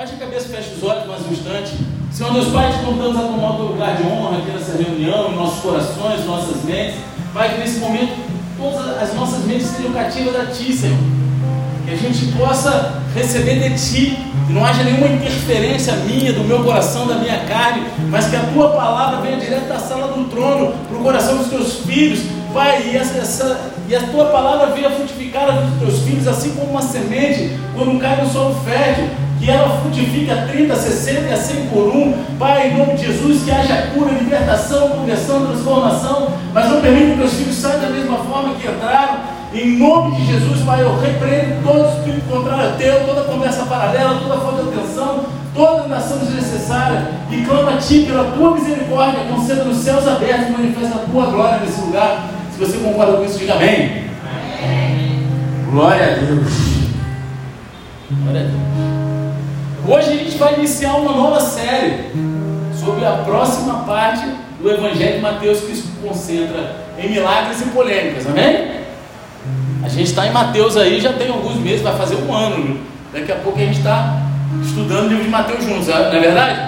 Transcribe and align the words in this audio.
Baixe 0.00 0.14
a 0.14 0.16
cabeça, 0.16 0.48
feche 0.48 0.76
os 0.78 0.82
olhos 0.82 1.06
mais 1.06 1.20
um 1.26 1.30
instante. 1.30 1.72
Senhor, 2.10 2.32
Deus 2.32 2.48
Pai, 2.48 2.72
te 2.72 2.78
convidamos 2.78 3.18
a 3.18 3.20
tomar 3.20 3.50
o 3.50 3.56
teu 3.56 3.66
lugar 3.66 3.96
de 3.98 4.02
honra 4.04 4.38
aqui 4.38 4.50
nessa 4.50 4.78
reunião, 4.78 5.30
em 5.30 5.34
nossos 5.34 5.60
corações, 5.60 6.24
nossas 6.24 6.64
mentes. 6.64 6.94
Pai, 7.34 7.52
que 7.52 7.60
nesse 7.60 7.80
momento 7.80 8.14
todas 8.56 8.96
as 8.96 9.14
nossas 9.14 9.44
mentes 9.44 9.66
sejam 9.66 9.92
cativas 9.92 10.40
a 10.40 10.46
Ti, 10.46 10.72
Senhor. 10.72 10.96
Que 11.84 11.90
a 11.90 11.96
gente 11.96 12.32
possa 12.32 13.02
receber 13.14 13.68
de 13.68 13.74
Ti, 13.76 14.18
que 14.46 14.52
não 14.54 14.64
haja 14.64 14.82
nenhuma 14.84 15.06
interferência 15.06 15.92
minha, 15.96 16.32
do 16.32 16.44
meu 16.44 16.64
coração, 16.64 17.06
da 17.06 17.16
minha 17.16 17.44
carne, 17.44 17.86
mas 18.08 18.26
que 18.26 18.36
a 18.36 18.40
Tua 18.54 18.70
palavra 18.70 19.20
venha 19.20 19.36
direto 19.36 19.68
da 19.68 19.78
sala 19.78 20.14
do 20.14 20.24
trono, 20.30 20.72
para 20.88 20.96
o 20.96 21.02
coração 21.02 21.36
dos 21.36 21.48
Teus 21.48 21.74
filhos, 21.80 22.20
Pai, 22.54 22.90
e, 22.90 22.96
essa, 22.96 23.18
essa, 23.18 23.70
e 23.86 23.94
a 23.94 24.00
Tua 24.04 24.30
palavra 24.30 24.74
venha 24.74 24.88
frutificar 24.88 25.42
a 25.42 25.52
vida 25.60 25.66
dos 25.66 25.78
Teus 25.78 26.02
filhos, 26.04 26.26
assim 26.26 26.54
como 26.54 26.70
uma 26.70 26.80
semente, 26.80 27.54
quando 27.74 28.00
cai 28.00 28.24
no 28.24 28.32
solo 28.32 28.54
fértil, 28.64 29.04
que 29.40 29.50
ela 29.50 29.80
frutifique 29.80 30.30
a 30.30 30.46
30, 30.46 30.76
60 30.76 31.20
e 31.22 31.32
a 31.32 31.36
100 31.36 31.66
por 31.66 31.88
um. 31.88 32.12
Pai, 32.38 32.68
em 32.68 32.76
nome 32.76 32.94
de 32.94 33.06
Jesus, 33.06 33.42
que 33.42 33.50
haja 33.50 33.88
cura, 33.94 34.12
libertação, 34.12 34.90
conversão, 34.90 35.46
transformação, 35.46 36.28
mas 36.52 36.70
não 36.70 36.80
permita 36.82 37.16
que 37.16 37.24
os 37.24 37.32
filhos 37.32 37.56
saiam 37.56 37.80
da 37.80 37.88
mesma 37.88 38.18
forma 38.18 38.54
que 38.54 38.68
entraram. 38.68 39.40
Em 39.54 39.78
nome 39.78 40.14
de 40.16 40.26
Jesus, 40.26 40.60
Pai, 40.60 40.82
eu 40.82 40.96
repreendo 41.00 41.62
todo 41.64 41.88
espírito 41.88 42.28
contrário 42.28 42.68
a 42.68 42.72
teu, 42.72 43.04
toda 43.06 43.22
conversa 43.22 43.64
paralela, 43.64 44.20
toda 44.20 44.40
falta 44.40 44.62
de 44.62 44.78
atenção, 44.78 45.24
toda 45.54 45.88
nação 45.88 46.18
desnecessária, 46.18 47.08
e 47.30 47.42
clama 47.42 47.72
a 47.72 47.76
Ti 47.78 48.04
pela 48.06 48.30
Tua 48.32 48.54
misericórdia, 48.54 49.24
conceda 49.24 49.64
nos 49.64 49.78
céus 49.78 50.06
abertos 50.06 50.48
e 50.48 50.52
manifesta 50.52 50.96
a 50.96 51.10
Tua 51.10 51.26
glória 51.26 51.60
nesse 51.60 51.80
lugar. 51.80 52.28
Se 52.52 52.60
você 52.60 52.76
concorda 52.78 53.14
com 53.14 53.24
isso, 53.24 53.38
diga 53.38 53.54
amém. 53.54 54.04
amém. 54.62 55.26
Glória 55.72 56.04
a 56.04 56.14
Deus. 56.16 56.52
Glória 58.22 58.40
a 58.40 58.44
Deus. 58.44 58.89
Hoje 59.90 60.08
a 60.08 60.16
gente 60.16 60.38
vai 60.38 60.54
iniciar 60.54 60.94
uma 60.94 61.10
nova 61.10 61.40
série 61.40 62.12
sobre 62.78 63.04
a 63.04 63.10
próxima 63.24 63.80
parte 63.80 64.24
do 64.60 64.70
Evangelho 64.70 65.16
de 65.16 65.20
Mateus 65.20 65.62
que 65.62 65.74
se 65.74 65.88
concentra 66.00 66.76
em 66.96 67.10
milagres 67.10 67.60
e 67.60 67.64
polêmicas, 67.70 68.24
amém? 68.24 68.70
A 69.82 69.88
gente 69.88 70.10
está 70.10 70.28
em 70.28 70.32
Mateus 70.32 70.76
aí 70.76 71.00
já 71.00 71.12
tem 71.12 71.28
alguns 71.28 71.56
meses, 71.56 71.82
vai 71.82 71.96
fazer 71.96 72.14
um 72.22 72.32
ano. 72.32 72.78
Daqui 73.12 73.32
a 73.32 73.36
pouco 73.36 73.58
a 73.58 73.62
gente 73.62 73.78
está 73.78 74.16
estudando 74.62 75.06
o 75.06 75.08
livro 75.08 75.24
de 75.24 75.30
Mateus 75.30 75.64
juntos, 75.64 75.88
não 75.88 75.96
é 75.96 76.20
verdade? 76.20 76.60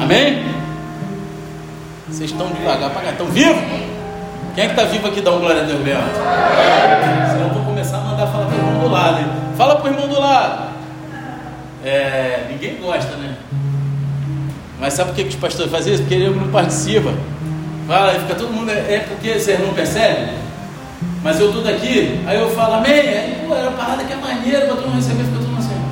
Amém? 0.00 0.46
Vocês 2.08 2.30
estão 2.30 2.46
devagar 2.48 2.88
para 2.88 3.02
cá, 3.02 3.10
estão 3.10 3.26
vivos? 3.26 3.62
Quem 4.54 4.64
é 4.64 4.68
que 4.68 4.72
está 4.72 4.84
vivo 4.84 5.08
aqui? 5.08 5.20
Dá 5.20 5.30
um 5.30 5.40
glória 5.40 5.60
a 5.60 5.64
Deus, 5.66 5.84
Leandro. 5.84 6.14
Senão 6.14 7.48
eu 7.48 7.52
vou 7.52 7.64
começar 7.64 7.98
a 7.98 8.00
mandar 8.00 8.26
falar 8.28 8.46
para 8.46 8.56
o 8.56 8.58
irmão 8.58 8.80
do 8.80 8.88
lado. 8.88 9.18
Hein? 9.18 9.26
Fala 9.58 9.76
para 9.76 9.84
o 9.84 9.92
irmão 9.92 10.08
do 10.08 10.18
lado. 10.18 10.73
É, 11.84 12.46
ninguém 12.50 12.78
gosta, 12.80 13.14
né? 13.16 13.36
Mas 14.80 14.94
sabe 14.94 15.10
por 15.10 15.16
que, 15.16 15.24
que 15.24 15.28
os 15.30 15.34
pastores 15.36 15.70
fazem 15.70 15.92
isso? 15.92 16.02
Porque 16.02 16.14
ele 16.14 16.30
não 16.30 16.48
participa. 16.48 17.12
Fala, 17.86 18.18
fica 18.20 18.34
todo 18.34 18.52
mundo. 18.52 18.70
É 18.70 19.04
porque 19.06 19.38
vocês 19.38 19.60
não 19.60 19.74
percebem? 19.74 20.30
Mas 21.22 21.38
eu 21.40 21.48
estou 21.48 21.62
daqui, 21.62 22.20
aí 22.26 22.38
eu 22.38 22.50
falo, 22.50 22.74
amém. 22.74 22.92
Aí, 22.92 23.44
pô, 23.46 23.54
era 23.54 23.68
uma 23.68 23.78
parada 23.78 24.04
que 24.04 24.12
é 24.12 24.16
maneira 24.16 24.60
para 24.66 24.76
todo 24.76 24.86
mundo 24.86 24.96
receber, 24.96 25.24
fica 25.24 25.36
todo 25.36 25.48
mundo 25.48 25.58
assim. 25.58 25.82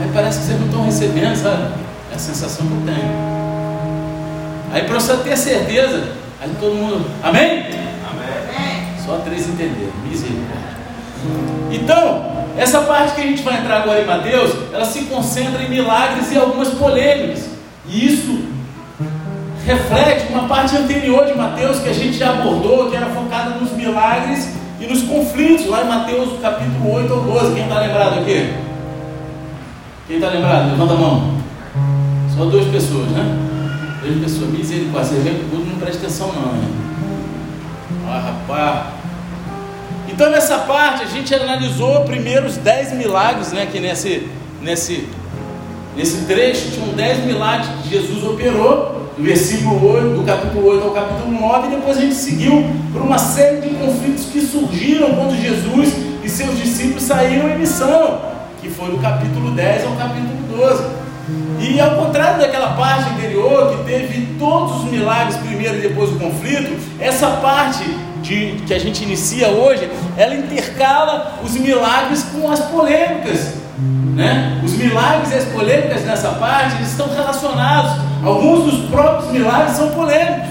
Aí 0.00 0.10
parece 0.14 0.40
que 0.40 0.46
vocês 0.46 0.58
não 0.58 0.66
estão 0.66 0.84
recebendo, 0.84 1.36
sabe? 1.36 1.74
É 2.10 2.14
a 2.14 2.18
sensação 2.18 2.66
que 2.66 2.72
eu 2.72 2.94
tenho. 2.94 3.30
Aí 4.72 4.82
para 4.84 5.00
você 5.00 5.16
ter 5.18 5.36
certeza, 5.36 6.12
aí 6.40 6.50
todo 6.60 6.74
mundo, 6.74 7.10
amém? 7.22 7.66
Amém. 8.10 8.94
Só 9.04 9.18
três 9.18 9.48
entenderam, 9.48 9.92
misericórdia. 10.08 10.69
Então, 11.70 12.24
essa 12.56 12.80
parte 12.82 13.14
que 13.14 13.20
a 13.20 13.24
gente 13.24 13.42
vai 13.42 13.58
entrar 13.58 13.82
agora 13.82 14.00
em 14.00 14.06
Mateus, 14.06 14.52
ela 14.72 14.84
se 14.84 15.04
concentra 15.04 15.62
em 15.62 15.70
milagres 15.70 16.30
e 16.32 16.36
algumas 16.36 16.68
polêmicas. 16.68 17.48
E 17.86 18.06
isso 18.06 18.44
reflete 19.64 20.32
uma 20.32 20.48
parte 20.48 20.76
anterior 20.76 21.26
de 21.26 21.34
Mateus 21.34 21.78
que 21.78 21.88
a 21.88 21.92
gente 21.92 22.18
já 22.18 22.30
abordou, 22.30 22.90
que 22.90 22.96
era 22.96 23.06
focada 23.06 23.50
nos 23.50 23.72
milagres 23.72 24.54
e 24.80 24.86
nos 24.86 25.02
conflitos, 25.02 25.66
lá 25.66 25.82
em 25.82 25.88
Mateus 25.88 26.40
capítulo 26.40 26.94
8 26.94 27.12
ou 27.12 27.20
12. 27.22 27.54
Quem 27.54 27.64
está 27.64 27.80
lembrado 27.80 28.18
aqui? 28.20 28.54
Quem 30.06 30.16
está 30.16 30.28
lembrado? 30.28 30.70
Levanta 30.70 30.94
a 30.94 30.96
mão. 30.96 31.34
Só 32.36 32.44
duas 32.46 32.66
pessoas, 32.66 33.08
né? 33.08 33.38
Duas 34.02 34.18
pessoas. 34.20 34.50
Misericórdia. 34.50 35.10
Você 35.10 35.20
vê 35.20 35.30
que 35.30 35.50
tudo 35.50 35.70
não 35.70 35.78
presta 35.78 35.98
atenção, 35.98 36.32
não, 36.32 36.52
né? 36.52 36.68
Ah, 38.08 38.18
rapaz. 38.18 38.99
Então 40.20 40.30
nessa 40.30 40.58
parte 40.58 41.02
a 41.02 41.06
gente 41.06 41.34
analisou 41.34 42.02
primeiro 42.02 42.44
os 42.46 42.58
10 42.58 42.92
milagres, 42.92 43.52
né? 43.52 43.66
Que 43.72 43.80
nesse, 43.80 44.28
nesse, 44.60 45.08
nesse 45.96 46.26
trecho 46.26 46.72
tinham 46.72 46.88
10 46.88 47.24
milagres 47.24 47.70
que 47.82 47.88
Jesus 47.88 48.22
operou, 48.24 49.08
do 49.16 49.24
versículo 49.24 49.82
8, 49.94 50.18
do 50.18 50.22
capítulo 50.22 50.72
8 50.72 50.84
ao 50.86 50.90
capítulo 50.90 51.40
9, 51.40 51.68
e 51.68 51.70
depois 51.70 51.96
a 51.96 52.00
gente 52.02 52.16
seguiu 52.16 52.66
por 52.92 53.00
uma 53.00 53.16
série 53.16 53.62
de 53.62 53.70
conflitos 53.70 54.26
que 54.26 54.42
surgiram 54.42 55.14
quando 55.14 55.40
Jesus 55.40 55.94
e 56.22 56.28
seus 56.28 56.54
discípulos 56.58 57.02
saíram 57.02 57.48
em 57.48 57.56
missão, 57.56 58.20
que 58.60 58.68
foi 58.68 58.90
do 58.90 58.98
capítulo 58.98 59.52
10 59.52 59.86
ao 59.86 59.96
capítulo 59.96 60.36
12. 60.54 60.84
E 61.60 61.80
ao 61.80 61.96
contrário 61.96 62.40
daquela 62.40 62.74
parte 62.74 63.08
anterior, 63.08 63.74
que 63.74 63.84
teve 63.84 64.36
todos 64.38 64.84
os 64.84 64.90
milagres 64.90 65.38
primeiro 65.38 65.78
e 65.78 65.80
depois 65.80 66.10
o 66.10 66.18
conflito, 66.18 66.78
essa 67.00 67.26
parte 67.38 67.84
de, 68.22 68.62
que 68.66 68.74
a 68.74 68.78
gente 68.78 69.02
inicia 69.02 69.48
hoje, 69.48 69.90
ela 70.16 70.34
intercala 70.34 71.38
os 71.42 71.52
milagres 71.54 72.22
com 72.24 72.50
as 72.50 72.60
polêmicas. 72.60 73.54
Né? 74.14 74.60
Os 74.64 74.72
milagres 74.72 75.32
e 75.32 75.34
as 75.34 75.44
polêmicas 75.44 76.04
nessa 76.04 76.30
parte 76.32 76.82
estão 76.82 77.08
relacionados. 77.08 77.92
Alguns 78.22 78.70
dos 78.70 78.90
próprios 78.90 79.32
milagres 79.32 79.76
são 79.76 79.90
polêmicos. 79.90 80.48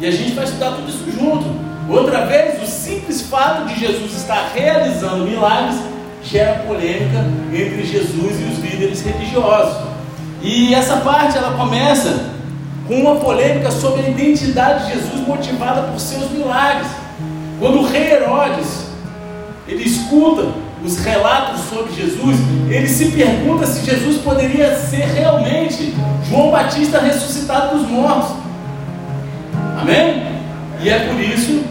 E 0.00 0.06
a 0.06 0.10
gente 0.10 0.32
vai 0.32 0.44
estudar 0.44 0.72
tudo 0.72 0.88
isso 0.88 1.04
junto. 1.10 1.46
Outra 1.88 2.26
vez, 2.26 2.62
o 2.62 2.66
simples 2.66 3.22
fato 3.22 3.66
de 3.66 3.78
Jesus 3.78 4.12
estar 4.16 4.50
realizando 4.54 5.24
milagres 5.24 5.76
gera 6.22 6.60
polêmica 6.60 7.24
entre 7.52 7.84
Jesus 7.84 8.40
e 8.40 8.44
os 8.44 8.58
líderes 8.58 9.02
religiosos. 9.02 9.88
E 10.40 10.74
essa 10.74 10.96
parte 10.98 11.36
ela 11.36 11.56
começa 11.56 12.31
com 12.86 12.94
uma 12.94 13.16
polêmica 13.16 13.70
sobre 13.70 14.06
a 14.06 14.08
identidade 14.08 14.86
de 14.86 14.92
Jesus 14.92 15.26
motivada 15.26 15.82
por 15.82 15.98
seus 16.00 16.30
milagres. 16.30 16.88
Quando 17.58 17.78
o 17.78 17.86
rei 17.86 18.12
Herodes 18.12 18.86
ele 19.68 19.84
escuta 19.84 20.48
os 20.84 20.98
relatos 20.98 21.60
sobre 21.70 21.92
Jesus, 21.92 22.36
ele 22.68 22.88
se 22.88 23.12
pergunta 23.12 23.66
se 23.66 23.88
Jesus 23.88 24.18
poderia 24.18 24.76
ser 24.76 25.04
realmente 25.06 25.94
João 26.28 26.50
Batista 26.50 26.98
ressuscitado 26.98 27.78
dos 27.78 27.88
mortos. 27.88 28.36
Amém? 29.80 30.24
E 30.80 30.88
é 30.88 30.98
por 31.06 31.20
isso 31.20 31.62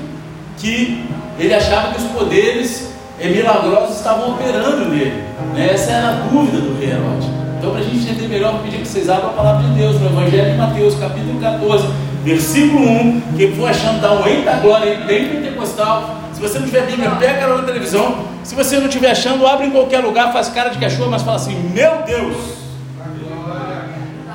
que 0.58 1.06
ele 1.38 1.54
achava 1.54 1.94
que 1.94 2.02
os 2.02 2.08
poderes 2.12 2.90
milagrosos 3.20 3.98
estavam 3.98 4.32
operando 4.32 4.86
nele. 4.90 5.24
Essa 5.58 5.92
era 5.92 6.08
a 6.10 6.12
dúvida 6.30 6.60
do 6.60 6.80
rei 6.80 6.92
Herodes. 6.92 7.41
Então, 7.62 7.74
para 7.74 7.82
a 7.82 7.84
gente 7.84 8.10
entender 8.10 8.28
melhor, 8.28 8.54
vou 8.54 8.64
pedir 8.64 8.80
que 8.80 8.88
vocês 8.88 9.08
abram 9.08 9.30
a 9.30 9.34
palavra 9.34 9.68
de 9.68 9.76
Deus 9.76 10.02
no 10.02 10.08
Evangelho 10.08 10.52
de 10.52 10.58
Mateus, 10.58 10.96
capítulo 10.96 11.40
14, 11.40 11.88
versículo 12.24 12.90
1. 12.90 13.22
Quem 13.38 13.56
for 13.56 13.70
achando, 13.70 14.02
dá 14.02 14.14
um 14.14 14.26
eita 14.26 14.54
glória 14.54 14.92
aí, 14.92 15.04
bem 15.06 15.30
pentecostal. 15.30 16.22
Se 16.34 16.42
você 16.42 16.58
não 16.58 16.66
tiver 16.66 16.88
Bíblia, 16.88 17.12
pega 17.20 17.46
na 17.46 17.62
televisão. 17.62 18.26
Se 18.44 18.56
você 18.56 18.80
não 18.80 18.88
estiver 18.88 19.12
achando, 19.12 19.46
abre 19.46 19.68
em 19.68 19.70
qualquer 19.70 20.00
lugar, 20.00 20.34
faz 20.34 20.50
cara 20.50 20.70
de 20.70 20.80
cachorro, 20.80 21.12
mas 21.12 21.22
fala 21.22 21.38
assim: 21.38 21.54
Meu 21.72 22.02
Deus! 22.04 22.36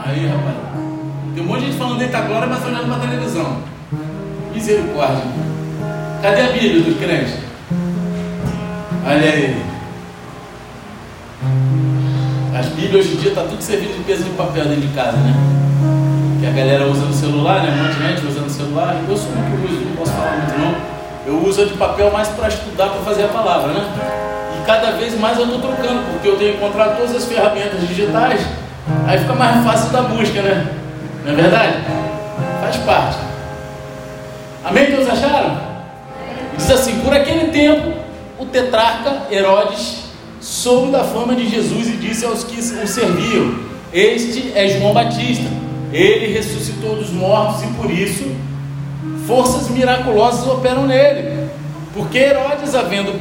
Aí, 0.05 0.29
rapaz. 0.29 0.55
Tem 1.35 1.43
um 1.43 1.47
monte 1.49 1.61
de 1.63 1.67
gente 1.67 1.79
falando 1.79 2.01
eita 2.01 2.21
glória, 2.21 2.47
mas 2.47 2.65
olhando 2.65 2.87
para 2.87 3.09
televisão. 3.09 3.57
Misericórdia. 4.55 5.25
Cadê 6.23 6.43
a 6.43 6.53
Bíblia 6.53 6.81
dos 6.81 6.97
crentes? 6.97 7.35
Olha 9.05 9.33
aí. 9.33 9.67
As 12.59 12.69
Bíblias 12.69 13.05
hoje 13.05 13.17
em 13.17 13.19
dia 13.19 13.29
está 13.29 13.43
tudo 13.43 13.61
servindo 13.61 13.99
de 13.99 14.05
peso 14.05 14.25
de 14.25 14.31
papel 14.31 14.65
dentro 14.65 14.81
de 14.81 14.95
casa, 14.95 15.19
né? 15.19 15.35
Que 16.41 16.47
a 16.47 16.51
galera 16.53 16.87
usa 16.87 17.05
no 17.05 17.13
celular, 17.13 17.63
né? 17.63 17.69
Um 17.71 17.85
monte 17.85 17.97
de 17.99 18.09
gente 18.09 18.27
usa 18.27 18.41
no 18.41 18.49
celular. 18.49 18.97
Eu 19.07 19.15
sou 19.15 19.31
muito 19.31 19.71
uso, 19.71 19.85
não 19.85 19.97
posso 19.97 20.13
falar 20.13 20.39
muito 20.39 20.59
não. 20.59 20.75
Eu 21.27 21.47
uso 21.47 21.67
de 21.67 21.75
papel 21.75 22.11
mais 22.11 22.29
para 22.29 22.49
estudar, 22.49 22.89
para 22.89 23.03
fazer 23.03 23.25
a 23.25 23.29
palavra, 23.29 23.75
né? 23.75 23.85
E 24.59 24.65
cada 24.65 24.93
vez 24.93 25.21
mais 25.21 25.37
eu 25.37 25.45
estou 25.45 25.61
trocando, 25.61 26.01
porque 26.11 26.29
eu 26.29 26.39
tenho 26.39 26.55
encontrado 26.55 26.97
todas 26.97 27.15
as 27.15 27.27
ferramentas 27.27 27.87
digitais, 27.87 28.41
aí 29.07 29.19
fica 29.19 29.35
mais 29.35 29.63
fácil 29.63 29.91
da 29.91 30.01
busca, 30.01 30.41
né? 30.41 30.67
Não 31.27 31.33
é 31.33 31.37
verdade? 31.37 31.75
Faz 32.63 32.77
parte. 32.79 33.19
Amém? 34.65 34.93
Todos 34.93 35.11
acharam? 35.11 35.61
Diz 36.57 36.71
assim: 36.71 37.01
por 37.01 37.13
aquele 37.13 37.49
tempo, 37.49 37.93
o 38.39 38.47
tetrarca 38.47 39.25
Herodes 39.31 40.06
soube 40.47 40.93
da 40.93 41.03
fama 41.03 41.35
de 41.35 41.49
Jesus 41.49 41.89
e 41.89 41.97
disse 41.97 42.25
aos 42.25 42.45
que 42.45 42.61
o 42.61 42.87
serviam: 42.87 43.59
Este 43.93 44.53
é 44.55 44.69
João 44.69 44.95
Batista. 44.95 45.51
Ele 45.93 46.33
ressuscitou 46.33 46.97
dos 46.97 47.11
mortos 47.11 47.65
e 47.65 47.67
por 47.75 47.91
isso 47.91 48.25
forças 49.27 49.69
miraculosas 49.71 50.47
operam 50.47 50.87
nele. 50.87 51.49
Porque 51.93 52.19
Herodes, 52.19 52.75
havendo 52.75 53.13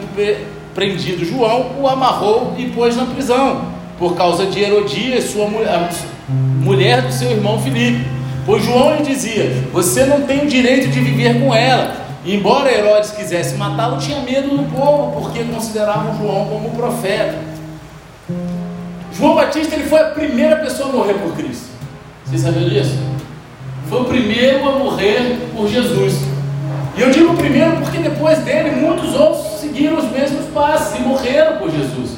prendido 0.75 1.25
João, 1.25 1.71
o 1.79 1.87
amarrou 1.87 2.53
e 2.57 2.67
pôs 2.67 2.95
na 2.95 3.05
prisão, 3.05 3.69
por 3.97 4.15
causa 4.15 4.45
de 4.45 4.59
Herodias, 4.59 5.23
sua 5.25 5.47
mulher, 5.47 5.89
mulher 6.29 7.01
do 7.01 7.11
seu 7.11 7.31
irmão 7.31 7.59
Filipe. 7.59 8.05
Pois 8.45 8.63
João 8.63 8.97
lhe 8.97 9.03
dizia: 9.03 9.63
Você 9.73 10.05
não 10.05 10.21
tem 10.21 10.43
o 10.43 10.47
direito 10.47 10.89
de 10.89 10.99
viver 10.99 11.39
com 11.39 11.53
ela. 11.55 12.04
Embora 12.25 12.73
Herodes 12.73 13.11
quisesse 13.11 13.55
matá-lo, 13.55 13.99
tinha 13.99 14.19
medo 14.21 14.57
do 14.57 14.75
povo, 14.75 15.21
porque 15.21 15.43
consideravam 15.43 16.17
João 16.17 16.45
como 16.45 16.71
profeta. 16.71 17.37
João 19.13 19.35
Batista 19.35 19.75
ele 19.75 19.87
foi 19.87 19.99
a 19.99 20.09
primeira 20.09 20.55
pessoa 20.55 20.89
a 20.89 20.91
morrer 20.91 21.13
por 21.13 21.35
Cristo. 21.35 21.67
Vocês 22.25 22.41
sabiam 22.41 22.67
disso? 22.67 22.97
Foi 23.87 24.01
o 24.01 24.05
primeiro 24.05 24.67
a 24.67 24.71
morrer 24.79 25.51
por 25.55 25.67
Jesus. 25.67 26.15
E 26.97 27.01
eu 27.01 27.11
digo 27.11 27.35
primeiro 27.35 27.77
porque 27.77 27.99
depois 27.99 28.39
dele 28.39 28.71
muitos 28.71 29.13
outros 29.13 29.59
seguiram 29.59 29.97
os 29.97 30.11
mesmos 30.11 30.45
passos 30.47 30.97
e 30.97 31.03
morreram 31.03 31.57
por 31.57 31.69
Jesus. 31.69 32.17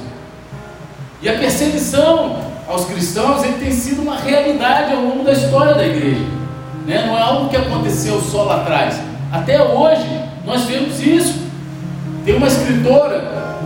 E 1.21 1.27
a 1.27 1.37
perseguição 1.37 2.37
aos 2.65 2.85
cristãos 2.85 3.43
ele 3.43 3.57
tem 3.57 3.71
sido 3.71 4.01
uma 4.01 4.17
realidade 4.17 4.93
ao 4.93 5.01
longo 5.01 5.23
da 5.25 5.33
história 5.33 5.73
da 5.73 5.85
igreja. 5.85 6.25
Né? 6.85 7.05
Não 7.05 7.17
é 7.17 7.21
algo 7.21 7.49
que 7.49 7.57
aconteceu 7.57 8.21
só 8.21 8.43
lá 8.43 8.61
atrás. 8.61 8.97
Até 9.31 9.61
hoje 9.61 10.07
nós 10.45 10.63
vemos 10.63 11.01
isso. 11.01 11.47
Tem 12.25 12.35
uma 12.35 12.47
escritora 12.47 13.57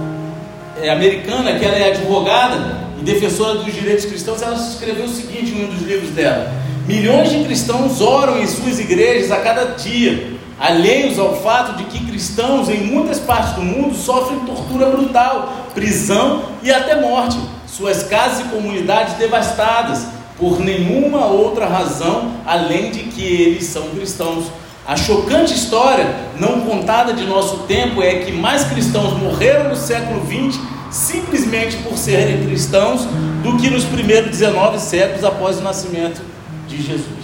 é, 0.81 0.89
americana 0.89 1.57
que 1.57 1.65
ela 1.65 1.75
é 1.75 1.91
advogada 1.91 2.77
e 2.99 3.03
defensora 3.03 3.59
dos 3.59 3.73
direitos 3.73 4.05
cristãos. 4.05 4.41
Ela 4.41 4.55
escreveu 4.55 5.05
o 5.05 5.09
seguinte 5.09 5.53
em 5.53 5.65
um 5.65 5.67
dos 5.69 5.81
livros 5.81 6.09
dela: 6.11 6.51
Milhões 6.87 7.29
de 7.29 7.43
cristãos 7.43 8.01
oram 8.01 8.41
em 8.41 8.47
suas 8.47 8.79
igrejas 8.79 9.31
a 9.31 9.37
cada 9.37 9.75
dia, 9.75 10.33
alheios 10.59 11.19
ao 11.19 11.35
fato 11.41 11.77
de 11.77 11.83
que 11.85 12.05
cristãos 12.05 12.67
em 12.67 12.81
muitas 12.81 13.19
partes 13.19 13.53
do 13.53 13.61
mundo 13.61 13.95
sofrem 13.95 14.39
tortura 14.39 14.87
brutal, 14.87 15.67
prisão 15.73 16.43
e 16.63 16.71
até 16.71 16.99
morte. 16.99 17.37
Suas 17.67 18.03
casas 18.03 18.45
e 18.45 18.49
comunidades 18.49 19.13
devastadas 19.13 20.05
por 20.37 20.59
nenhuma 20.59 21.27
outra 21.27 21.67
razão 21.67 22.31
além 22.45 22.91
de 22.91 22.99
que 23.03 23.23
eles 23.23 23.65
são 23.65 23.89
cristãos. 23.89 24.45
A 24.91 24.97
chocante 24.97 25.53
história 25.53 26.05
não 26.37 26.59
contada 26.65 27.13
de 27.13 27.23
nosso 27.23 27.59
tempo 27.59 28.03
é 28.03 28.15
que 28.15 28.33
mais 28.33 28.65
cristãos 28.65 29.17
morreram 29.17 29.69
no 29.69 29.75
século 29.77 30.19
XX 30.25 30.61
simplesmente 30.91 31.77
por 31.77 31.97
serem 31.97 32.43
cristãos 32.45 33.05
do 33.41 33.55
que 33.55 33.69
nos 33.69 33.85
primeiros 33.85 34.31
19 34.31 34.77
séculos 34.79 35.23
após 35.23 35.59
o 35.59 35.61
nascimento 35.61 36.21
de 36.67 36.81
Jesus. 36.81 37.23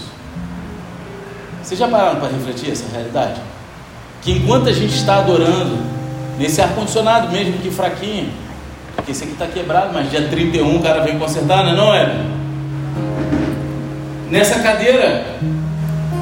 Vocês 1.61 1.77
já 1.77 1.89
pararam 1.89 2.21
para 2.21 2.29
refletir 2.29 2.71
essa 2.71 2.85
realidade? 2.89 3.41
Que 4.21 4.31
enquanto 4.31 4.69
a 4.69 4.73
gente 4.73 4.95
está 4.95 5.17
adorando, 5.17 5.77
nesse 6.39 6.61
ar-condicionado 6.61 7.29
mesmo 7.33 7.57
que 7.57 7.69
fraquinho, 7.69 8.31
porque 8.95 9.11
esse 9.11 9.25
aqui 9.25 9.33
está 9.33 9.45
quebrado, 9.45 9.93
mas 9.93 10.09
dia 10.09 10.25
31 10.25 10.73
o 10.73 10.81
cara 10.81 11.01
vem 11.01 11.19
consertar, 11.19 11.65
não 11.65 11.73
é, 11.73 11.75
não 11.75 11.93
é? 11.93 12.25
Nessa 14.29 14.59
cadeira 14.59 15.35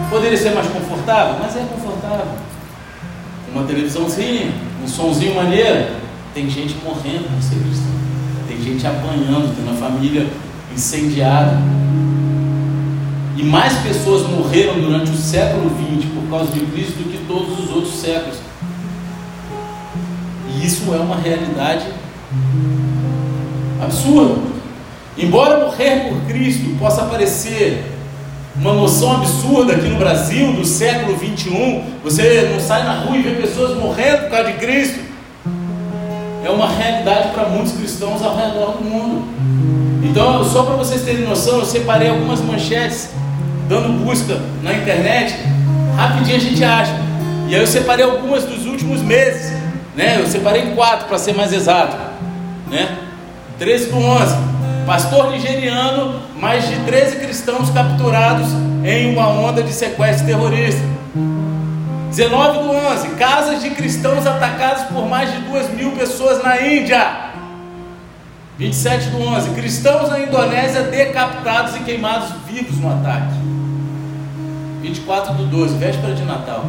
Poderia 0.09 0.38
ser 0.38 0.51
mais 0.51 0.68
confortável, 0.68 0.94
mas 1.06 1.56
é 1.56 1.66
confortável. 1.72 2.25
Uma 3.54 3.63
televisãozinha, 3.63 4.52
um 4.84 4.88
somzinho 4.88 5.36
maneiro. 5.36 5.94
Tem 6.34 6.50
gente 6.50 6.75
morrendo 6.84 7.30
por 7.34 7.42
ser. 7.42 7.57
Tem 8.48 8.62
gente 8.62 8.86
apanhando, 8.86 9.56
tem 9.56 9.63
uma 9.63 9.75
família 9.75 10.28
incendiada. 10.74 11.57
E 13.38 13.44
mais 13.44 13.74
pessoas 13.80 14.28
morreram 14.28 14.80
durante 14.80 15.12
o 15.12 15.16
século 15.16 15.69
XX 15.69 16.10
por 16.13 16.30
causa 16.30 16.52
de 16.52 16.60
Cristo 16.62 17.04
do 17.04 17.12
que 17.12 17.25
todos 17.28 17.60
os 17.60 17.69
outros 17.69 17.96
séculos. 17.96 18.38
E 20.50 20.66
isso 20.66 20.94
é 20.94 20.98
uma 20.98 21.18
realidade 21.18 21.86
absurda. 23.81 24.42
Embora 25.18 25.66
morrer 25.66 26.10
por 26.10 26.22
Cristo 26.28 26.78
possa 26.78 27.04
parecer 27.04 27.94
uma 28.57 28.74
noção 28.74 29.18
absurda 29.18 29.74
aqui 29.74 29.88
no 29.88 29.98
Brasil 29.98 30.54
do 30.54 30.66
século 30.66 31.16
21. 31.18 31.84
Você 32.04 32.50
não 32.52 32.60
sai 32.60 32.84
na 32.84 33.00
rua 33.00 33.18
e 33.18 33.22
vê 33.22 33.31
pessoas 33.31 33.78
morrendo 33.78 34.24
por 34.24 34.31
causa 34.31 34.52
de 34.52 34.57
Cristo. 34.57 35.00
É 36.44 36.50
uma 36.50 36.69
realidade 36.69 37.30
para 37.34 37.50
muitos 37.50 37.74
cristãos 37.74 38.22
ao 38.22 38.36
redor 38.36 38.78
do 38.78 38.84
mundo. 38.84 39.28
Então, 40.04 40.44
só 40.44 40.63
para 40.63 40.75
vocês 40.75 41.02
terem 41.02 41.25
noção, 41.25 41.60
eu 41.60 41.66
separei 41.66 42.10
algumas 42.10 42.40
manchetes 42.40 43.10
dando 43.68 44.06
busca 44.06 44.40
na 44.62 44.74
internet. 44.74 45.36
Rapidinho 45.96 46.38
a 46.38 46.40
gente 46.40 46.63
acha. 46.63 46.96
E 47.48 47.56
aí 47.56 47.62
eu 47.62 47.68
separei 47.68 48.06
algumas 48.06 48.44
dos 48.44 48.66
últimos 48.66 49.02
meses. 49.02 49.52
Né? 49.96 50.19
Eu 50.19 50.28
separei 50.28 50.74
quatro 50.75 51.07
para 51.07 51.18
ser 51.18 51.34
mais 51.34 51.52
exato. 51.52 51.98
Né? 52.69 52.98
13 53.57 53.90
do 53.90 53.98
11. 53.98 54.55
Pastor 54.85 55.31
nigeriano, 55.31 56.21
mais 56.39 56.67
de 56.67 56.75
13 56.81 57.15
cristãos 57.15 57.71
capturados 57.71 58.47
em 58.83 59.11
uma 59.11 59.27
onda 59.29 59.63
de 59.63 59.73
sequestro 59.73 60.27
terrorista. 60.27 60.83
19 62.11 62.59
do 62.59 62.71
11, 62.71 63.09
casas 63.15 63.63
de 63.63 63.71
cristãos 63.71 64.27
atacadas 64.27 64.83
por 64.83 65.07
mais 65.07 65.33
de 65.33 65.39
2 65.39 65.73
mil 65.73 65.91
pessoas 65.93 66.43
na 66.43 66.61
Índia. 66.61 67.31
27 68.59 69.09
do 69.09 69.21
11, 69.21 69.49
cristãos 69.55 70.09
na 70.09 70.19
Indonésia 70.19 70.83
decapitados 70.83 71.75
e 71.77 71.79
queimados 71.79 72.29
vivos 72.45 72.77
no 72.77 72.91
ataque. 72.91 73.33
24 74.83 75.33
do 75.33 75.47
12, 75.47 75.77
véspera 75.77 76.13
de 76.13 76.23
Natal. 76.23 76.63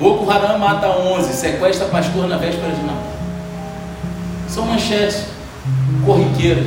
Boko 0.00 0.28
Haram 0.30 0.58
mata 0.58 0.88
11, 0.88 1.30
sequestra 1.34 1.88
pastor 1.88 2.26
na 2.26 2.38
véspera 2.38 2.72
de 2.72 2.80
Natal. 2.80 3.12
São 4.48 4.64
manchetes 4.64 5.26
corriqueiras. 6.04 6.66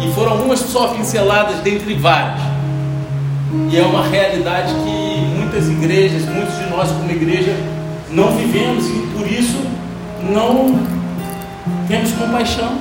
E 0.00 0.12
foram 0.12 0.32
algumas 0.32 0.60
só 0.60 0.88
pinceladas 0.88 1.56
dentre 1.60 1.94
várias. 1.94 2.40
E 3.70 3.78
é 3.78 3.82
uma 3.82 4.06
realidade 4.06 4.74
que 4.74 5.20
muitas 5.38 5.68
igrejas, 5.68 6.22
muitos 6.26 6.58
de 6.58 6.66
nós 6.70 6.90
como 6.90 7.10
igreja, 7.10 7.56
não 8.10 8.36
vivemos 8.36 8.86
e 8.86 9.06
por 9.16 9.26
isso 9.26 9.58
não 10.22 10.78
temos 11.88 12.12
compaixão. 12.12 12.78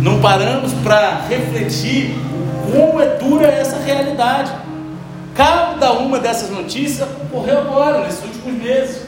Não 0.00 0.20
paramos 0.20 0.72
para 0.84 1.22
refletir 1.28 2.14
como 2.70 3.00
é 3.00 3.16
dura 3.16 3.46
essa 3.46 3.78
realidade. 3.78 4.52
Cada 5.34 5.92
uma 5.92 6.18
dessas 6.18 6.50
notícias 6.50 7.08
ocorreu 7.08 7.58
agora, 7.58 8.04
nesses 8.04 8.22
últimos 8.22 8.62
meses. 8.62 9.02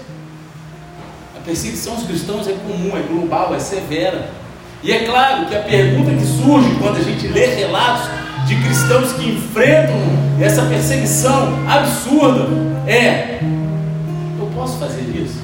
A 1.36 1.40
perseguição 1.44 1.94
aos 1.94 2.02
cristãos 2.04 2.48
é 2.48 2.52
comum, 2.52 2.96
é 2.96 3.02
global, 3.02 3.54
é 3.54 3.60
severa. 3.60 4.30
E 4.86 4.92
é 4.92 5.00
claro 5.00 5.46
que 5.46 5.56
a 5.56 5.62
pergunta 5.62 6.12
que 6.12 6.24
surge 6.24 6.76
quando 6.80 6.98
a 6.98 7.02
gente 7.02 7.26
lê 7.26 7.56
relatos 7.56 8.08
de 8.46 8.54
cristãos 8.54 9.10
que 9.14 9.30
enfrentam 9.30 9.96
essa 10.40 10.62
perseguição 10.62 11.58
absurda 11.68 12.46
é: 12.86 13.40
eu 14.38 14.46
posso 14.54 14.78
fazer 14.78 15.02
isso? 15.02 15.42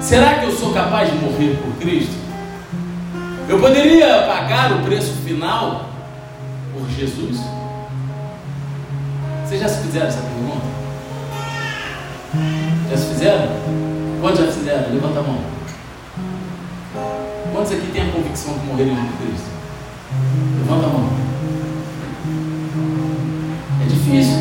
Será 0.00 0.40
que 0.40 0.46
eu 0.46 0.50
sou 0.50 0.72
capaz 0.72 1.12
de 1.12 1.18
morrer 1.18 1.56
por 1.62 1.76
Cristo? 1.76 2.12
Eu 3.48 3.60
poderia 3.60 4.22
pagar 4.22 4.72
o 4.72 4.82
preço 4.82 5.12
final 5.24 5.90
por 6.72 6.90
Jesus? 6.90 7.38
Vocês 9.46 9.60
já 9.60 9.68
se 9.68 9.80
fizeram 9.80 10.08
essa 10.08 10.20
pergunta? 10.20 10.66
Já 12.90 12.96
se 12.96 13.06
fizeram? 13.06 13.48
Quantos 14.20 14.44
já 14.44 14.50
fizeram? 14.50 14.92
Levanta 14.92 15.20
a 15.20 15.22
mão. 15.22 17.23
Quantos 17.54 17.70
aqui 17.70 17.86
têm 17.92 18.02
a 18.02 18.10
convicção 18.10 18.58
de 18.58 18.66
morreram 18.66 18.96
por 18.96 19.28
Cristo? 19.28 19.46
Levanta 20.58 20.86
a 20.86 20.88
mão. 20.88 21.08
É 23.80 23.86
difícil. 23.86 24.38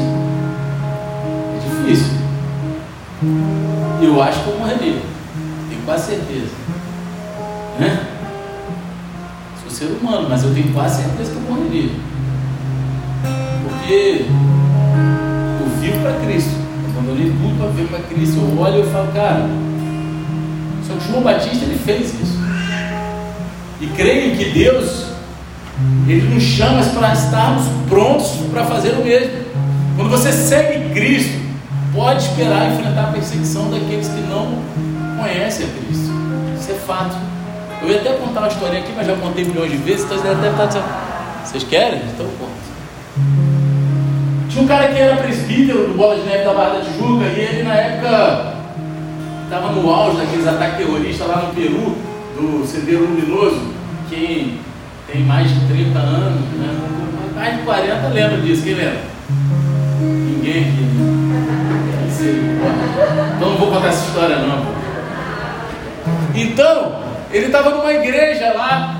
É 1.53 1.60
difícil. 1.63 2.13
Eu 4.01 4.20
acho 4.20 4.43
que 4.43 4.50
eu 4.50 4.58
morreria. 4.58 5.00
Tenho 5.70 5.82
quase 5.86 6.08
certeza. 6.08 6.55
Né? 7.79 8.03
Sou 9.62 9.70
ser 9.70 9.96
humano, 10.01 10.27
mas 10.27 10.43
eu 10.43 10.51
tenho 10.51 10.74
quase 10.74 11.03
certeza 11.03 11.34
que 11.34 11.38
eu 11.38 11.43
morreria. 11.43 11.91
Porque 13.70 14.25
eu 15.62 15.79
vivo 15.79 16.01
para 16.01 16.20
Cristo. 16.25 16.55
Eu 16.84 16.89
abandonei 16.89 17.29
tudo 17.29 17.58
para 17.60 17.67
viver 17.67 17.89
para 17.89 18.00
Cristo. 18.00 18.38
Eu 18.38 18.60
olho 18.60 18.77
e 18.77 18.79
eu 18.79 18.89
falo, 18.89 19.13
cara. 19.13 19.48
Só 20.88 20.96
que 20.96 21.12
João 21.12 21.22
Batista 21.22 21.65
ele 21.65 21.77
fez 21.77 22.20
isso. 22.20 22.33
E 23.84 23.88
creio 23.98 24.38
que 24.38 24.46
Deus, 24.46 25.08
Ele 26.08 26.34
nos 26.34 26.42
chama 26.42 26.82
para 26.86 27.12
estarmos 27.12 27.66
prontos 27.90 28.32
para 28.50 28.63
fazer 28.63 28.92
o 28.92 29.04
mesmo. 29.04 29.44
Quando 29.98 30.10
você 30.10 30.32
segue 30.32 30.94
Cristo, 30.94 31.38
pode 31.94 32.24
esperar 32.24 32.72
enfrentar 32.72 33.10
a 33.10 33.12
perseguição 33.12 33.70
daqueles 33.70 34.08
que 34.08 34.22
não 34.22 34.58
conhecem 35.22 35.66
a 35.66 35.70
Cristo. 35.70 36.13
Isso 36.58 36.72
é 36.72 36.75
fato. 36.75 37.18
Eu 37.82 37.90
ia 37.90 38.00
até 38.00 38.13
contar 38.13 38.40
uma 38.40 38.48
história 38.48 38.80
aqui, 38.80 38.94
mas 38.96 39.06
já 39.06 39.18
contei 39.18 39.44
milhões 39.44 39.70
de 39.70 39.78
vezes, 39.78 40.06
então 40.06 40.18
você 40.18 40.28
deve 40.30 40.48
estar 40.48 40.66
dizendo, 40.68 40.86
vocês 41.44 41.63
querem? 41.66 42.00
Então 42.13 42.25
conta. 42.40 42.63
Tinha 44.50 44.63
um 44.63 44.68
cara 44.68 44.88
que 44.94 44.98
era 44.98 45.18
presbítero 45.18 45.90
do 45.90 45.98
Bola 45.98 46.16
de 46.16 46.22
Neve 46.22 46.46
da 46.46 46.54
Barra 46.54 46.75
da 46.75 46.82
Tijuca 46.86 47.25
e 47.25 47.38
ele 47.38 47.63
na 47.63 47.74
época 47.74 48.54
estava 49.44 49.74
no 49.74 49.92
auge 49.92 50.18
daqueles 50.18 50.48
ataques 50.48 50.78
terroristas 50.78 51.28
lá 51.28 51.48
no 51.48 51.54
Peru, 51.54 51.98
do 52.38 52.66
Sendeiro 52.66 53.02
Luminoso, 53.02 53.73
quem 54.13 54.60
tem 55.12 55.24
mais 55.24 55.50
de 55.50 55.60
30 55.67 56.00
anos, 56.00 56.41
né? 56.53 56.77
mais 57.36 57.58
de 57.58 57.63
40 57.63 58.08
lembra 58.10 58.38
disso, 58.38 58.63
quem 58.63 58.75
lembra? 58.75 59.01
Ninguém 60.00 60.60
aqui, 60.62 60.82
né? 60.82 61.24
Então 63.36 63.50
não 63.50 63.58
vou 63.58 63.72
contar 63.72 63.88
essa 63.88 64.08
história 64.08 64.38
não. 64.38 64.65
Então, 66.36 67.01
ele 67.32 67.48
estava 67.48 67.72
numa 67.72 67.91
igreja 67.93 68.53
lá, 68.53 68.96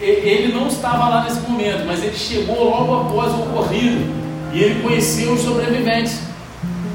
ele 0.00 0.52
não 0.52 0.68
estava 0.68 1.08
lá 1.08 1.24
nesse 1.24 1.40
momento, 1.40 1.84
mas 1.86 2.02
ele 2.02 2.16
chegou 2.16 2.64
logo 2.64 3.08
após 3.08 3.32
o 3.32 3.42
ocorrido 3.42 4.04
e 4.52 4.62
ele 4.62 4.82
conheceu 4.82 5.32
os 5.32 5.40
sobreviventes. 5.40 6.20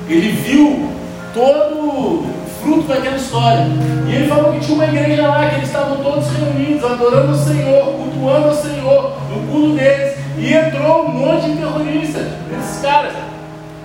Ele 0.09 0.31
viu 0.31 0.89
todo 1.33 2.25
fruto 2.67 2.87
daquela 2.87 3.15
história. 3.15 3.65
E 4.07 4.13
ele 4.13 4.27
falou 4.27 4.51
que 4.51 4.59
tinha 4.59 4.75
uma 4.75 4.85
igreja 4.85 5.27
lá, 5.27 5.49
que 5.49 5.55
eles 5.55 5.67
estavam 5.67 5.97
todos 5.97 6.27
reunidos, 6.31 6.83
adorando 6.83 7.31
o 7.31 7.37
Senhor, 7.37 7.85
cultuando 7.93 8.49
o 8.49 8.55
Senhor, 8.55 9.17
no 9.29 9.47
culto 9.47 9.75
deles. 9.75 10.17
E 10.37 10.53
entrou 10.53 11.05
um 11.05 11.11
monte 11.11 11.49
de 11.49 11.57
terroristas, 11.57 12.27
esses 12.59 12.81
caras, 12.81 13.13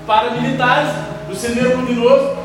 paramilitares, 0.06 0.90
do 1.28 1.34
Sendeiro 1.34 1.78
Luminoso, 1.78 2.36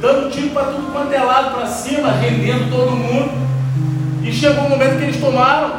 dando 0.00 0.30
tiro 0.30 0.50
para 0.50 0.64
tudo 0.64 0.92
quanto 0.92 1.12
é 1.12 1.18
lado, 1.18 1.54
para 1.54 1.66
cima, 1.66 2.12
rendendo 2.12 2.70
todo 2.70 2.92
mundo. 2.92 3.32
E 4.22 4.32
chegou 4.32 4.64
o 4.64 4.66
um 4.66 4.70
momento 4.70 4.98
que 4.98 5.04
eles 5.04 5.20
tomaram 5.20 5.72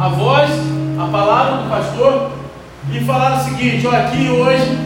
a 0.00 0.08
voz, 0.08 0.50
a 0.98 1.06
palavra 1.08 1.62
do 1.62 1.68
pastor, 1.68 2.30
e 2.90 3.00
falaram 3.00 3.36
o 3.36 3.44
seguinte: 3.44 3.86
olha, 3.86 3.98
aqui 3.98 4.30
hoje, 4.30 4.78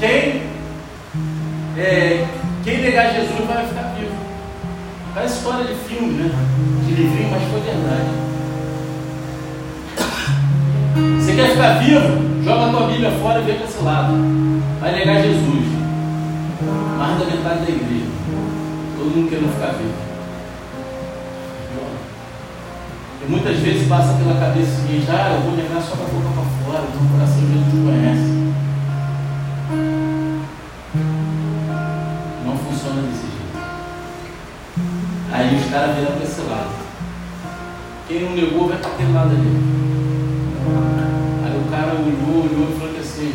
quem, 0.00 0.42
é, 1.76 2.26
quem 2.64 2.82
negar 2.82 3.14
Jesus 3.14 3.46
vai 3.46 3.66
ficar 3.66 3.94
vivo. 3.98 4.14
Parece 5.14 5.38
história 5.38 5.64
de 5.64 5.74
filme, 5.74 6.22
né? 6.22 6.30
De 6.86 6.94
livrinho, 6.94 7.30
mas 7.30 7.42
foi 7.50 7.60
verdade. 7.60 8.28
Você 11.18 11.34
quer 11.34 11.50
ficar 11.50 11.78
vivo? 11.78 12.42
Joga 12.44 12.66
a 12.66 12.70
tua 12.70 12.86
Bíblia 12.88 13.10
fora 13.22 13.40
e 13.40 13.44
vem 13.44 13.56
para 13.56 13.64
esse 13.64 13.82
lado. 13.82 14.14
Vai 14.80 14.92
negar 14.92 15.22
Jesus. 15.22 15.64
Mais 16.98 17.18
da 17.18 17.24
metade 17.24 17.64
da 17.64 17.70
igreja. 17.70 18.06
Todo 18.96 19.16
mundo 19.16 19.28
querendo 19.28 19.52
ficar 19.54 19.72
vivo. 19.72 20.08
E 23.20 23.30
muitas 23.30 23.56
vezes 23.58 23.88
passa 23.88 24.14
pela 24.14 24.38
cabeça 24.38 24.70
o 24.70 24.86
seguinte, 24.86 25.06
ah, 25.10 25.34
eu 25.34 25.40
vou 25.42 25.56
negar 25.56 25.82
só 25.82 25.96
da 25.96 26.04
boca 26.04 26.28
para 26.34 26.44
fora, 26.64 26.84
então 26.88 27.06
o 27.06 27.10
coração 27.10 27.40
de 27.40 27.52
Jesus 27.52 27.84
conhece. 27.84 28.27
Aí 35.68 35.74
os 35.74 35.80
caras 35.80 35.96
viram 35.96 36.12
para 36.12 36.24
esse 36.24 36.40
lado. 36.42 36.70
Quem 38.08 38.22
não 38.22 38.34
negou 38.34 38.68
vai 38.68 38.78
para 38.78 38.90
aquele 38.90 39.12
lado 39.12 39.30
ali. 39.30 39.52
Aí 41.44 41.60
o 41.60 41.70
cara 41.70 41.92
olhou, 41.92 42.44
olhou 42.44 42.70
e 42.70 42.78
falou 42.78 42.98
assim. 42.98 43.32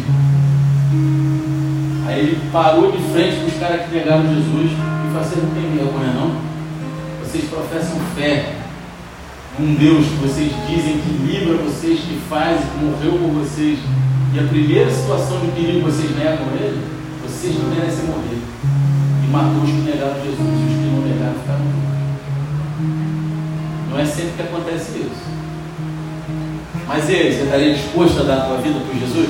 Aí 2.07 2.19
ele 2.19 2.49
parou 2.51 2.91
de 2.91 2.97
frente 3.13 3.37
para 3.37 3.47
os 3.47 3.59
caras 3.59 3.85
que 3.85 3.95
negaram 3.95 4.33
Jesus 4.33 4.71
e 4.71 5.07
falou 5.11 5.21
assim, 5.21 5.41
não 5.41 5.53
tem 5.53 5.77
vergonha 5.77 6.13
não? 6.13 6.35
Vocês 7.23 7.45
professam 7.45 7.99
fé 8.15 8.55
um 9.59 9.75
Deus 9.75 10.07
que 10.07 10.15
vocês 10.15 10.51
dizem 10.67 10.97
que 10.97 11.09
livra 11.27 11.57
vocês, 11.57 11.99
que 11.99 12.19
faz, 12.27 12.59
que 12.59 12.83
morreu 12.83 13.11
por 13.11 13.43
vocês, 13.43 13.77
e 14.33 14.39
a 14.39 14.43
primeira 14.43 14.89
situação 14.89 15.39
de 15.39 15.51
perigo 15.51 15.81
vocês 15.81 16.09
negam 16.17 16.47
ele, 16.59 16.81
vocês 17.21 17.55
não 17.59 17.69
merecem 17.69 18.05
morrer. 18.05 18.41
E 19.23 19.27
matou 19.31 19.61
os 19.61 19.69
que 19.69 19.81
negaram 19.81 20.15
Jesus, 20.15 20.39
e 20.39 20.65
os 20.65 20.73
que 20.73 20.89
não 20.89 21.01
negaram 21.03 21.39
ficaram. 21.39 21.92
Não 23.93 23.99
é 23.99 24.05
sempre 24.05 24.31
que 24.31 24.41
acontece 24.41 24.97
isso. 24.97 25.33
Mas 26.87 27.07
e 27.09 27.13
aí, 27.13 27.31
você 27.31 27.43
estaria 27.43 27.73
disposto 27.75 28.21
a 28.21 28.23
dar 28.23 28.37
a 28.37 28.45
tua 28.45 28.57
vida 28.57 28.79
por 28.79 28.99
Jesus? 28.99 29.29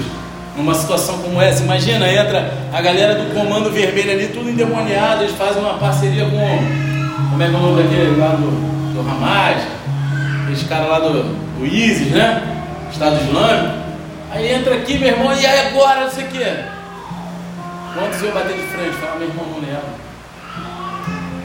Numa 0.55 0.73
situação 0.73 1.17
como 1.17 1.41
essa, 1.41 1.63
imagina, 1.63 2.07
entra 2.07 2.53
a 2.71 2.81
galera 2.81 3.15
do 3.15 3.33
Comando 3.33 3.69
Vermelho 3.69 4.11
ali, 4.11 4.27
tudo 4.27 4.49
endemoniado, 4.49 5.23
eles 5.23 5.35
fazem 5.35 5.61
uma 5.61 5.73
parceria 5.73 6.23
com, 6.23 7.29
como 7.29 7.43
é 7.43 7.49
que 7.49 7.53
é 7.53 7.57
o 7.57 7.61
nome 7.61 7.83
daquele 7.83 8.15
lá 8.17 8.29
do, 8.35 8.93
do 8.93 8.99
Hamas, 9.01 9.63
aqueles 10.43 10.63
caras 10.63 10.89
lá 10.89 10.99
do, 10.99 11.23
do 11.23 11.65
ISIS, 11.65 12.11
né? 12.11 12.41
Estado 12.89 13.17
Islâmico. 13.21 13.83
Aí 14.31 14.53
entra 14.53 14.75
aqui, 14.75 14.97
meu 14.97 15.09
irmão, 15.09 15.35
e 15.35 15.45
aí 15.45 15.67
agora, 15.67 16.05
não 16.05 16.11
sei 16.11 16.23
o 16.23 16.27
quê. 16.27 16.55
Quantos 17.95 18.23
eu 18.23 18.31
bater 18.31 18.55
de 18.55 18.63
frente? 18.63 18.95
Fala, 18.95 19.17
meu 19.17 19.27
irmão, 19.27 19.45
não 19.45 19.59
nego. 19.59 19.81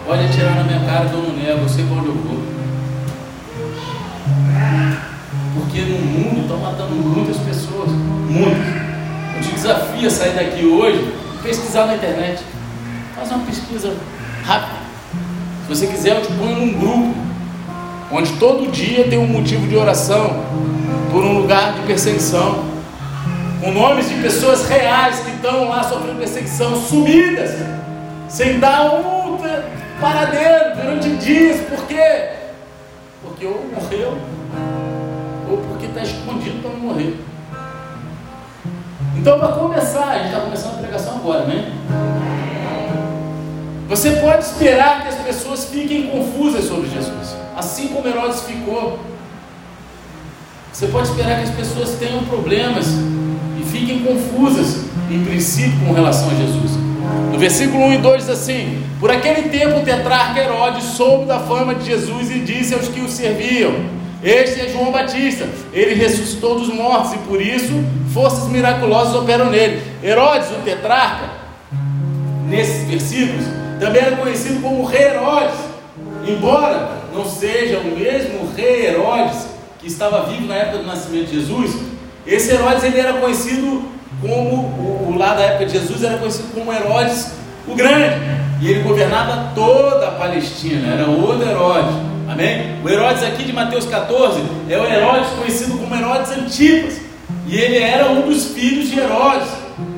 Pode 0.06 0.25
atirar 0.25 0.54
na 0.54 0.62
minha 0.62 0.80
cara 0.80 1.08
que 1.08 1.14
eu 1.14 1.22
não 1.22 1.32
nego, 1.32 1.62
eu 1.62 1.68
sei 1.68 1.84
onde 1.84 2.06
eu 2.06 2.14
vou. 2.14 2.57
Porque 5.54 5.80
no 5.80 5.99
mundo 5.99 6.40
estão 6.42 6.59
matando 6.59 6.95
muitas 6.95 7.37
pessoas. 7.38 7.90
Muitas. 7.90 8.88
Eu 9.37 9.42
te 9.42 9.54
desafio 9.54 10.07
a 10.07 10.11
sair 10.11 10.35
daqui 10.35 10.64
hoje 10.64 11.14
pesquisar 11.42 11.87
na 11.87 11.95
internet. 11.95 12.42
Faz 13.14 13.30
uma 13.30 13.45
pesquisa 13.45 13.97
rápida. 14.45 14.78
Se 15.62 15.68
você 15.68 15.87
quiser, 15.87 16.16
eu 16.16 16.23
te 16.23 16.33
ponho 16.33 16.57
num 16.57 16.78
grupo 16.78 17.14
onde 18.11 18.33
todo 18.38 18.71
dia 18.71 19.09
tem 19.09 19.18
um 19.18 19.26
motivo 19.26 19.66
de 19.66 19.76
oração 19.76 20.42
por 21.11 21.23
um 21.23 21.40
lugar 21.40 21.75
de 21.75 21.80
perseguição, 21.83 22.64
com 23.61 23.71
nomes 23.73 24.09
de 24.09 24.14
pessoas 24.16 24.66
reais 24.68 25.21
que 25.21 25.30
estão 25.30 25.68
lá 25.68 25.83
sofrendo 25.83 26.18
perseguição, 26.18 26.80
sumidas, 26.80 27.50
sem 28.28 28.59
dar 28.59 28.95
um 28.95 29.38
paradeiro 30.00 30.76
durante 30.76 31.09
dias, 31.16 31.61
por 31.68 31.87
quê? 31.87 32.38
Porque 33.38 33.47
ou 33.47 33.64
morreu, 33.73 34.18
ou 35.49 35.59
porque 35.59 35.87
está 35.87 36.02
escondido 36.02 36.61
para 36.61 36.73
não 36.73 36.80
morrer. 36.80 37.16
Então, 39.16 39.38
para 39.38 39.52
começar, 39.52 40.09
a 40.09 40.18
gente 40.18 40.28
está 40.28 40.40
começando 40.40 40.75
a 40.75 40.78
pregação 40.78 41.16
agora, 41.16 41.45
né? 41.45 41.73
Você 43.88 44.11
pode 44.16 44.45
esperar 44.45 45.02
que 45.02 45.09
as 45.09 45.14
pessoas 45.16 45.66
fiquem 45.66 46.09
confusas 46.09 46.64
sobre 46.64 46.90
Jesus 46.90 47.38
assim 47.59 47.88
como 47.88 48.07
Herodes 48.07 48.42
ficou. 48.42 49.00
Você 50.73 50.87
pode 50.87 51.09
esperar 51.09 51.38
que 51.38 51.49
as 51.49 51.54
pessoas 51.54 51.99
tenham 51.99 52.25
problemas 52.25 52.87
e 53.61 53.64
fiquem 53.64 54.04
confusas, 54.04 54.85
em 55.11 55.25
princípio, 55.25 55.78
com 55.85 55.92
relação 55.92 56.30
a 56.30 56.35
Jesus. 56.35 56.73
No 57.33 57.38
versículo 57.38 57.85
1 57.87 57.92
e 57.95 57.99
2 57.99 58.18
diz 58.18 58.30
assim: 58.30 58.85
Por 59.00 59.12
aquele 59.12 59.48
tempo 59.48 59.78
o 59.78 59.84
tetrarca 59.84 60.40
Herodes 60.40 60.82
soube 60.84 61.26
da 61.26 61.38
fama 61.38 61.74
de 61.74 61.86
Jesus 61.86 62.30
e 62.30 62.40
disse 62.40 62.74
aos 62.74 62.88
que 62.88 63.00
o 63.00 63.08
serviam: 63.08 63.72
Este 64.22 64.60
é 64.60 64.68
João 64.70 64.90
Batista, 64.90 65.48
ele 65.72 65.94
ressuscitou 65.94 66.58
dos 66.58 66.68
mortos 66.68 67.12
e 67.12 67.18
por 67.18 67.40
isso 67.40 67.72
forças 68.12 68.48
miraculosas 68.48 69.14
operam 69.14 69.50
nele. 69.50 69.80
Herodes, 70.02 70.50
o 70.50 70.62
tetrarca, 70.64 71.30
nesses 72.48 72.88
versículos, 72.88 73.44
também 73.78 74.02
era 74.02 74.16
conhecido 74.16 74.60
como 74.60 74.84
Rei 74.84 75.02
Herodes, 75.02 75.58
embora 76.26 76.98
não 77.14 77.24
seja 77.24 77.78
o 77.78 77.96
mesmo 77.96 78.52
rei 78.56 78.86
Herodes 78.86 79.46
que 79.78 79.86
estava 79.86 80.26
vivo 80.26 80.46
na 80.46 80.56
época 80.56 80.78
do 80.78 80.86
nascimento 80.86 81.26
de 81.26 81.36
Jesus, 81.36 81.76
esse 82.26 82.50
Herodes 82.52 82.82
ele 82.82 82.98
era 82.98 83.12
conhecido 83.14 83.84
como, 84.20 84.34
o, 84.34 85.08
o 85.08 85.16
lá 85.16 85.34
da 85.34 85.42
época 85.42 85.66
de 85.66 85.72
Jesus 85.74 86.02
era 86.02 86.18
conhecido 86.18 86.52
como 86.52 86.72
Herodes 86.72 87.38
o 87.68 87.75
Grande, 87.75 88.16
e 88.60 88.68
ele 88.68 88.80
governava 88.80 89.52
toda 89.54 90.08
a 90.08 90.10
Palestina, 90.12 90.94
era 90.94 91.06
outro 91.06 91.48
Herodes, 91.48 91.94
amém? 92.28 92.76
O 92.84 92.88
Herodes 92.88 93.22
aqui 93.22 93.44
de 93.44 93.52
Mateus 93.52 93.87
14 93.87 94.40
é 94.68 94.78
o 94.78 94.84
Herodes 94.84 95.28
conhecido 95.30 95.78
como 95.78 95.94
Herodes 95.94 96.32
Antipas, 96.32 97.00
e 97.46 97.56
ele 97.56 97.78
era 97.78 98.10
um 98.10 98.22
dos 98.22 98.46
filhos 98.46 98.90
de 98.90 98.98
Herodes, 98.98 99.48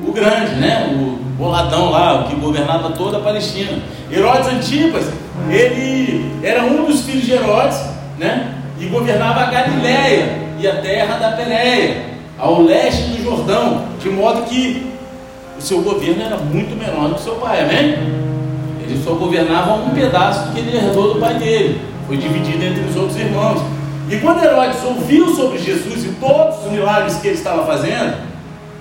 o 0.05 0.11
Grande, 0.11 0.55
né? 0.55 0.89
O 0.93 1.19
boladão 1.35 1.89
lá, 1.89 2.27
que 2.29 2.35
governava 2.35 2.91
toda 2.91 3.17
a 3.17 3.21
Palestina. 3.21 3.79
Herodes 4.11 4.47
Antipas 4.47 5.05
ele 5.49 6.39
era 6.43 6.63
um 6.63 6.85
dos 6.85 7.01
filhos 7.01 7.23
de 7.23 7.33
Herodes, 7.33 7.79
né? 8.17 8.53
E 8.79 8.85
governava 8.85 9.41
a 9.41 9.45
Galiléia 9.45 10.39
e 10.59 10.67
a 10.67 10.75
terra 10.77 11.17
da 11.17 11.31
Peleia, 11.31 12.05
ao 12.37 12.61
leste 12.61 13.03
do 13.03 13.23
Jordão, 13.23 13.85
de 13.99 14.09
modo 14.09 14.43
que 14.43 14.90
o 15.61 15.63
seu 15.63 15.81
governo 15.81 16.23
era 16.23 16.37
muito 16.37 16.75
menor 16.75 17.09
do 17.09 17.15
que 17.15 17.21
o 17.21 17.23
seu 17.23 17.35
pai, 17.35 17.61
amém? 17.61 17.93
Ele 18.83 18.99
só 19.03 19.13
governava 19.13 19.75
um 19.75 19.91
pedaço 19.91 20.51
que 20.51 20.59
ele 20.59 20.75
herdou 20.75 21.13
do 21.13 21.19
pai 21.19 21.35
dele, 21.35 21.79
foi 22.07 22.17
dividido 22.17 22.63
entre 22.63 22.83
os 22.89 22.95
outros 22.95 23.15
irmãos. 23.17 23.61
E 24.09 24.17
quando 24.17 24.43
Herodes 24.43 24.83
ouviu 24.83 25.29
sobre 25.29 25.59
Jesus 25.59 26.03
e 26.03 26.09
todos 26.19 26.65
os 26.65 26.71
milagres 26.71 27.17
que 27.17 27.27
ele 27.27 27.37
estava 27.37 27.63
fazendo, 27.65 28.15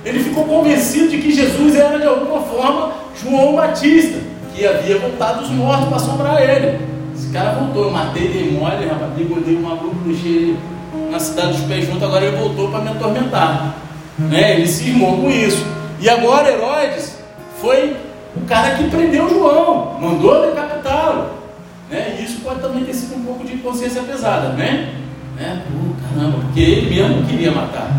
ele 0.04 0.20
ficou 0.20 0.44
convencido 0.44 1.08
de 1.10 1.18
que 1.18 1.30
Jesus 1.30 1.76
era 1.76 1.98
de 1.98 2.06
alguma 2.06 2.40
forma 2.40 2.92
João 3.22 3.54
Batista 3.54 4.18
que 4.54 4.66
havia 4.66 4.98
voltado 4.98 5.42
dos 5.42 5.50
mortos 5.50 5.86
para 5.86 5.96
assombrar 5.96 6.42
ele. 6.42 6.80
Esse 7.14 7.28
cara 7.28 7.52
voltou, 7.52 7.84
eu 7.84 7.90
matei 7.90 8.22
ele 8.22 8.58
mole, 8.58 8.86
rapaz, 8.86 9.12
bigodei 9.14 9.54
uma 9.54 9.78
ele 10.06 10.58
na 11.10 11.20
cidade 11.20 11.58
dos 11.58 11.66
pés 11.66 11.86
juntos, 11.86 12.02
agora 12.02 12.24
ele 12.24 12.36
voltou 12.36 12.70
para 12.70 12.80
me 12.80 12.88
atormentar. 12.88 13.76
Né? 14.18 14.56
Ele 14.56 14.66
cismou 14.66 15.18
com 15.18 15.30
isso. 15.30 15.79
E 16.00 16.08
agora 16.08 16.50
Herodes 16.50 17.18
foi 17.60 17.96
o 18.34 18.46
cara 18.46 18.76
que 18.76 18.84
prendeu 18.88 19.28
João, 19.28 19.98
mandou 20.00 20.46
decapitá-lo. 20.46 21.30
Né? 21.90 22.16
E 22.18 22.24
isso 22.24 22.40
pode 22.40 22.60
também 22.60 22.84
ter 22.84 22.94
sido 22.94 23.16
um 23.16 23.24
pouco 23.24 23.44
de 23.44 23.58
consciência 23.58 24.02
pesada, 24.02 24.50
né? 24.50 24.94
né? 25.36 25.62
Pô, 25.66 26.14
caramba, 26.14 26.38
porque 26.38 26.60
ele 26.60 26.94
mesmo 26.94 27.26
queria 27.26 27.52
matar. 27.52 27.90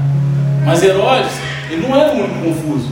Mas 0.66 0.82
Herodes, 0.82 1.32
ele 1.70 1.88
não 1.88 1.96
era 1.96 2.14
o 2.14 2.24
único 2.24 2.46
confuso. 2.46 2.90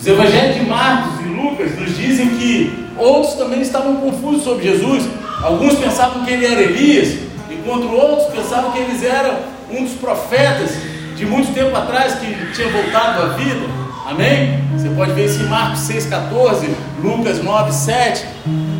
Os 0.00 0.06
evangelhos 0.06 0.56
de 0.56 0.62
Marcos 0.64 1.20
e 1.20 1.28
Lucas 1.28 1.78
nos 1.78 1.96
dizem 1.96 2.28
que 2.38 2.88
outros 2.96 3.34
também 3.34 3.60
estavam 3.60 3.96
confusos 3.96 4.44
sobre 4.44 4.62
Jesus. 4.64 5.06
Alguns 5.42 5.74
pensavam 5.74 6.24
que 6.24 6.30
ele 6.30 6.46
era 6.46 6.62
Elias, 6.62 7.18
enquanto 7.50 7.92
outros 7.92 8.32
pensavam 8.32 8.72
que 8.72 8.78
eles 8.78 9.02
eram 9.02 9.36
um 9.70 9.84
dos 9.84 9.94
profetas 9.94 10.70
de 11.16 11.26
muito 11.26 11.52
tempo 11.52 11.76
atrás 11.76 12.14
que 12.14 12.52
tinha 12.54 12.68
voltado 12.70 13.22
à 13.22 13.26
vida. 13.30 13.77
Amém? 14.08 14.58
Você 14.72 14.88
pode 14.88 15.12
ver 15.12 15.26
isso 15.26 15.42
em 15.42 15.48
Marcos 15.48 15.80
6,14, 15.80 16.70
Lucas 17.02 17.44
9, 17.44 17.70
7. 17.70 18.24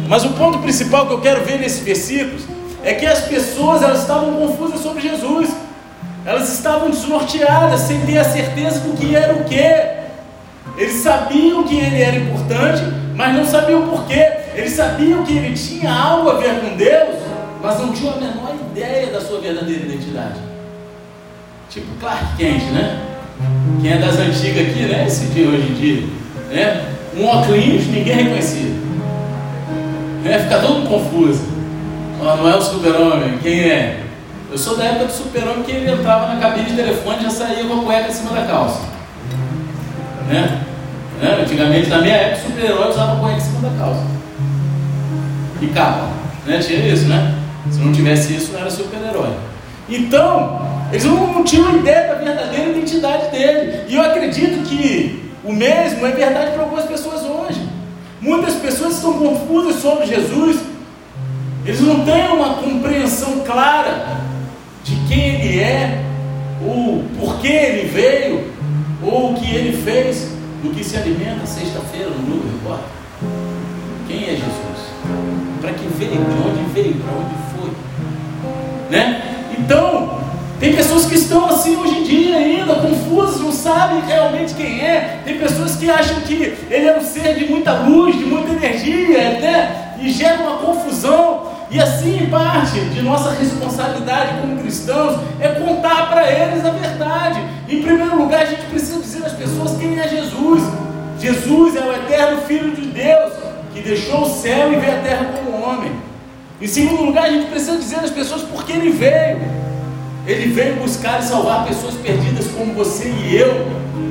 Mas 0.08 0.24
o 0.24 0.30
ponto 0.30 0.58
principal 0.60 1.06
que 1.06 1.12
eu 1.12 1.20
quero 1.20 1.44
ver 1.44 1.58
nesses 1.58 1.80
versículos 1.80 2.44
é 2.82 2.94
que 2.94 3.04
as 3.04 3.20
pessoas 3.26 3.82
elas 3.82 4.00
estavam 4.00 4.32
confusas 4.32 4.80
sobre 4.80 5.02
Jesus. 5.02 5.54
Elas 6.24 6.50
estavam 6.50 6.88
desnorteadas, 6.88 7.80
sem 7.82 8.00
ter 8.06 8.16
a 8.16 8.24
certeza 8.24 8.80
do 8.80 8.96
que 8.96 9.14
era 9.14 9.34
o 9.34 9.44
que. 9.44 10.78
Eles 10.78 11.02
sabiam 11.02 11.62
que 11.62 11.76
ele 11.76 12.00
era 12.00 12.16
importante, 12.16 12.82
mas 13.14 13.36
não 13.36 13.44
sabiam 13.44 13.86
porquê. 13.86 14.32
Eles 14.54 14.72
sabiam 14.72 15.24
que 15.24 15.36
ele 15.36 15.54
tinha 15.54 15.92
algo 15.92 16.30
a 16.30 16.38
ver 16.38 16.58
com 16.58 16.74
Deus, 16.74 17.16
mas 17.60 17.78
não 17.78 17.92
tinham 17.92 18.14
a 18.14 18.16
menor 18.16 18.54
ideia 18.70 19.08
da 19.08 19.20
sua 19.20 19.40
verdadeira 19.40 19.84
identidade. 19.84 20.40
Tipo 21.68 21.94
Clark 22.00 22.34
Kent, 22.38 22.62
né? 22.70 23.17
Quem 23.80 23.92
é 23.92 23.98
das 23.98 24.18
antigas 24.18 24.68
aqui, 24.68 24.80
né? 24.82 25.04
Esse 25.06 25.26
dia 25.26 25.48
hoje 25.48 25.68
em 25.70 25.74
dia, 25.74 26.06
né? 26.50 26.84
Um 27.16 27.26
óculos, 27.26 27.86
ninguém 27.86 28.14
reconhecia. 28.14 28.70
Né? 30.22 30.38
Fica 30.40 30.58
todo 30.58 30.88
confuso. 30.88 31.42
Oh, 32.20 32.36
não 32.36 32.48
é 32.48 32.56
o 32.56 32.60
super-homem, 32.60 33.38
quem 33.38 33.60
é? 33.60 34.02
Eu 34.50 34.58
sou 34.58 34.76
da 34.76 34.84
época 34.84 35.06
do 35.06 35.12
super-homem 35.12 35.62
que 35.62 35.72
ele 35.72 35.90
entrava 35.90 36.34
na 36.34 36.40
cabine 36.40 36.70
de 36.70 36.76
telefone 36.76 37.18
e 37.20 37.22
já 37.24 37.30
saía 37.30 37.64
com 37.64 37.80
a 37.80 37.84
cueca 37.84 38.08
em 38.08 38.12
cima 38.12 38.30
da 38.32 38.46
calça. 38.46 38.80
Né? 40.28 40.62
né? 41.20 41.38
Antigamente, 41.42 41.88
na 41.88 41.98
minha 41.98 42.14
época, 42.14 42.46
o 42.46 42.50
super-herói 42.50 42.90
usava 42.90 43.20
cueca 43.20 43.36
em 43.36 43.40
cima 43.40 43.68
da 43.68 43.78
calça. 43.78 44.02
E 45.60 45.66
capa. 45.68 46.08
Né? 46.46 46.58
Tinha 46.58 46.78
isso, 46.92 47.06
né? 47.06 47.34
Se 47.70 47.78
não 47.78 47.92
tivesse 47.92 48.34
isso, 48.34 48.52
não 48.52 48.60
era 48.60 48.70
super-herói. 48.70 49.30
Então, 49.88 50.77
eles 50.90 51.04
não 51.04 51.44
tinham 51.44 51.76
ideia 51.76 52.08
da 52.08 52.14
verdadeira 52.14 52.70
identidade 52.70 53.30
dele. 53.30 53.84
E 53.88 53.94
eu 53.94 54.02
acredito 54.02 54.66
que 54.66 55.30
o 55.44 55.52
mesmo 55.52 56.06
é 56.06 56.10
verdade 56.12 56.52
para 56.52 56.62
algumas 56.62 56.86
pessoas 56.86 57.22
hoje. 57.22 57.60
Muitas 58.20 58.54
pessoas 58.54 58.94
estão 58.94 59.12
confusas 59.14 59.80
sobre 59.80 60.06
Jesus. 60.06 60.58
Eles 61.64 61.80
não 61.80 62.04
têm 62.04 62.28
uma 62.28 62.54
compreensão 62.54 63.40
clara 63.40 64.18
de 64.82 64.96
quem 65.06 65.34
ele 65.34 65.60
é, 65.60 66.02
ou 66.66 67.04
por 67.18 67.38
que 67.40 67.48
ele 67.48 67.88
veio, 67.88 68.50
ou 69.02 69.32
o 69.32 69.34
que 69.34 69.54
ele 69.54 69.82
fez, 69.82 70.32
do 70.62 70.74
que 70.74 70.82
se 70.82 70.96
alimenta 70.96 71.46
sexta-feira 71.46 72.08
no 72.10 72.24
Globo 72.24 72.48
Repórter. 72.48 72.88
Quem 74.08 74.24
é 74.24 74.30
Jesus? 74.30 74.88
Para 75.60 75.72
que 75.72 75.86
veio? 75.88 76.12
De 76.12 76.48
onde 76.48 76.72
veio? 76.72 76.94
Para 76.94 77.12
onde 77.12 77.34
foi? 77.52 77.70
Né? 78.90 79.22
Então, 79.58 80.17
tem 80.60 80.74
pessoas 80.74 81.06
que 81.06 81.14
estão 81.14 81.46
assim 81.46 81.76
hoje 81.76 81.98
em 81.98 82.02
dia 82.02 82.36
ainda, 82.36 82.74
confusas, 82.74 83.40
não 83.40 83.52
sabem 83.52 84.00
realmente 84.04 84.54
quem 84.54 84.80
é. 84.80 85.20
Tem 85.24 85.38
pessoas 85.38 85.76
que 85.76 85.88
acham 85.88 86.20
que 86.22 86.34
ele 86.68 86.88
é 86.88 86.96
um 86.96 87.00
ser 87.00 87.36
de 87.36 87.46
muita 87.46 87.72
luz, 87.74 88.18
de 88.18 88.24
muita 88.24 88.50
energia, 88.50 89.38
né? 89.38 89.94
E 90.00 90.10
gera 90.10 90.42
uma 90.42 90.56
confusão. 90.58 91.46
E 91.70 91.78
assim, 91.78 92.26
parte 92.28 92.80
de 92.80 93.02
nossa 93.02 93.30
responsabilidade 93.30 94.40
como 94.40 94.58
cristãos 94.58 95.20
é 95.38 95.48
contar 95.48 96.10
para 96.10 96.28
eles 96.28 96.64
a 96.64 96.70
verdade. 96.70 97.40
Em 97.68 97.80
primeiro 97.80 98.16
lugar, 98.16 98.42
a 98.42 98.46
gente 98.46 98.62
precisa 98.62 99.00
dizer 99.00 99.24
às 99.24 99.32
pessoas 99.34 99.78
quem 99.78 99.96
é 100.00 100.08
Jesus. 100.08 100.62
Jesus 101.20 101.76
é 101.76 101.80
o 101.80 101.92
eterno 101.92 102.40
Filho 102.42 102.72
de 102.72 102.82
Deus 102.82 103.32
que 103.72 103.80
deixou 103.80 104.22
o 104.22 104.28
céu 104.28 104.72
e 104.72 104.76
veio 104.76 104.98
à 104.98 105.02
terra 105.02 105.26
como 105.36 105.62
homem. 105.62 105.92
Em 106.60 106.66
segundo 106.66 107.04
lugar, 107.04 107.26
a 107.26 107.30
gente 107.30 107.48
precisa 107.48 107.76
dizer 107.76 108.00
às 108.00 108.10
pessoas 108.10 108.42
por 108.42 108.64
que 108.64 108.72
ele 108.72 108.90
veio. 108.90 109.67
Ele 110.28 110.52
veio 110.52 110.76
buscar 110.76 111.20
e 111.20 111.22
salvar 111.22 111.64
pessoas 111.66 111.94
perdidas 111.94 112.46
como 112.48 112.74
você 112.74 113.08
e 113.08 113.34
eu, 113.34 113.66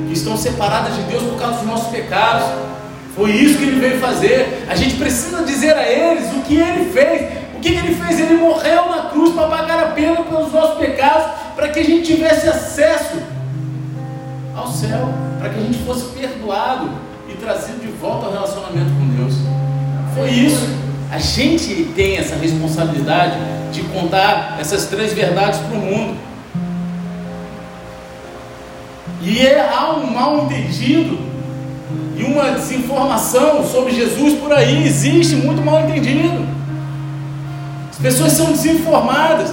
que 0.08 0.14
estão 0.14 0.36
separadas 0.36 0.96
de 0.96 1.02
Deus 1.02 1.22
por 1.22 1.38
causa 1.38 1.58
dos 1.58 1.66
nossos 1.66 1.88
pecados. 1.92 2.44
Foi 3.14 3.30
isso 3.30 3.56
que 3.56 3.64
ele 3.64 3.78
veio 3.78 4.00
fazer. 4.00 4.66
A 4.68 4.74
gente 4.74 4.96
precisa 4.96 5.44
dizer 5.44 5.76
a 5.76 5.88
eles 5.88 6.32
o 6.32 6.40
que 6.40 6.56
ele 6.56 6.90
fez. 6.90 7.38
O 7.56 7.60
que 7.60 7.68
ele 7.68 7.94
fez? 7.94 8.18
Ele 8.18 8.34
morreu 8.34 8.88
na 8.88 9.10
cruz 9.10 9.32
para 9.32 9.46
pagar 9.46 9.78
a 9.78 9.86
pena 9.90 10.22
pelos 10.22 10.52
nossos 10.52 10.78
pecados, 10.78 11.24
para 11.54 11.68
que 11.68 11.78
a 11.78 11.84
gente 11.84 12.12
tivesse 12.12 12.48
acesso 12.48 13.22
ao 14.56 14.66
céu, 14.66 15.14
para 15.38 15.50
que 15.50 15.60
a 15.60 15.62
gente 15.62 15.78
fosse 15.84 16.06
perdoado 16.18 16.90
e 17.28 17.34
trazido 17.34 17.80
de 17.80 17.92
volta 17.92 18.26
ao 18.26 18.32
relacionamento 18.32 18.90
com 18.90 19.08
Deus. 19.16 19.34
Foi 20.16 20.30
isso. 20.30 20.87
A 21.10 21.18
gente 21.18 21.90
tem 21.96 22.18
essa 22.18 22.36
responsabilidade 22.36 23.38
de 23.72 23.82
contar 23.84 24.58
essas 24.60 24.86
três 24.86 25.14
verdades 25.14 25.58
para 25.60 25.76
o 25.76 25.80
mundo. 25.80 26.16
E 29.22 29.46
é, 29.46 29.60
há 29.60 29.94
um 29.94 30.10
mal 30.10 30.44
entendido 30.44 31.18
e 32.14 32.24
uma 32.24 32.50
desinformação 32.50 33.66
sobre 33.66 33.94
Jesus 33.94 34.34
por 34.34 34.52
aí. 34.52 34.86
Existe 34.86 35.34
muito 35.36 35.62
mal 35.62 35.80
entendido. 35.80 36.46
As 37.90 37.96
pessoas 37.96 38.32
são 38.32 38.52
desinformadas. 38.52 39.50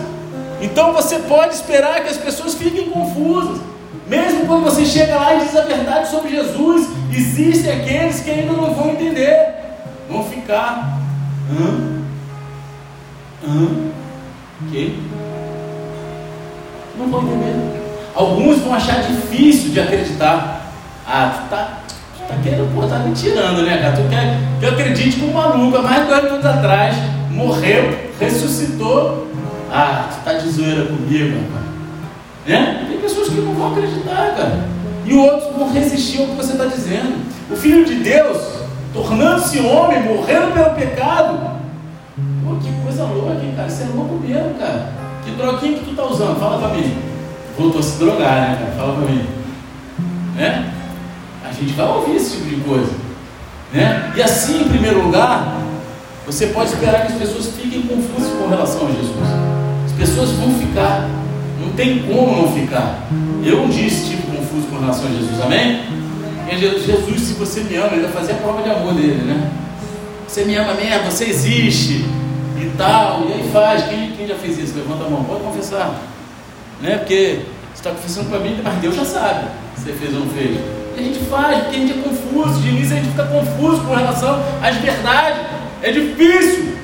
Então 0.62 0.92
você 0.92 1.20
pode 1.20 1.54
esperar 1.54 2.04
que 2.04 2.10
as 2.10 2.18
pessoas 2.18 2.54
fiquem 2.56 2.90
confusas. 2.90 3.62
Mesmo 4.08 4.46
quando 4.46 4.66
você 4.66 4.86
chega 4.86 5.16
lá 5.16 5.36
e 5.36 5.46
diz 5.46 5.56
a 5.56 5.62
verdade 5.62 6.12
sobre 6.12 6.32
Jesus, 6.32 6.88
existem 7.16 7.72
aqueles 7.72 8.20
que 8.20 8.30
ainda 8.30 8.54
não 8.54 8.74
vão 8.74 8.92
entender, 8.92 9.54
vão 10.10 10.24
ficar 10.24 11.05
Hã? 11.52 12.02
Hã? 13.48 13.68
Que? 14.72 15.00
Não 16.98 17.08
vão 17.08 17.22
entender. 17.24 17.82
Alguns 18.16 18.60
vão 18.60 18.74
achar 18.74 19.04
difícil 19.04 19.72
de 19.72 19.80
acreditar. 19.80 20.72
Ah, 21.06 21.34
tu 21.36 21.50
tá, 21.50 21.80
tu 22.18 22.28
tá 22.28 22.36
querendo, 22.42 22.74
pô, 22.74 22.88
tá 22.88 23.00
me 23.00 23.14
tirando, 23.14 23.62
né, 23.64 23.78
cara? 23.78 23.96
Tu 23.96 24.10
quer 24.10 24.40
que 24.60 24.66
eu 24.66 24.70
acredite 24.72 25.20
que 25.20 25.26
um 25.26 25.34
maluco, 25.34 25.78
há 25.78 25.82
mais 25.82 26.02
de 26.04 26.08
dois 26.08 26.24
minutos 26.24 26.46
atrás, 26.46 26.96
morreu, 27.30 27.96
ressuscitou. 28.20 29.28
Ah, 29.72 30.10
tu 30.10 30.24
tá 30.24 30.34
de 30.34 30.50
zoeira 30.50 30.86
comigo. 30.86 31.38
Né? 32.48 32.86
Tem 32.88 33.00
pessoas 33.00 33.30
que 33.30 33.36
não 33.36 33.54
vão 33.54 33.74
acreditar, 33.74 34.34
cara. 34.36 34.66
E 35.06 35.14
outros 35.14 35.56
vão 35.56 35.72
resistir 35.72 36.22
ao 36.22 36.28
que 36.28 36.36
você 36.36 36.54
está 36.54 36.66
dizendo. 36.66 37.24
O 37.52 37.56
Filho 37.56 37.86
de 37.86 37.96
Deus 37.96 38.65
tornando-se 38.96 39.60
homem, 39.60 40.04
morrendo 40.04 40.54
pelo 40.54 40.70
pecado. 40.72 41.38
Pô, 42.44 42.56
que 42.56 42.72
coisa 42.82 43.04
louca, 43.04 43.44
hein, 43.44 43.54
cara? 43.56 43.68
Isso 43.68 43.84
é 43.84 43.88
louco 43.94 44.16
mesmo, 44.16 44.56
cara. 44.58 44.94
Que 45.26 45.32
droguinha 45.32 45.80
que 45.80 45.86
tu 45.86 45.96
tá 45.96 46.06
usando? 46.06 46.40
Fala 46.40 46.58
pra 46.60 46.78
mim. 46.78 46.98
Voltou 47.58 47.80
a 47.80 47.84
se 47.84 48.00
drogar, 48.00 48.42
né, 48.42 48.58
cara? 48.60 48.72
Fala 48.78 48.94
pra 48.94 49.12
mim. 49.12 49.28
Né? 50.36 50.72
A 51.44 51.52
gente 51.52 51.74
vai 51.74 51.88
ouvir 51.88 52.16
esse 52.16 52.38
tipo 52.38 52.50
de 52.50 52.62
coisa. 52.62 52.92
Né? 53.74 54.14
E 54.16 54.22
assim, 54.22 54.62
em 54.62 54.70
primeiro 54.70 55.04
lugar, 55.04 55.58
você 56.26 56.48
pode 56.48 56.70
esperar 56.72 57.06
que 57.06 57.14
as 57.14 57.20
pessoas 57.20 57.48
fiquem 57.48 57.82
confusas 57.82 58.32
com 58.40 58.48
relação 58.48 58.88
a 58.88 58.92
Jesus. 58.92 59.28
As 59.86 59.92
pessoas 59.92 60.32
vão 60.32 60.54
ficar. 60.54 61.10
Não 61.60 61.72
tem 61.74 62.04
como 62.04 62.44
não 62.44 62.54
ficar. 62.54 63.04
Eu 63.44 63.64
um 63.64 63.70
dia 63.70 63.88
estive 63.88 64.24
confuso 64.24 64.68
com 64.68 64.80
relação 64.80 65.06
a 65.06 65.10
Jesus, 65.10 65.42
amém? 65.42 65.95
Jesus, 66.52 67.22
se 67.22 67.34
você 67.34 67.62
me 67.62 67.76
ama, 67.76 67.94
ele 67.94 68.04
vai 68.04 68.12
fazer 68.12 68.34
a 68.34 68.36
prova 68.36 68.62
de 68.62 68.70
amor 68.70 68.94
dele, 68.94 69.24
né? 69.24 69.52
Você 70.28 70.46
me 70.46 70.56
ama 70.56 70.74
mesmo, 70.74 71.12
você 71.12 71.26
existe 71.26 72.06
e 72.58 72.72
tal. 72.78 73.26
E 73.28 73.34
aí 73.34 73.50
faz. 73.52 73.84
Quem, 73.86 74.12
quem 74.12 74.28
já 74.28 74.36
fez 74.36 74.58
isso? 74.60 74.78
Levanta 74.78 75.06
a 75.06 75.10
mão, 75.10 75.24
pode 75.24 75.44
confessar. 75.44 75.96
Né? 76.82 76.98
Porque 76.98 77.42
você 77.74 77.80
está 77.80 77.92
confessando 77.92 78.30
para 78.30 78.40
mim, 78.40 78.60
mas 78.64 78.76
Deus 78.76 78.96
já 78.96 79.06
sabe 79.06 79.48
se 79.76 79.84
você 79.84 79.94
fez 79.94 80.14
ou 80.14 80.22
não 80.22 80.30
fez. 80.30 80.60
E 80.96 81.00
a 81.00 81.04
gente 81.04 81.20
faz, 81.26 81.64
porque 81.64 81.76
a 81.76 81.80
gente 81.80 82.00
é 82.00 82.02
confuso. 82.02 82.62
De 82.62 82.70
início 82.70 82.96
a 82.96 83.00
gente 83.00 83.10
fica 83.12 83.26
confuso 83.26 83.82
com 83.84 83.96
relação 83.96 84.44
às 84.62 84.76
verdades. 84.78 85.42
É 85.82 85.92
difícil, 85.92 86.78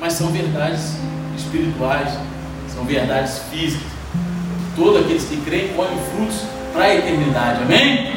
mas 0.00 0.12
são 0.12 0.28
verdades 0.28 0.94
espirituais, 1.36 2.10
são 2.74 2.84
verdades 2.84 3.40
físicas. 3.50 3.86
Todos 4.76 5.02
aqueles 5.02 5.24
que 5.24 5.36
creem 5.38 5.68
colhem 5.68 5.98
frutos 6.12 6.42
para 6.78 6.86
a 6.86 6.94
eternidade. 6.94 7.62
Amém? 7.62 8.12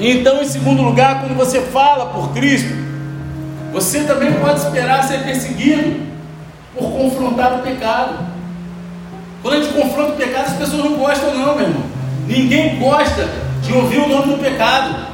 Então, 0.00 0.42
em 0.42 0.48
segundo 0.48 0.80
lugar, 0.82 1.20
quando 1.20 1.36
você 1.36 1.60
fala 1.60 2.06
por 2.06 2.32
Cristo, 2.32 2.74
você 3.70 4.04
também 4.04 4.32
pode 4.32 4.60
esperar 4.60 5.04
ser 5.04 5.24
perseguido 5.24 6.00
por 6.74 6.90
confrontar 6.90 7.54
o 7.54 7.58
pecado. 7.58 8.16
Quando 9.42 9.54
a 9.54 9.62
gente 9.62 9.74
confronta 9.74 10.12
o 10.12 10.16
pecado, 10.16 10.46
as 10.46 10.56
pessoas 10.56 10.84
não 10.84 10.94
gostam, 10.94 11.34
não, 11.34 11.54
meu 11.54 11.66
irmão. 11.66 11.82
Ninguém 12.26 12.78
gosta 12.78 13.28
de 13.62 13.74
ouvir 13.74 13.98
o 13.98 14.08
nome 14.08 14.32
do 14.32 14.38
pecado. 14.42 15.06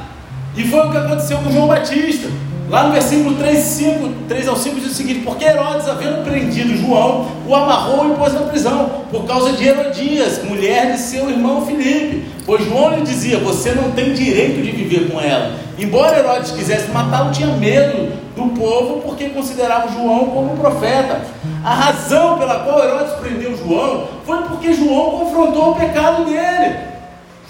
E 0.55 0.63
foi 0.63 0.87
o 0.87 0.91
que 0.91 0.97
aconteceu 0.97 1.37
com 1.39 1.51
João 1.51 1.67
Batista. 1.67 2.29
Lá 2.69 2.85
no 2.85 2.93
versículo 2.93 3.35
3, 3.35 3.59
5, 3.59 4.09
3 4.27 4.47
ao 4.47 4.55
5 4.55 4.79
diz 4.79 4.91
o 4.91 4.95
seguinte: 4.95 5.19
Porque 5.19 5.43
Herodes, 5.43 5.87
havendo 5.87 6.23
prendido 6.23 6.75
João, 6.77 7.27
o 7.47 7.53
amarrou 7.53 8.11
e 8.11 8.15
pôs 8.15 8.33
na 8.33 8.41
prisão, 8.41 8.89
por 9.11 9.25
causa 9.25 9.51
de 9.53 9.67
Herodias, 9.67 10.43
mulher 10.43 10.93
de 10.93 10.99
seu 10.99 11.29
irmão 11.29 11.65
Filipe. 11.65 12.25
Pois 12.45 12.63
João 12.65 12.95
lhe 12.95 13.01
dizia: 13.01 13.37
Você 13.39 13.71
não 13.71 13.91
tem 13.91 14.13
direito 14.13 14.61
de 14.61 14.71
viver 14.71 15.11
com 15.11 15.19
ela. 15.19 15.51
Embora 15.77 16.17
Herodes 16.17 16.51
quisesse 16.51 16.89
matá-lo, 16.91 17.31
tinha 17.31 17.47
medo 17.47 18.13
do 18.35 18.47
povo, 18.59 19.01
porque 19.01 19.29
considerava 19.29 19.91
João 19.91 20.27
como 20.27 20.57
profeta. 20.57 21.21
A 21.63 21.73
razão 21.73 22.37
pela 22.37 22.59
qual 22.59 22.83
Herodes 22.83 23.13
prendeu 23.13 23.57
João 23.57 24.07
foi 24.25 24.37
porque 24.43 24.73
João 24.73 25.19
confrontou 25.19 25.71
o 25.71 25.75
pecado 25.75 26.25
dele. 26.25 26.92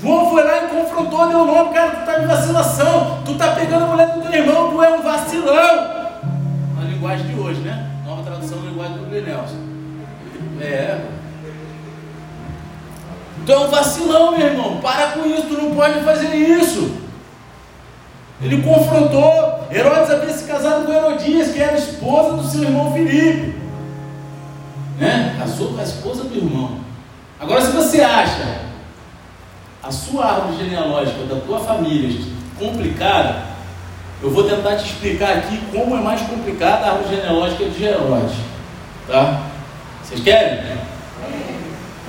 João 0.03 0.29
foi 0.29 0.43
lá 0.43 0.65
e 0.65 0.67
confrontou, 0.67 1.29
deu 1.29 1.45
nome, 1.45 1.73
cara, 1.73 1.91
tu 1.91 1.99
está 2.01 2.21
em 2.21 2.27
vacilação, 2.27 3.19
tu 3.23 3.31
está 3.31 3.53
pegando 3.53 3.85
a 3.85 3.87
mulher 3.87 4.09
do 4.09 4.21
teu 4.21 4.33
irmão, 4.33 4.71
tu 4.71 4.83
é 4.83 4.89
um 4.89 5.01
vacilão. 5.01 5.75
Na 6.75 6.83
linguagem 6.83 7.25
de 7.27 7.39
hoje, 7.39 7.61
né? 7.61 7.89
Nova 8.05 8.21
tradução 8.21 8.57
da 8.59 8.69
linguagem 8.69 8.97
do 8.97 9.09
Nelson. 9.09 9.55
É. 10.59 11.05
Tu 13.45 13.51
é 13.53 13.57
um 13.57 13.69
vacilão, 13.69 14.37
meu 14.37 14.45
irmão. 14.45 14.81
Para 14.81 15.13
com 15.13 15.25
isso, 15.25 15.43
tu 15.43 15.53
não 15.53 15.73
pode 15.73 16.01
fazer 16.01 16.35
isso. 16.35 16.97
Ele 18.41 18.61
confrontou. 18.61 19.67
Herodes 19.71 20.11
havia 20.11 20.33
se 20.33 20.43
casado 20.43 20.85
com 20.85 20.91
Herodias, 20.91 21.53
que 21.53 21.61
era 21.61 21.77
esposa 21.77 22.35
do 22.35 22.43
seu 22.43 22.63
irmão 22.63 22.91
Filipe. 22.91 23.57
Né? 24.99 25.37
Casou 25.39 25.69
com 25.73 25.79
a 25.79 25.83
esposa 25.83 26.25
do 26.25 26.35
irmão. 26.35 26.79
Agora, 27.39 27.61
se 27.61 27.71
você 27.71 28.01
acha 28.01 28.62
a 29.83 29.91
sua 29.91 30.25
árvore 30.25 30.63
genealógica 30.63 31.25
da 31.25 31.41
tua 31.41 31.59
família 31.59 32.17
complicada, 32.57 33.43
eu 34.21 34.29
vou 34.29 34.45
tentar 34.45 34.77
te 34.77 34.85
explicar 34.85 35.37
aqui 35.37 35.59
como 35.73 35.97
é 35.97 35.99
mais 35.99 36.21
complicada 36.21 36.85
a 36.85 36.91
árvore 36.93 37.17
genealógica 37.17 37.65
de 37.65 37.83
Herodes. 37.83 38.37
Tá? 39.05 39.41
Vocês 40.01 40.21
querem? 40.21 40.77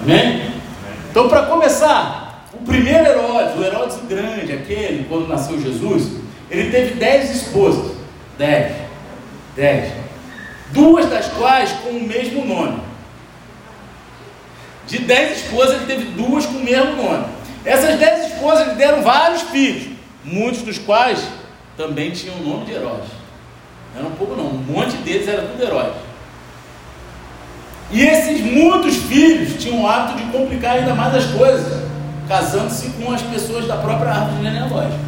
Amém? 0.00 0.52
Então, 1.10 1.28
para 1.28 1.46
começar, 1.46 2.44
o 2.52 2.58
primeiro 2.58 3.04
Herodes, 3.04 3.58
o 3.58 3.64
Herodes 3.64 3.98
Grande, 4.08 4.52
aquele, 4.52 5.06
quando 5.08 5.26
nasceu 5.26 5.60
Jesus, 5.60 6.20
ele 6.48 6.70
teve 6.70 6.94
dez 6.94 7.34
esposas. 7.34 7.96
Dez. 8.38 8.76
Dez. 9.56 9.92
Duas 10.70 11.06
das 11.10 11.26
quais 11.28 11.72
com 11.82 11.90
o 11.90 12.04
mesmo 12.04 12.44
nome. 12.44 12.80
De 14.86 14.98
dez 14.98 15.38
esposas, 15.38 15.76
ele 15.76 15.86
teve 15.86 16.04
duas 16.12 16.46
com 16.46 16.58
o 16.58 16.64
mesmo 16.64 17.02
nome. 17.02 17.33
Essas 17.64 17.98
dez 17.98 18.32
esposas 18.32 18.68
lhe 18.68 18.74
deram 18.74 19.02
vários 19.02 19.42
filhos, 19.42 19.88
muitos 20.22 20.62
dos 20.62 20.78
quais 20.78 21.24
também 21.76 22.10
tinham 22.10 22.36
o 22.36 22.42
nome 22.42 22.66
de. 22.66 22.72
Não 22.74 23.00
era 23.96 24.06
um 24.06 24.12
pouco 24.12 24.36
não, 24.36 24.46
um 24.46 24.58
monte 24.58 24.96
deles 24.98 25.26
era 25.26 25.42
tudo 25.42 25.62
Herodes. 25.62 26.02
E 27.90 28.02
esses 28.02 28.40
muitos 28.40 28.96
filhos 28.96 29.62
tinham 29.62 29.82
o 29.82 29.86
hábito 29.86 30.18
de 30.18 30.32
complicar 30.32 30.76
ainda 30.76 30.94
mais 30.94 31.14
as 31.14 31.26
coisas, 31.26 31.84
casando-se 32.28 32.90
com 32.90 33.12
as 33.12 33.22
pessoas 33.22 33.66
da 33.66 33.76
própria 33.76 34.10
árvore 34.10 34.42
genealógica. 34.42 34.98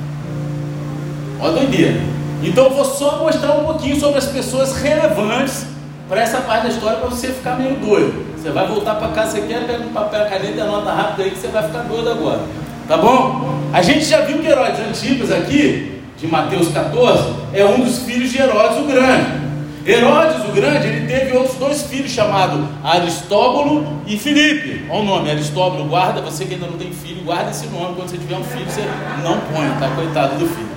Olha 1.41 1.51
a 1.51 1.55
doideira. 1.57 2.01
Então 2.43 2.65
eu 2.65 2.71
vou 2.71 2.85
só 2.85 3.19
mostrar 3.19 3.53
um 3.53 3.65
pouquinho 3.65 3.99
sobre 3.99 4.19
as 4.19 4.27
pessoas 4.27 4.77
relevantes 4.77 5.67
para 6.09 6.23
essa 6.23 6.39
parte 6.39 6.65
da 6.65 6.69
história 6.69 6.99
para 6.99 7.09
você 7.09 7.29
ficar 7.29 7.57
meio 7.57 7.77
doido. 7.77 8.27
Você 8.37 8.51
vai 8.51 8.67
voltar 8.67 8.95
para 8.95 9.09
casa, 9.09 9.33
você 9.33 9.47
quer, 9.47 9.67
pega 9.67 9.83
um 9.83 9.93
papel, 9.93 10.27
caneta 10.27 10.57
e 10.57 10.61
anota 10.61 10.93
rápido 10.93 11.23
aí 11.23 11.31
que 11.31 11.39
você 11.39 11.49
vai 11.49 11.65
ficar 11.65 11.81
doido 11.81 12.11
agora. 12.11 12.41
Tá 12.87 12.97
bom? 12.97 13.61
A 13.73 13.83
gente 13.83 14.05
já 14.05 14.21
viu 14.21 14.39
que 14.39 14.47
Herodes 14.47 14.79
Antipas 14.79 15.33
aqui, 15.33 16.01
de 16.17 16.27
Mateus 16.29 16.69
14, 16.69 17.35
é 17.53 17.65
um 17.65 17.81
dos 17.81 18.03
filhos 18.03 18.31
de 18.31 18.39
Herodes 18.39 18.79
o 18.79 18.85
Grande. 18.85 19.47
Herodes 19.85 20.49
o 20.49 20.53
Grande, 20.53 20.87
ele 20.87 21.07
teve 21.07 21.37
outros 21.37 21.57
dois 21.57 21.83
filhos 21.83 22.11
chamados 22.11 22.61
Aristóbulo 22.85 23.85
e 24.07 24.17
Filipe. 24.17 24.87
Olha 24.89 25.01
o 25.01 25.05
nome, 25.05 25.31
Aristóbulo, 25.31 25.85
guarda, 25.85 26.21
você 26.21 26.45
que 26.45 26.55
ainda 26.55 26.67
não 26.67 26.79
tem 26.79 26.93
filho, 26.93 27.23
guarda 27.25 27.51
esse 27.51 27.67
nome, 27.67 27.97
quando 27.97 28.09
você 28.09 28.19
tiver 28.19 28.37
um 28.37 28.45
filho, 28.45 28.65
você 28.65 28.83
não 29.23 29.39
põe, 29.53 29.69
tá? 29.81 29.91
Coitado 29.97 30.37
do 30.37 30.47
filho. 30.47 30.69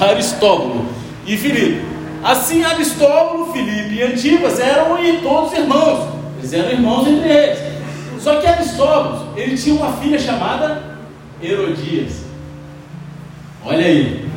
Aristóbulo 0.00 0.86
e 1.26 1.36
Filipe. 1.36 1.92
Assim, 2.22 2.62
Aristóbulo, 2.62 3.52
Filipe 3.52 3.94
e 3.96 4.02
Antipas 4.02 4.60
eram 4.60 4.96
todos 5.22 5.52
irmãos. 5.52 6.08
Eles 6.38 6.52
eram 6.52 6.70
irmãos 6.70 7.08
entre 7.08 7.28
eles. 7.28 7.58
Só 8.20 8.36
que 8.36 8.46
Aristóbulo, 8.46 9.36
ele 9.36 9.56
tinha 9.56 9.74
uma 9.74 9.92
filha 9.94 10.18
chamada 10.18 10.98
Herodias. 11.42 12.22
Olha 13.64 13.84
aí. 13.84 14.28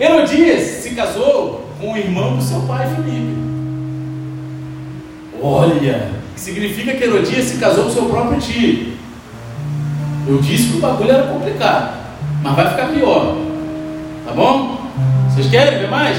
Herodias 0.00 0.62
se 0.62 0.90
casou 0.90 1.68
com 1.80 1.92
o 1.92 1.96
irmão 1.96 2.36
do 2.36 2.42
seu 2.42 2.60
pai 2.62 2.88
Filipe. 2.88 3.36
Olha, 5.40 6.10
que 6.34 6.40
significa 6.40 6.94
que 6.94 7.04
Herodias 7.04 7.44
se 7.44 7.58
casou 7.58 7.84
com 7.84 7.90
seu 7.90 8.04
próprio 8.06 8.40
tio. 8.40 8.92
Eu 10.26 10.38
disse 10.38 10.70
que 10.70 10.78
o 10.78 10.80
bagulho 10.80 11.10
era 11.10 11.24
complicado, 11.24 11.98
mas 12.42 12.54
vai 12.54 12.70
ficar 12.70 12.88
pior. 12.88 13.36
Tá 14.24 14.32
bom? 14.32 14.78
Vocês 15.28 15.48
querem 15.48 15.80
ver 15.80 15.90
mais? 15.90 16.16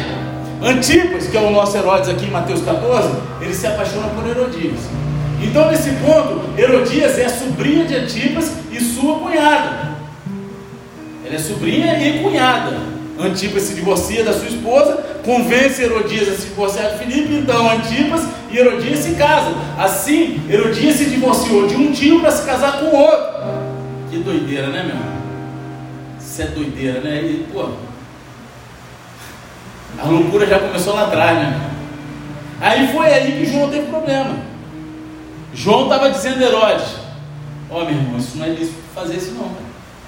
Antipas, 0.63 1.27
que 1.27 1.35
é 1.35 1.41
o 1.41 1.51
nosso 1.51 1.75
Herodes 1.75 2.07
aqui 2.07 2.25
em 2.25 2.31
Mateus 2.31 2.61
14, 2.61 3.09
ele 3.41 3.53
se 3.53 3.67
apaixona 3.67 4.07
por 4.07 4.25
Herodias. 4.25 4.79
Então, 5.41 5.69
nesse 5.69 5.89
ponto, 5.95 6.41
Herodias 6.57 7.19
é 7.19 7.27
sobrinha 7.27 7.83
de 7.83 7.95
Antipas 7.95 8.53
e 8.71 8.79
sua 8.79 9.19
cunhada. 9.19 9.93
Ela 11.25 11.35
é 11.35 11.37
sobrinha 11.37 11.99
e 11.99 12.23
cunhada. 12.23 12.77
Antipas 13.19 13.63
se 13.63 13.73
divorcia 13.73 14.23
da 14.23 14.31
sua 14.31 14.47
esposa, 14.47 15.03
convence 15.25 15.83
Herodias 15.83 16.29
a 16.29 16.35
se 16.35 16.47
divorciar 16.47 16.91
de 16.91 16.97
Filipe, 16.99 17.33
então 17.33 17.69
Antipas 17.69 18.21
e 18.49 18.57
Herodias 18.57 18.99
se 18.99 19.15
casam. 19.15 19.53
Assim, 19.77 20.41
Herodias 20.49 20.95
se 20.95 21.05
divorciou 21.05 21.67
de 21.67 21.75
um 21.75 21.91
tio 21.91 22.21
para 22.21 22.31
se 22.31 22.45
casar 22.45 22.79
com 22.79 22.85
o 22.85 22.95
outro. 22.95 23.25
Que 24.09 24.17
doideira, 24.17 24.67
né, 24.67 24.83
meu? 24.83 24.95
Isso 26.19 26.41
é 26.41 26.45
doideira, 26.45 27.01
né? 27.01 27.21
E, 27.21 27.45
pô, 27.51 27.69
a 29.99 30.05
loucura 30.07 30.45
já 30.45 30.59
começou 30.59 30.95
lá 30.95 31.03
atrás, 31.03 31.37
né? 31.37 31.69
Aí 32.61 32.91
foi 32.93 33.07
aí 33.07 33.33
que 33.33 33.45
João 33.45 33.69
teve 33.69 33.87
problema. 33.87 34.35
João 35.53 35.83
estava 35.83 36.09
dizendo 36.09 36.43
a 36.43 36.47
Herodes: 36.47 36.95
Ó 37.69 37.81
oh, 37.81 37.85
meu 37.85 37.95
irmão, 37.95 38.17
isso 38.17 38.37
não 38.37 38.45
é 38.45 38.49
lícito 38.49 38.81
fazer 38.93 39.15
isso 39.15 39.33
não. 39.33 39.51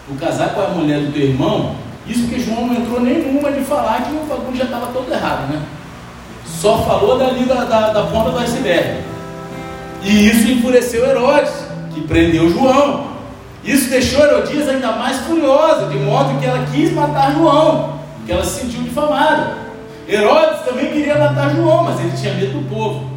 O 0.09 0.17
casar 0.19 0.49
com 0.49 0.61
a 0.61 0.67
mulher 0.69 0.99
do 0.99 1.11
teu 1.11 1.23
irmão, 1.23 1.75
isso 2.07 2.27
que 2.27 2.39
João 2.39 2.67
não 2.67 2.75
entrou 2.75 3.01
nenhuma 3.01 3.51
de 3.51 3.61
falar 3.61 4.03
que 4.03 4.11
o 4.11 4.25
bagulho 4.25 4.55
já 4.55 4.65
estava 4.65 4.87
todo 4.87 5.11
errado, 5.11 5.51
né? 5.51 5.61
Só 6.45 6.77
falou 6.83 7.17
dali 7.17 7.45
da, 7.45 7.63
da, 7.65 7.89
da 7.91 8.03
ponta 8.03 8.31
do 8.31 8.39
iceberg. 8.39 9.01
E 10.03 10.29
isso 10.29 10.47
enfureceu 10.47 11.05
Herodes, 11.05 11.51
que 11.93 12.01
prendeu 12.01 12.49
João. 12.51 13.15
Isso 13.63 13.89
deixou 13.89 14.23
Herodias 14.23 14.69
ainda 14.69 14.91
mais 14.91 15.17
furiosa, 15.21 15.87
de 15.87 15.97
modo 15.97 16.39
que 16.39 16.45
ela 16.45 16.65
quis 16.71 16.93
matar 16.93 17.33
João, 17.33 17.99
porque 18.17 18.31
ela 18.31 18.45
se 18.45 18.61
sentiu 18.61 18.83
difamada. 18.83 19.64
Herodes 20.07 20.61
também 20.61 20.91
queria 20.91 21.17
matar 21.17 21.55
João, 21.55 21.83
mas 21.83 21.99
ele 21.99 22.11
tinha 22.15 22.33
medo 22.35 22.59
do 22.59 22.69
povo, 22.69 23.09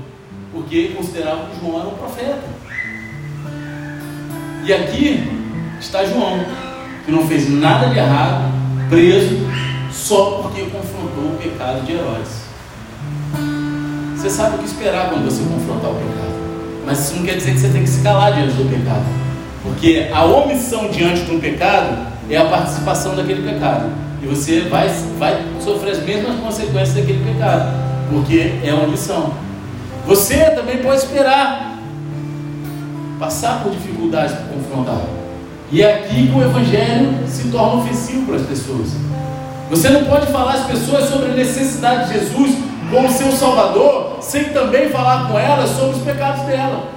porque 0.53 0.75
ele 0.75 0.95
considerava 0.95 1.47
que 1.47 1.61
João 1.61 1.81
era 1.81 1.89
um 1.89 1.95
profeta. 1.95 2.45
E 4.65 4.73
aqui 4.73 5.31
está 5.79 6.05
João, 6.05 6.41
que 7.05 7.13
não 7.13 7.27
fez 7.27 7.49
nada 7.51 7.89
de 7.91 7.99
errado, 7.99 8.53
preso, 8.89 9.37
só 9.93 10.43
porque 10.43 10.63
confrontou 10.63 11.33
o 11.33 11.39
pecado 11.43 11.85
de 11.85 11.93
Herodes. 11.93 12.49
Você 14.17 14.31
sabe 14.31 14.57
o 14.57 14.59
que 14.59 14.65
esperar 14.65 15.11
quando 15.11 15.27
você 15.27 15.43
confrontar 15.43 15.91
o 15.91 15.95
pecado, 15.95 16.35
mas 16.87 17.01
isso 17.01 17.17
não 17.17 17.25
quer 17.25 17.37
dizer 17.37 17.53
que 17.53 17.61
você 17.61 17.69
tem 17.69 17.83
que 17.83 17.89
se 17.89 18.03
calar 18.03 18.33
diante 18.33 18.55
do 18.55 18.69
pecado, 18.69 19.05
porque 19.63 20.09
a 20.13 20.25
omissão 20.25 20.89
diante 20.89 21.23
de 21.25 21.33
um 21.33 21.39
pecado 21.39 22.07
é 22.31 22.37
a 22.37 22.47
participação 22.47 23.15
daquele 23.15 23.43
pecado. 23.43 24.08
E 24.23 24.27
você 24.27 24.63
vai, 24.63 24.89
vai 25.19 25.45
sofrer 25.61 25.93
as 25.93 26.03
mesmas 26.03 26.41
consequências 26.41 26.95
daquele 26.95 27.25
pecado, 27.33 27.73
porque 28.11 28.55
é 28.65 28.75
uma 28.75 28.87
missão. 28.87 29.33
Você 30.07 30.39
também 30.51 30.79
pode 30.79 30.99
esperar 30.99 31.79
passar 33.19 33.63
por 33.63 33.73
dificuldades 33.73 34.35
para 34.35 34.47
confrontar. 34.47 35.03
E 35.71 35.83
é 35.83 35.95
aqui 35.95 36.29
que 36.29 36.39
o 36.39 36.43
Evangelho 36.43 37.27
se 37.27 37.49
torna 37.49 37.83
ofensivo 37.83 38.27
para 38.27 38.37
as 38.37 38.47
pessoas. 38.47 38.89
Você 39.71 39.91
não 39.91 40.05
pode 40.05 40.27
falar 40.29 40.55
às 40.55 40.67
pessoas 40.67 41.09
sobre 41.09 41.31
a 41.31 41.35
necessidade 41.35 42.09
de 42.09 42.19
Jesus 42.19 42.57
como 42.91 43.13
seu 43.13 43.31
Salvador, 43.33 44.17
sem 44.21 44.45
também 44.45 44.89
falar 44.89 45.29
com 45.29 45.39
elas 45.39 45.71
sobre 45.71 45.97
os 45.97 46.03
pecados 46.03 46.43
dela. 46.45 46.89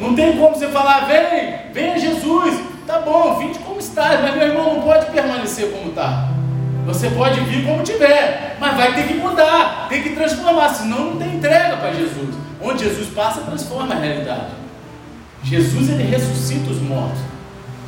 Não 0.00 0.14
tem 0.14 0.38
como 0.38 0.56
você 0.56 0.68
falar, 0.68 1.06
vem, 1.06 1.72
venha 1.74 1.98
Jesus, 1.98 2.70
Tá 2.90 2.98
bom, 2.98 3.38
vinde 3.38 3.56
como 3.60 3.69
mas 3.94 4.34
meu 4.34 4.48
irmão 4.48 4.74
não 4.74 4.82
pode 4.82 5.06
permanecer 5.06 5.70
como 5.70 5.90
está. 5.90 6.28
Você 6.86 7.10
pode 7.10 7.40
vir 7.40 7.64
como 7.64 7.82
tiver, 7.82 8.56
mas 8.58 8.76
vai 8.76 8.94
ter 8.94 9.06
que 9.06 9.14
mudar, 9.14 9.86
tem 9.88 10.02
que 10.02 10.10
transformar, 10.10 10.68
senão 10.70 11.10
não 11.10 11.16
tem 11.16 11.36
entrega 11.36 11.76
para 11.76 11.92
Jesus. 11.92 12.34
Onde 12.62 12.84
Jesus 12.84 13.08
passa, 13.14 13.42
transforma 13.42 13.94
a 13.94 13.98
realidade. 13.98 14.60
Jesus 15.42 15.88
ele 15.88 16.02
ressuscita 16.04 16.70
os 16.70 16.80
mortos, 16.82 17.20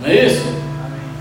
não 0.01 0.09
é 0.09 0.27
isso? 0.27 0.63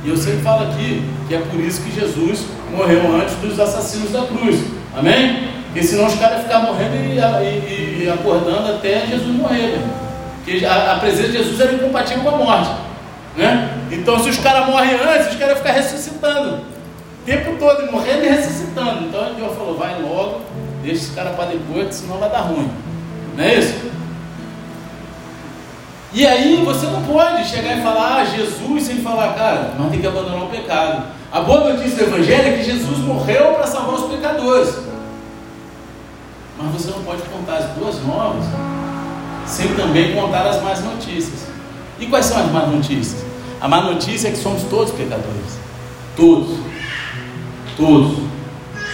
E 0.03 0.09
eu 0.09 0.17
sempre 0.17 0.41
falo 0.41 0.69
aqui 0.69 1.03
que 1.27 1.35
é 1.35 1.39
por 1.39 1.59
isso 1.59 1.81
que 1.81 1.91
Jesus 1.91 2.45
morreu 2.71 3.15
antes 3.15 3.35
dos 3.35 3.59
assassinos 3.59 4.11
da 4.11 4.25
cruz. 4.25 4.63
Amém? 4.95 5.49
Porque 5.65 5.83
senão 5.83 6.07
os 6.07 6.15
caras 6.15 6.43
ficar 6.43 6.59
morrendo 6.59 6.95
e, 6.95 7.17
e, 7.17 8.03
e, 8.03 8.09
acordando 8.09 8.73
até 8.73 9.05
Jesus 9.05 9.33
morrer. 9.35 9.79
Porque 10.43 10.65
a, 10.65 10.93
a, 10.93 10.99
presença 10.99 11.29
de 11.29 11.37
Jesus 11.37 11.59
era 11.59 11.73
incompatível 11.73 12.23
com 12.23 12.29
a 12.29 12.37
morte. 12.37 12.71
Né? 13.35 13.87
Então 13.91 14.19
se 14.19 14.29
os 14.29 14.37
caras 14.37 14.67
morrem 14.67 14.95
antes, 14.95 15.33
os 15.33 15.39
caras 15.39 15.57
ficar 15.57 15.71
ressuscitando. 15.71 16.57
O 16.57 17.25
tempo 17.25 17.55
todo, 17.57 17.91
morrendo 17.91 18.25
e 18.25 18.29
ressuscitando. 18.29 19.05
Então 19.05 19.33
Deus 19.35 19.55
falou, 19.55 19.77
vai 19.77 20.01
logo, 20.01 20.41
deixa 20.81 21.03
esse 21.03 21.11
cara 21.11 21.31
para 21.31 21.45
depois, 21.45 21.95
senão 21.95 22.17
vai 22.17 22.29
dar 22.29 22.41
ruim. 22.41 22.69
Não 23.37 23.43
é 23.43 23.55
isso? 23.55 23.91
E 26.13 26.27
aí 26.27 26.61
você 26.65 26.87
não 26.87 27.01
pode 27.03 27.45
chegar 27.47 27.77
e 27.77 27.81
falar 27.81 28.17
ah, 28.17 28.25
Jesus 28.25 28.83
sem 28.83 28.97
falar, 28.97 29.33
cara, 29.33 29.73
mas 29.79 29.91
tem 29.91 30.01
que 30.01 30.07
abandonar 30.07 30.43
o 30.43 30.49
pecado. 30.49 31.03
A 31.31 31.39
boa 31.39 31.71
notícia 31.71 31.97
do 31.99 32.03
Evangelho 32.03 32.49
é 32.49 32.57
que 32.57 32.63
Jesus 32.63 32.97
morreu 32.97 33.53
para 33.53 33.65
salvar 33.65 33.95
os 33.95 34.11
pecadores. 34.11 34.75
Mas 36.57 36.73
você 36.73 36.91
não 36.91 37.01
pode 37.03 37.21
contar 37.23 37.57
as 37.57 37.65
boas 37.77 38.03
novas 38.03 38.43
sem 39.45 39.73
também 39.75 40.13
contar 40.13 40.45
as 40.47 40.61
más 40.61 40.83
notícias. 40.83 41.50
E 42.01 42.07
quais 42.07 42.25
são 42.25 42.37
as 42.37 42.51
más 42.51 42.67
notícias? 42.67 43.23
A 43.61 43.67
má 43.67 43.81
notícia 43.81 44.29
é 44.29 44.31
que 44.31 44.37
somos 44.37 44.63
todos 44.63 44.91
pecadores. 44.91 45.59
Todos. 46.17 46.57
Todos. 47.77 48.17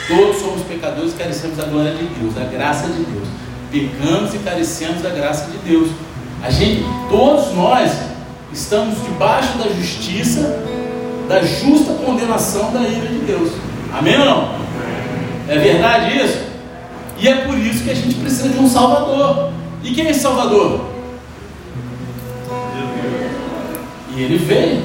Todos 0.09 0.37
somos 0.37 0.61
pecadores 0.63 1.13
e 1.13 1.15
carecemos 1.15 1.55
da 1.55 1.63
glória 1.63 1.93
de 1.93 2.03
Deus, 2.03 2.33
da 2.35 2.43
graça 2.43 2.87
de 2.87 3.03
Deus. 3.03 3.27
Pecamos 3.71 4.33
e 4.33 4.39
carecemos 4.39 5.01
da 5.01 5.09
graça 5.09 5.49
de 5.49 5.57
Deus. 5.59 5.89
A 6.43 6.49
gente, 6.49 6.83
todos 7.09 7.53
nós, 7.53 7.91
estamos 8.51 9.01
debaixo 9.03 9.57
da 9.57 9.69
justiça, 9.69 10.61
da 11.29 11.41
justa 11.41 11.93
condenação 12.05 12.71
da 12.73 12.81
ira 12.81 13.07
de 13.07 13.19
Deus. 13.19 13.51
Amém 13.97 14.19
ou 14.19 14.25
não? 14.25 14.51
É 15.47 15.57
verdade 15.57 16.17
isso? 16.17 16.39
E 17.19 17.27
é 17.27 17.35
por 17.45 17.57
isso 17.57 17.85
que 17.85 17.89
a 17.89 17.95
gente 17.95 18.15
precisa 18.15 18.49
de 18.49 18.59
um 18.59 18.69
Salvador. 18.69 19.51
E 19.81 19.93
quem 19.93 20.07
é 20.07 20.11
esse 20.11 20.19
Salvador? 20.19 20.96
E 24.17 24.23
ele 24.23 24.37
veio. 24.37 24.81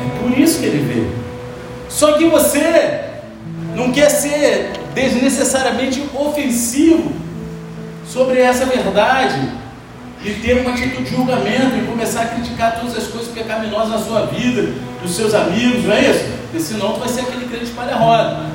É 0.00 0.18
por 0.20 0.36
isso 0.36 0.58
que 0.58 0.66
ele 0.66 0.92
veio. 0.92 1.12
Só 1.88 2.14
que 2.14 2.26
você 2.26 3.04
não 3.76 3.92
quer 3.92 4.10
ser 4.10 4.72
desnecessariamente 4.92 6.02
ofensivo 6.12 7.12
sobre 8.06 8.40
essa 8.40 8.66
verdade 8.66 9.48
e 10.24 10.30
ter 10.34 10.60
uma 10.60 10.72
atitude 10.72 11.04
de 11.04 11.16
julgamento 11.16 11.76
e 11.76 11.86
começar 11.86 12.22
a 12.22 12.26
criticar 12.26 12.80
todas 12.80 12.96
as 12.96 13.06
coisas 13.06 13.32
pecaminosas 13.32 13.90
na 13.90 13.98
sua 13.98 14.26
vida, 14.26 14.72
dos 15.00 15.14
seus 15.14 15.32
amigos, 15.32 15.84
não 15.84 15.94
é 15.94 16.10
isso? 16.10 16.24
Porque 16.42 16.60
senão 16.60 16.94
tu 16.94 17.00
vai 17.00 17.08
ser 17.08 17.20
aquele 17.20 17.46
crente 17.46 17.70
palha-roda, 17.70 18.46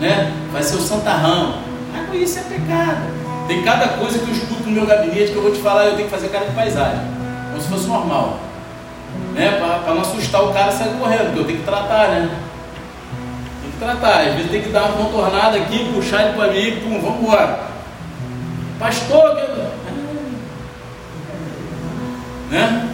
né? 0.00 0.32
Vai 0.52 0.62
ser 0.64 0.76
o 0.76 0.80
santarrão. 0.80 1.60
Ah, 1.94 2.14
isso 2.14 2.40
é 2.40 2.42
pecado. 2.42 3.02
Tem 3.46 3.62
cada 3.62 3.88
coisa 3.88 4.18
que 4.18 4.28
eu 4.28 4.34
escuto 4.34 4.64
no 4.64 4.72
meu 4.72 4.86
gabinete 4.86 5.30
que 5.30 5.36
eu 5.36 5.42
vou 5.42 5.52
te 5.52 5.60
falar, 5.60 5.86
eu 5.86 5.94
tenho 5.94 6.08
que 6.08 6.14
fazer 6.14 6.28
cara 6.28 6.46
de 6.46 6.54
paisagem, 6.54 7.00
como 7.50 7.62
se 7.62 7.68
fosse 7.68 7.86
normal. 7.86 8.49
Né? 9.34 9.58
Para 9.58 9.94
não 9.94 10.02
assustar 10.02 10.42
o 10.42 10.52
cara 10.52 10.72
sair 10.72 10.98
correndo, 10.98 11.26
porque 11.26 11.38
eu 11.40 11.44
tenho 11.44 11.58
que 11.58 11.64
tratar, 11.64 12.08
né? 12.08 12.30
Tem 13.62 13.70
que 13.70 13.78
tratar, 13.78 14.20
às 14.20 14.34
vezes 14.34 14.50
tem 14.50 14.62
que 14.62 14.68
dar 14.70 14.84
uma 14.84 15.04
contornada 15.04 15.56
aqui, 15.56 15.90
puxar 15.92 16.24
ele 16.24 16.34
para 16.34 16.52
mim, 16.52 16.80
pum, 16.80 17.00
vamos 17.00 17.20
embora. 17.20 17.60
Pastor, 18.78 19.36
que 19.36 19.50
né? 22.50 22.88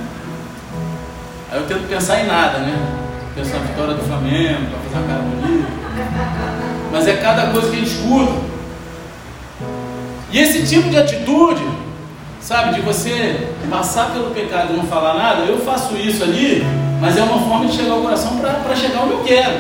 Aí 1.50 1.59
eu 1.59 1.66
tento 1.66 1.88
pensar 1.88 2.20
em 2.20 2.26
nada, 2.26 2.59
né? 2.59 2.76
Pensar 3.35 3.59
na 3.59 3.64
vitória 3.64 3.94
do 3.94 4.02
Flamengo, 4.02 4.66
para 4.70 4.79
fazer 4.81 4.96
uma 4.96 5.07
cara 5.07 5.22
bonita. 5.22 5.68
Mas 6.92 7.09
é 7.09 7.16
cada 7.16 7.50
coisa 7.52 7.70
que 7.70 7.76
a 7.76 7.79
gente 7.79 7.90
escuta. 7.90 8.33
E 10.31 10.38
esse 10.38 10.66
tipo 10.66 10.90
de 10.90 10.98
atitude, 10.98 11.66
sabe, 12.46 12.76
de 12.76 12.80
você 12.80 13.48
passar 13.68 14.12
pelo 14.12 14.30
pecado 14.30 14.72
e 14.72 14.76
não 14.76 14.85
falar 14.85 15.14
nada, 15.14 15.42
eu 15.42 15.59
faço 15.59 15.96
isso 15.96 16.22
ali, 16.22 16.64
mas 17.00 17.18
é 17.18 17.22
uma 17.22 17.40
forma 17.40 17.66
de 17.66 17.76
chegar 17.76 17.94
ao 17.94 18.02
coração 18.02 18.38
para 18.38 18.76
chegar 18.76 19.00
onde 19.00 19.14
eu 19.14 19.24
quero. 19.24 19.52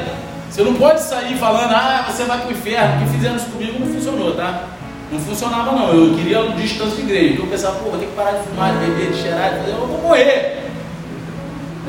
Você 0.48 0.62
não 0.62 0.74
pode 0.74 1.02
sair 1.02 1.36
falando, 1.36 1.72
ah, 1.72 2.06
você 2.08 2.22
vai 2.22 2.38
para 2.38 2.48
o 2.48 2.52
inferno, 2.52 2.94
o 2.94 2.98
que 3.04 3.16
fizeram 3.16 3.34
isso 3.34 3.46
comigo 3.46 3.80
não 3.80 3.88
funcionou, 3.88 4.34
tá? 4.34 4.66
Não 5.10 5.18
funcionava 5.18 5.72
não, 5.72 5.92
eu 5.92 6.14
queria 6.14 6.42
distância 6.52 6.94
de 6.94 7.02
igreja. 7.02 7.34
Então 7.34 7.44
eu 7.46 7.50
pensava, 7.50 7.74
pô, 7.80 7.90
vou 7.90 7.98
ter 7.98 8.06
que 8.06 8.12
parar 8.12 8.38
de 8.38 8.48
fumar, 8.48 8.72
de 8.72 8.78
beber, 8.78 9.10
de 9.10 9.20
cheirar, 9.20 9.50
de 9.50 9.60
fazer, 9.60 9.72
eu 9.72 9.86
vou 9.86 10.00
morrer. 10.02 10.62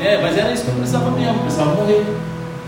É, 0.03 0.19
mas 0.19 0.35
era 0.35 0.51
isso 0.51 0.63
que 0.63 0.69
eu 0.69 0.75
precisava 0.75 1.11
mesmo, 1.11 1.35
eu 1.35 1.41
precisava 1.41 1.75
morrer. 1.75 2.05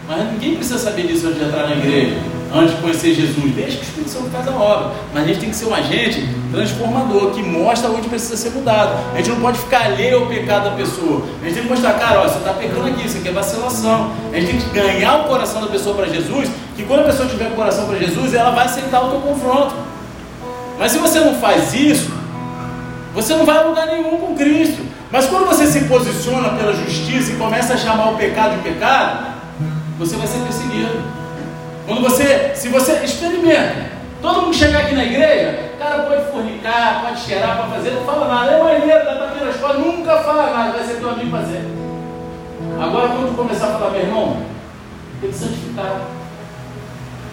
Mas 0.07 0.31
ninguém 0.33 0.55
precisa 0.55 0.77
saber 0.77 1.07
disso 1.07 1.25
antes 1.25 1.39
de 1.39 1.45
entrar 1.45 1.67
na 1.67 1.75
igreja, 1.75 2.15
antes 2.53 2.75
de 2.75 2.81
conhecer 2.81 3.13
Jesus. 3.13 3.55
Deixa 3.55 3.77
que 3.77 3.83
o 3.83 3.88
Espírito 3.88 4.09
Santo 4.09 4.29
faz 4.31 4.47
a 4.47 4.51
obra. 4.51 4.91
Mas 5.13 5.23
a 5.23 5.27
gente 5.27 5.39
tem 5.39 5.49
que 5.49 5.55
ser 5.55 5.65
um 5.65 5.73
agente 5.73 6.27
transformador, 6.51 7.31
que 7.31 7.43
mostra 7.43 7.89
onde 7.89 8.07
precisa 8.07 8.35
ser 8.38 8.51
mudado. 8.51 8.97
A 9.13 9.17
gente 9.17 9.29
não 9.29 9.39
pode 9.39 9.59
ficar 9.59 9.85
alheio 9.85 10.21
ao 10.21 10.25
pecado 10.27 10.69
da 10.69 10.75
pessoa. 10.75 11.23
A 11.41 11.45
gente 11.45 11.53
tem 11.55 11.63
que 11.63 11.69
mostrar, 11.69 11.93
cara, 11.93 12.21
ó, 12.21 12.27
você 12.27 12.38
está 12.38 12.53
pecando 12.53 12.88
aqui, 12.88 13.05
isso 13.05 13.17
aqui 13.17 13.29
é 13.29 13.31
vacilação. 13.31 14.12
A 14.33 14.39
gente 14.39 14.51
tem 14.51 14.59
que 14.59 14.69
ganhar 14.69 15.21
o 15.21 15.23
coração 15.25 15.62
da 15.62 15.67
pessoa 15.67 15.95
para 15.95 16.07
Jesus, 16.07 16.49
que 16.75 16.83
quando 16.83 17.01
a 17.01 17.03
pessoa 17.03 17.27
tiver 17.27 17.47
o 17.47 17.55
coração 17.55 17.85
para 17.85 17.97
Jesus, 17.97 18.33
ela 18.33 18.51
vai 18.51 18.65
aceitar 18.65 19.01
o 19.03 19.09
teu 19.09 19.19
confronto. 19.19 19.75
Mas 20.77 20.91
se 20.91 20.97
você 20.97 21.19
não 21.19 21.35
faz 21.35 21.73
isso, 21.73 22.09
você 23.13 23.35
não 23.35 23.45
vai 23.45 23.57
a 23.57 23.62
lugar 23.63 23.85
nenhum 23.85 24.17
com 24.17 24.35
Cristo. 24.35 24.81
Mas 25.12 25.25
quando 25.25 25.47
você 25.47 25.65
se 25.65 25.81
posiciona 25.85 26.49
pela 26.49 26.73
justiça 26.73 27.31
e 27.31 27.35
começa 27.35 27.73
a 27.73 27.77
chamar 27.77 28.12
o 28.12 28.15
pecado 28.15 28.57
de 28.57 28.63
pecado, 28.63 29.25
você 29.97 30.15
vai 30.15 30.27
ser 30.27 30.39
perseguido. 30.39 31.18
Quando 31.89 32.04
você, 32.04 32.52
se 32.54 32.67
você 32.67 33.04
experimenta, 33.04 33.88
todo 34.21 34.43
mundo 34.43 34.54
chegar 34.54 34.82
aqui 34.82 34.93
na 34.93 35.06
igreja, 35.06 35.71
o 35.73 35.80
cara 35.80 36.04
pode 36.04 36.32
fornicar, 36.32 37.02
pode 37.04 37.19
cheirar, 37.19 37.58
pode 37.58 37.71
fazer, 37.71 37.89
não 37.95 38.04
fala 38.04 38.28
nada. 38.28 38.52
É 38.52 38.63
maneiro, 38.63 39.06
dá 39.06 39.15
tapinha 39.15 39.45
na 39.45 39.49
escola, 39.49 39.73
nunca 39.80 40.17
fala 40.17 40.56
nada, 40.56 40.78
vai 40.78 40.84
ser 40.86 40.97
teu 40.99 41.10
amigo 41.10 41.32
fazer. 41.32 41.65
Agora, 42.80 43.08
quando 43.08 43.36
começar 43.36 43.65
a 43.65 43.71
falar, 43.71 43.89
meu 43.89 44.02
irmão, 44.02 44.38
tem 45.19 45.32
que 45.32 45.36
santificar, 45.36 46.02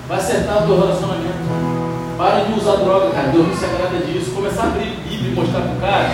vai 0.09 0.17
acertar 0.17 0.63
o 0.63 0.67
teu 0.67 0.81
relacionamento. 0.81 1.77
Para 2.17 2.45
de 2.45 2.59
usar 2.59 2.77
droga, 2.77 3.11
cara. 3.11 3.29
Deus 3.29 3.49
não 3.49 3.55
se 3.55 3.65
agrada 3.67 3.99
disso. 4.07 4.31
Começar 4.31 4.63
a 4.63 4.67
abrir 4.69 4.97
Bíblia 5.07 5.33
e 5.33 5.35
mostrar 5.35 5.61
para 5.61 5.73
o 5.73 5.81
cara, 5.81 6.11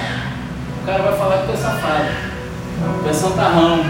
o 0.83 0.87
cara 0.87 1.02
vai 1.05 1.16
falar 1.16 1.38
que 1.38 1.46
tu 1.46 1.52
é 1.52 1.57
safado, 1.57 2.09
tu 3.05 3.09
é 3.09 3.12
santarrão, 3.12 3.85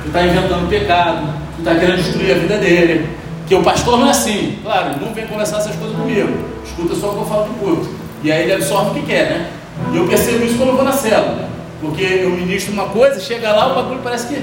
tu 0.00 0.06
está 0.06 0.22
inventando 0.22 0.66
pecado, 0.70 1.34
tu 1.56 1.58
está 1.58 1.74
querendo 1.74 1.96
destruir 1.96 2.36
a 2.36 2.38
vida 2.38 2.56
dele. 2.56 3.25
Que 3.46 3.54
o 3.54 3.62
pastor 3.62 3.98
não 3.98 4.08
é 4.08 4.10
assim. 4.10 4.58
Claro, 4.62 4.90
ele 4.90 5.04
não 5.04 5.14
vem 5.14 5.26
conversar 5.26 5.58
essas 5.58 5.76
coisas 5.76 5.96
comigo. 5.96 6.28
Escuta 6.64 6.94
só 6.94 7.10
o 7.10 7.12
que 7.12 7.18
eu 7.18 7.26
falo 7.26 7.44
do 7.44 7.54
culto. 7.60 7.88
E 8.22 8.32
aí 8.32 8.42
ele 8.42 8.54
absorve 8.54 8.90
o 8.90 8.94
que 8.94 9.06
quer, 9.06 9.30
né? 9.30 9.50
E 9.92 9.96
eu 9.96 10.06
percebo 10.06 10.44
isso 10.44 10.56
quando 10.56 10.70
eu 10.70 10.76
vou 10.76 10.84
na 10.84 10.92
célula. 10.92 11.48
Porque 11.80 12.02
eu 12.02 12.30
ministro 12.30 12.72
uma 12.72 12.86
coisa, 12.86 13.20
chega 13.20 13.52
lá, 13.52 13.72
o 13.72 13.74
bagulho 13.74 14.00
parece 14.02 14.26
que 14.28 14.42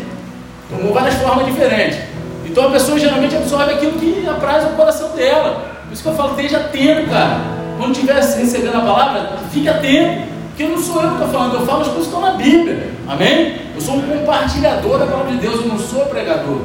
tomou 0.69 0.93
várias 0.93 1.15
formas 1.15 1.45
diferentes. 1.45 1.99
Então 2.45 2.67
a 2.67 2.71
pessoa 2.71 2.99
geralmente 2.99 3.35
absorve 3.35 3.73
aquilo 3.73 3.93
que 3.93 4.27
apraz 4.27 4.63
o 4.65 4.69
coração 4.69 5.09
dela. 5.15 5.71
Por 5.85 5.93
isso 5.93 6.03
que 6.03 6.09
eu 6.09 6.15
falo, 6.15 6.31
esteja 6.31 6.57
atento, 6.57 7.09
cara. 7.09 7.41
Quando 7.77 7.91
estiver 7.91 8.15
recebendo 8.15 8.75
a 8.75 8.81
palavra, 8.81 9.37
fique 9.51 9.67
atento. 9.67 10.33
Porque 10.49 10.67
não 10.67 10.77
sou 10.77 11.01
eu 11.01 11.09
que 11.09 11.15
estou 11.15 11.29
falando, 11.29 11.55
eu 11.55 11.65
falo 11.65 11.81
as 11.81 11.87
coisas 11.87 12.07
que 12.07 12.15
estão 12.15 12.21
na 12.21 12.37
Bíblia. 12.37 12.91
Amém? 13.07 13.55
Eu 13.75 13.81
sou 13.81 13.95
um 13.95 14.01
compartilhador 14.03 14.99
da 14.99 15.07
palavra 15.07 15.31
de 15.31 15.37
Deus, 15.39 15.61
eu 15.61 15.67
não 15.67 15.79
sou 15.79 16.05
pregador. 16.05 16.59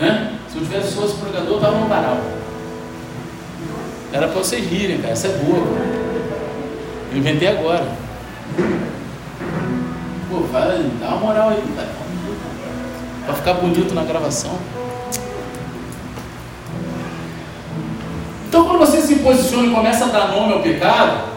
Né? 0.00 0.32
Se 0.50 0.58
eu 0.58 0.64
tivesse 0.64 0.94
fosse 0.94 1.14
pregador, 1.14 1.48
eu 1.48 1.56
estava 1.56 1.78
no 1.78 1.86
varal. 1.86 2.18
Era 4.12 4.26
para 4.26 4.38
vocês 4.38 4.68
rirem, 4.68 4.98
cara. 4.98 5.12
Essa 5.12 5.28
é 5.28 5.30
boa. 5.30 5.64
Eu 7.12 7.18
inventei 7.18 7.46
agora. 7.46 7.86
Pô, 10.28 10.40
vai, 10.50 10.90
dá 10.98 11.08
uma 11.08 11.16
moral 11.18 11.50
aí, 11.50 11.62
cara. 11.76 11.88
Para 13.26 13.34
ficar 13.34 13.54
bonito 13.54 13.94
na 13.94 14.02
gravação. 14.02 14.58
Então, 18.48 18.64
quando 18.64 18.80
você 18.80 19.00
se 19.00 19.20
posiciona 19.20 19.68
e 19.68 19.70
começa 19.70 20.06
a 20.06 20.08
dar 20.08 20.32
nome 20.32 20.54
ao 20.54 20.62
pecado, 20.62 21.28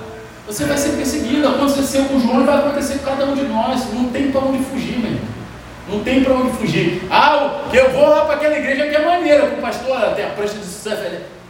você 0.48 0.66
vai 0.66 0.76
ser 0.76 0.94
perseguido. 0.94 1.48
Aconteceu 1.48 2.06
com 2.06 2.20
João 2.20 2.42
e 2.42 2.46
vai 2.46 2.58
acontecer 2.58 2.98
com 2.98 3.06
cada 3.06 3.26
um 3.26 3.36
de 3.36 3.44
nós. 3.44 3.94
Não 3.94 4.10
tem 4.10 4.32
para 4.32 4.42
onde 4.42 4.64
fugir, 4.64 4.98
meu 4.98 5.12
irmão. 5.12 5.43
Não 5.88 6.04
tem 6.04 6.24
para 6.24 6.34
onde 6.34 6.58
fugir. 6.58 7.04
Ah, 7.12 7.62
eu 7.74 7.92
vou 7.92 8.10
lá 8.10 8.26
para 8.26 8.36
aquela 8.36 8.58
igreja 8.58 8.88
que 8.88 8.96
é 8.96 9.06
maneira, 9.06 9.48
com 9.48 9.58
o 9.58 9.62
pastor 9.62 9.98
até 9.98 10.26
a 10.26 10.30
prancha 10.30 10.56
de 10.56 10.66
surf. 10.66 10.98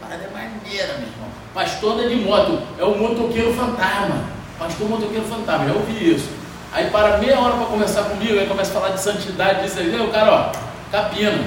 Parada 0.00 0.24
é 0.24 0.32
maneira, 0.32 0.94
meu 0.94 1.08
irmão. 1.08 1.28
Pastor 1.54 2.08
de 2.08 2.16
moto, 2.16 2.58
é 2.78 2.84
o 2.84 2.98
motoqueiro 2.98 3.52
fantasma. 3.54 4.24
Pastor 4.58 4.88
motoqueiro 4.88 5.24
fantasma, 5.26 5.66
já 5.66 5.74
ouvi 5.74 6.14
isso. 6.14 6.28
Aí 6.72 6.90
para 6.90 7.18
meia 7.18 7.38
hora 7.38 7.54
para 7.54 7.66
conversar 7.66 8.04
comigo, 8.04 8.38
aí 8.38 8.46
começa 8.46 8.70
a 8.70 8.80
falar 8.80 8.94
de 8.94 9.00
santidade, 9.00 9.62
disso 9.62 9.78
aí, 9.78 10.00
o 10.00 10.08
cara, 10.08 10.32
ó, 10.32 10.52
capina. 10.90 11.44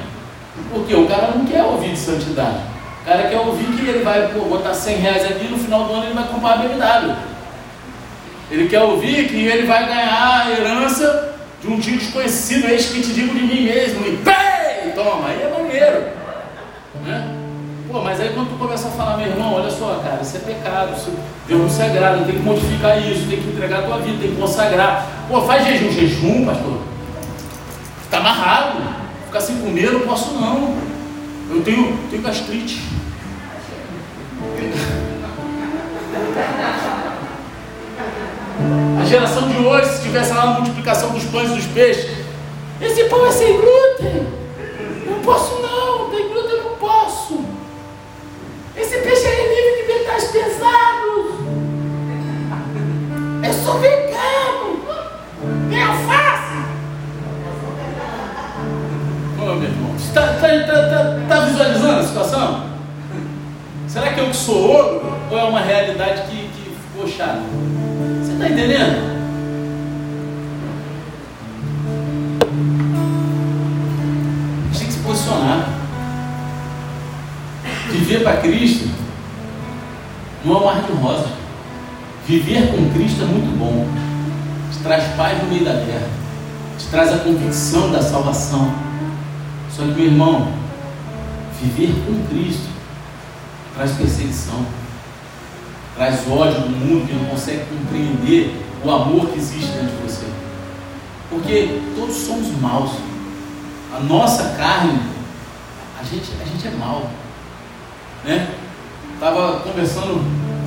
Por 0.71 0.85
quê? 0.85 0.95
O 0.95 1.07
cara 1.07 1.33
não 1.35 1.45
quer 1.45 1.63
ouvir 1.63 1.91
de 1.91 1.99
santidade 1.99 2.77
cara 3.07 3.29
quer 3.29 3.39
ouvir 3.39 3.65
que 3.67 3.89
ele 3.89 4.03
vai 4.03 4.27
pô, 4.33 4.41
botar 4.41 4.73
100 4.73 4.97
reais 4.97 5.23
aqui 5.23 5.47
no 5.47 5.57
final 5.57 5.85
do 5.85 5.93
ano 5.93 6.05
ele 6.07 6.13
vai 6.13 6.27
comprar 6.27 6.53
a 6.53 6.57
BMW. 6.57 7.15
Ele 8.51 8.67
quer 8.67 8.81
ouvir 8.81 9.29
que 9.29 9.45
ele 9.45 9.65
vai 9.65 9.85
ganhar 9.85 10.45
a 10.45 10.51
herança 10.51 11.35
de 11.61 11.67
um 11.67 11.79
tio 11.79 11.97
desconhecido, 11.97 12.67
eis 12.67 12.87
que 12.87 13.01
te 13.01 13.13
digo 13.13 13.33
de 13.33 13.43
mim 13.43 13.63
mesmo. 13.63 14.05
E 14.05 14.17
pei! 14.17 14.91
Toma, 14.93 15.27
aí 15.27 15.41
é 15.41 15.53
maneiro. 15.55 16.05
Né? 17.05 17.35
Pô, 17.91 18.01
mas 18.01 18.19
aí 18.19 18.31
quando 18.33 18.49
tu 18.49 18.57
começa 18.57 18.87
a 18.87 18.91
falar, 18.91 19.17
meu 19.17 19.27
irmão, 19.27 19.53
olha 19.53 19.69
só, 19.69 20.01
cara, 20.03 20.21
isso 20.21 20.37
é 20.37 20.39
pecado, 20.39 20.93
isso, 20.95 21.11
Deus 21.47 21.61
não 21.61 21.69
se 21.69 21.81
agrada, 21.81 22.25
tem 22.25 22.35
que 22.35 22.41
modificar 22.41 22.99
isso, 22.99 23.27
tem 23.27 23.39
que 23.39 23.49
entregar 23.49 23.79
a 23.79 23.83
tua 23.83 23.97
vida, 23.99 24.17
tem 24.19 24.31
que 24.31 24.41
consagrar. 24.41 25.07
Pô, 25.29 25.41
faz 25.41 25.65
jejum, 25.65 25.91
jejum, 25.91 26.45
pastor. 26.45 26.81
Está 28.03 28.17
amarrado. 28.17 28.81
Ficar 29.25 29.41
sem 29.41 29.57
comer 29.57 29.85
eu 29.85 29.93
não 29.93 29.99
posso 30.01 30.33
não. 30.33 30.75
Eu 31.49 31.61
tenho, 31.61 31.97
tenho 32.09 32.21
gastrite. 32.21 32.81
Geração 39.07 39.47
de 39.47 39.57
hoje, 39.57 39.89
se 39.89 40.01
tivesse 40.03 40.33
lá 40.33 40.43
a 40.43 40.47
multiplicação 40.47 41.09
dos 41.11 41.23
pães 41.25 41.49
e 41.49 41.55
dos 41.55 41.65
peixes, 41.67 42.09
esse 42.81 43.05
pão 43.05 43.25
é 43.25 43.31
sem 43.31 43.53
glúten. 43.53 44.27
Não 45.05 45.19
posso 45.21 45.61
não, 45.61 46.09
tem 46.09 46.27
glúten, 46.27 46.57
eu 46.57 46.63
não 46.63 46.75
posso. 46.75 47.39
Esse 48.75 48.97
peixe 48.99 49.25
é 49.25 49.55
livre 49.55 49.81
de 49.81 49.99
metais 49.99 50.25
pesados. 50.25 51.37
Eu 53.43 53.53
sou 53.53 53.79
vegano. 53.79 54.85
Tem 55.69 55.83
alface. 55.83 56.57
Ô 59.39 59.45
meu 59.45 59.63
irmão, 59.63 59.95
está 59.97 60.21
tá, 60.33 60.33
tá, 60.33 60.89
tá, 60.89 61.19
tá 61.27 61.45
visualizando 61.45 61.99
a 61.99 62.03
situação? 62.03 62.67
Será 63.87 64.13
que 64.13 64.19
eu 64.19 64.27
que 64.27 64.35
sou 64.35 64.69
ouro 64.69 65.13
ou 65.31 65.37
é 65.37 65.43
uma 65.43 65.61
realidade 65.61 66.23
que, 66.29 66.49
que 66.49 66.75
ficou 66.91 67.07
chata? 67.07 67.41
Está 68.37 68.49
entendendo? 68.49 69.17
posicionar. 75.03 75.69
Viver 77.89 78.21
para 78.21 78.37
Cristo 78.41 78.89
não 80.45 80.53
é 80.53 80.57
um 80.59 80.65
mar 80.65 80.83
de 80.83 80.91
rosa. 80.91 81.29
Viver 82.27 82.69
com 82.69 82.93
Cristo 82.93 83.23
é 83.23 83.25
muito 83.25 83.57
bom. 83.57 83.87
Te 84.71 84.83
traz 84.83 85.15
paz 85.15 85.41
no 85.41 85.49
meio 85.49 85.65
da 85.65 85.73
guerra. 85.73 86.09
Te 86.77 86.85
traz 86.89 87.11
a 87.13 87.17
convicção 87.17 87.91
da 87.91 88.03
salvação. 88.03 88.71
Só 89.75 89.81
que, 89.81 89.93
meu 89.93 90.05
irmão, 90.05 90.53
viver 91.59 91.91
com 92.05 92.23
Cristo 92.27 92.69
traz 93.75 93.93
perseguição. 93.93 94.63
Traz 95.97 96.19
ódio 96.29 96.61
do 96.61 96.69
mundo 96.69 97.07
que 97.07 97.13
não 97.13 97.25
consegue 97.25 97.65
compreender 97.65 98.55
o 98.85 98.91
amor 98.91 99.29
que 99.29 99.39
existe 99.39 99.71
dentro 99.71 99.97
de 99.97 100.03
você. 100.03 100.27
Porque 101.27 101.81
todos 101.95 102.15
somos 102.15 102.55
maus. 102.61 102.91
A 103.91 103.99
nossa 104.01 104.55
carne, 104.55 104.99
a 105.99 106.03
gente, 106.03 106.31
a 106.39 106.45
gente 106.45 106.67
é 106.67 106.71
mau. 106.77 107.09
Né? 108.23 108.47
Estava 109.15 109.61
conversando 109.61 110.23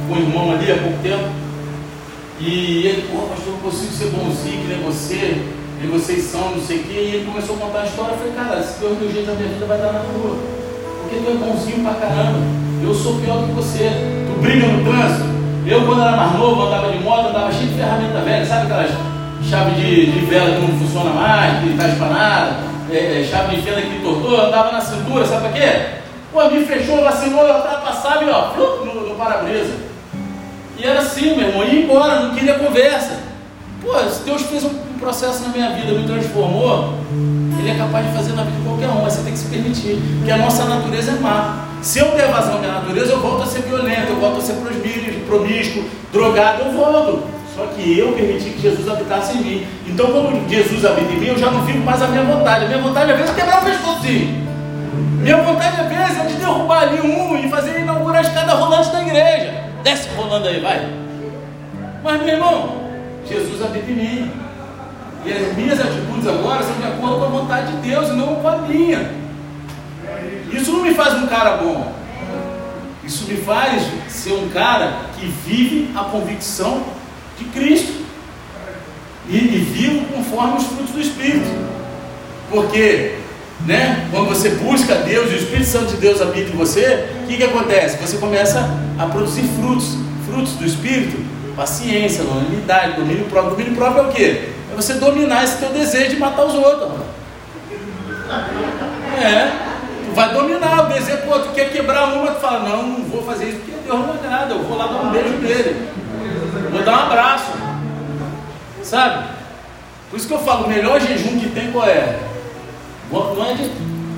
com 0.08 0.14
um 0.14 0.18
irmão 0.18 0.52
ali 0.52 0.72
há 0.72 0.78
pouco 0.78 0.98
tempo. 1.00 1.30
E 2.40 2.86
ele, 2.86 3.08
pô, 3.12 3.28
pastor, 3.28 3.54
eu 3.54 3.58
consigo 3.60 3.92
ser 3.92 4.06
bonzinho 4.06 4.62
que 4.62 4.66
nem 4.66 4.82
você, 4.82 5.46
e 5.80 5.86
vocês 5.86 6.24
são, 6.24 6.56
não 6.56 6.60
sei 6.60 6.78
o 6.78 6.82
quê. 6.82 6.92
E 6.92 7.14
ele 7.14 7.26
começou 7.26 7.54
a 7.54 7.58
contar 7.60 7.82
a 7.82 7.86
história. 7.86 8.14
Eu 8.14 8.18
falei, 8.18 8.32
cara, 8.32 8.62
se 8.64 8.80
Deus 8.80 8.98
meu 8.98 9.12
jeito 9.12 9.26
da 9.26 9.34
minha 9.34 9.48
vida 9.48 9.64
vai 9.64 9.78
dar 9.78 9.92
na 9.92 10.00
rua. 10.00 10.36
Porque 11.02 11.24
tu 11.24 11.30
é 11.30 11.34
bonzinho 11.34 11.84
pra 11.84 11.94
caramba. 11.94 12.40
Eu 12.82 12.92
sou 12.92 13.20
pior 13.20 13.46
que 13.46 13.52
você. 13.52 14.19
Briga 14.40 14.66
no 14.66 14.84
trânsito. 14.84 15.30
Eu, 15.66 15.86
quando 15.86 16.02
era 16.02 16.16
mais 16.16 16.32
novo, 16.32 16.62
andava 16.62 16.90
de 16.90 16.98
moto, 16.98 17.28
andava 17.28 17.52
cheio 17.52 17.68
de 17.68 17.74
ferramenta 17.74 18.20
velha, 18.20 18.46
sabe 18.46 18.62
aquelas 18.62 18.90
chave 19.48 19.70
de, 19.72 20.12
de 20.12 20.26
vela 20.26 20.54
que 20.54 20.60
não 20.60 20.78
funciona 20.78 21.10
mais, 21.10 21.60
que 21.60 21.70
está 21.70 21.88
espanada? 21.88 22.70
é, 22.92 23.20
é, 23.20 23.24
chave 23.24 23.56
de 23.56 23.62
fenda 23.62 23.80
que 23.80 24.00
tortou, 24.00 24.40
andava 24.40 24.72
na 24.72 24.80
cintura, 24.80 25.24
sabe 25.24 25.48
para 25.48 25.52
quê? 25.52 25.86
Pô, 26.32 26.48
me 26.48 26.64
fechou, 26.64 27.02
vacinou, 27.02 27.46
eu 27.46 27.56
ultrapassava 27.56 28.24
e 28.24 28.30
ó, 28.30 28.52
no, 28.54 29.08
no 29.08 29.14
para-brisa. 29.14 29.74
E 30.78 30.84
era 30.84 31.00
assim, 31.00 31.36
meu 31.36 31.48
irmão, 31.48 31.64
ia 31.64 31.82
embora, 31.82 32.20
não 32.20 32.34
queria 32.34 32.54
conversa. 32.54 33.18
Pô, 33.82 33.98
se 34.08 34.22
Deus 34.22 34.42
fez 34.42 34.64
um 34.64 34.74
processo 34.98 35.42
na 35.42 35.48
minha 35.48 35.70
vida, 35.70 35.92
me 35.92 36.06
transformou, 36.06 36.94
Ele 37.58 37.70
é 37.70 37.74
capaz 37.74 38.06
de 38.06 38.12
fazer 38.12 38.32
na 38.32 38.42
vida 38.44 38.56
de 38.56 38.62
qualquer 38.62 38.88
um, 38.88 39.02
mas 39.02 39.12
você 39.12 39.22
tem 39.22 39.32
que 39.32 39.38
se 39.38 39.48
permitir, 39.48 39.98
porque 40.18 40.30
a 40.30 40.38
nossa 40.38 40.64
natureza 40.64 41.12
é 41.12 41.20
má. 41.20 41.66
Se 41.82 41.98
eu 41.98 42.10
der 42.12 42.28
vazão 42.28 42.56
à 42.56 42.58
minha 42.58 42.72
natureza, 42.72 43.12
eu 43.12 43.20
volto 43.20 43.42
a 43.42 43.46
ser 43.46 43.62
violento, 43.62 44.10
eu 44.10 44.16
volto 44.16 44.38
a 44.38 44.40
ser 44.42 44.54
promíscuo, 45.26 45.84
drogado, 46.12 46.64
eu 46.64 46.72
volto. 46.72 47.22
Só 47.54 47.66
que 47.66 47.98
eu 47.98 48.12
permiti 48.12 48.50
que 48.50 48.60
Jesus 48.60 48.88
habitasse 48.88 49.36
em 49.36 49.40
mim. 49.42 49.66
Então, 49.86 50.06
quando 50.06 50.48
Jesus 50.48 50.84
habita 50.84 51.12
em 51.12 51.16
mim, 51.16 51.26
eu 51.26 51.38
já 51.38 51.50
não 51.50 51.66
fico 51.66 51.78
mais 51.78 52.00
a 52.00 52.06
minha 52.06 52.22
vontade. 52.22 52.64
A 52.64 52.68
minha 52.68 52.80
vontade, 52.80 53.10
às 53.10 53.18
vezes, 53.18 53.32
é 53.32 53.40
quebrar 53.40 53.62
o 53.62 53.64
pescocinho. 53.64 54.50
Minha 55.20 55.36
vontade, 55.38 55.80
às 55.80 55.88
vezes, 55.88 56.18
é 56.20 56.26
de 56.26 56.34
derrubar 56.34 56.82
ali 56.82 57.00
um 57.00 57.36
e 57.36 57.48
fazer 57.48 57.80
inaugurar 57.80 58.18
a 58.18 58.20
escada 58.22 58.54
rolante 58.54 58.90
da 58.90 59.02
igreja. 59.02 59.64
Desce 59.82 60.08
rolando 60.16 60.48
aí, 60.48 60.60
vai. 60.60 60.88
Mas, 62.04 62.22
meu 62.22 62.34
irmão, 62.34 62.82
Jesus 63.28 63.62
habita 63.62 63.90
em 63.90 63.94
mim. 63.94 64.30
E 65.24 65.32
as 65.32 65.54
minhas 65.54 65.80
atitudes 65.80 66.26
agora 66.26 66.62
são 66.62 66.74
de 66.76 66.86
acordo 66.86 67.18
com 67.18 67.24
a 67.24 67.28
vontade 67.28 67.72
de 67.72 67.88
Deus 67.88 68.08
e 68.08 68.12
não 68.12 68.36
com 68.36 68.48
a 68.48 68.56
minha. 68.58 69.10
Isso 70.52 70.72
não 70.72 70.82
me 70.82 70.94
faz 70.94 71.14
um 71.22 71.26
cara 71.26 71.56
bom. 71.56 71.92
Isso 73.04 73.24
me 73.26 73.36
faz 73.38 73.82
ser 74.08 74.32
um 74.32 74.48
cara 74.48 75.06
que 75.18 75.26
vive 75.26 75.90
a 75.96 76.04
convicção 76.04 76.82
de 77.38 77.44
Cristo. 77.46 78.00
E, 79.28 79.36
e 79.36 79.58
vivo 79.58 80.06
conforme 80.12 80.58
os 80.58 80.64
frutos 80.64 80.90
do 80.90 81.00
Espírito. 81.00 81.48
Porque, 82.50 83.16
né, 83.64 84.08
quando 84.10 84.28
você 84.28 84.50
busca 84.50 84.96
Deus 84.96 85.30
e 85.30 85.34
o 85.34 85.38
Espírito 85.38 85.66
Santo 85.66 85.86
de 85.86 85.96
Deus 85.96 86.20
habita 86.20 86.50
em 86.50 86.56
você, 86.56 87.08
o 87.22 87.26
que, 87.28 87.36
que 87.36 87.44
acontece? 87.44 87.96
Você 87.98 88.16
começa 88.18 88.68
a 88.98 89.06
produzir 89.06 89.44
frutos. 89.60 89.96
Frutos 90.26 90.52
do 90.52 90.64
Espírito, 90.64 91.16
paciência, 91.56 92.22
longanimidade, 92.22 92.96
domínio 92.96 93.24
próprio. 93.24 93.52
Domínio 93.52 93.74
próprio 93.74 94.04
é 94.04 94.06
o 94.06 94.12
quê? 94.12 94.48
É 94.72 94.76
você 94.76 94.94
dominar 94.94 95.42
esse 95.42 95.58
teu 95.58 95.70
desejo 95.70 96.10
de 96.10 96.16
matar 96.16 96.44
os 96.44 96.54
outros. 96.54 97.00
É, 99.20 99.69
vai 100.14 100.32
dominar 100.32 100.84
o 100.84 100.92
desejo, 100.92 101.18
pô, 101.22 101.38
tu 101.38 101.50
quer 101.50 101.70
quebrar 101.70 102.12
uma, 102.12 102.32
tu 102.32 102.40
fala, 102.40 102.68
não, 102.68 102.82
não 102.82 103.04
vou 103.04 103.22
fazer 103.22 103.50
isso 103.50 103.58
porque 103.58 103.72
Deus 103.84 103.98
não 103.98 104.12
agrada, 104.12 104.54
eu 104.54 104.62
vou 104.62 104.76
lá 104.76 104.86
dar 104.86 105.02
um 105.02 105.10
beijo 105.10 105.38
nele. 105.38 105.88
Vou 106.70 106.82
dar 106.82 106.92
um 106.92 107.06
abraço. 107.06 107.52
Sabe? 108.82 109.24
Por 110.10 110.16
isso 110.16 110.26
que 110.26 110.34
eu 110.34 110.38
falo, 110.38 110.64
o 110.64 110.68
melhor 110.68 111.00
jejum 111.00 111.38
que 111.38 111.48
tem 111.50 111.70
qual 111.70 111.88
é? 111.88 112.18
Não 113.10 113.44
é 113.44 113.54
de. 113.54 113.70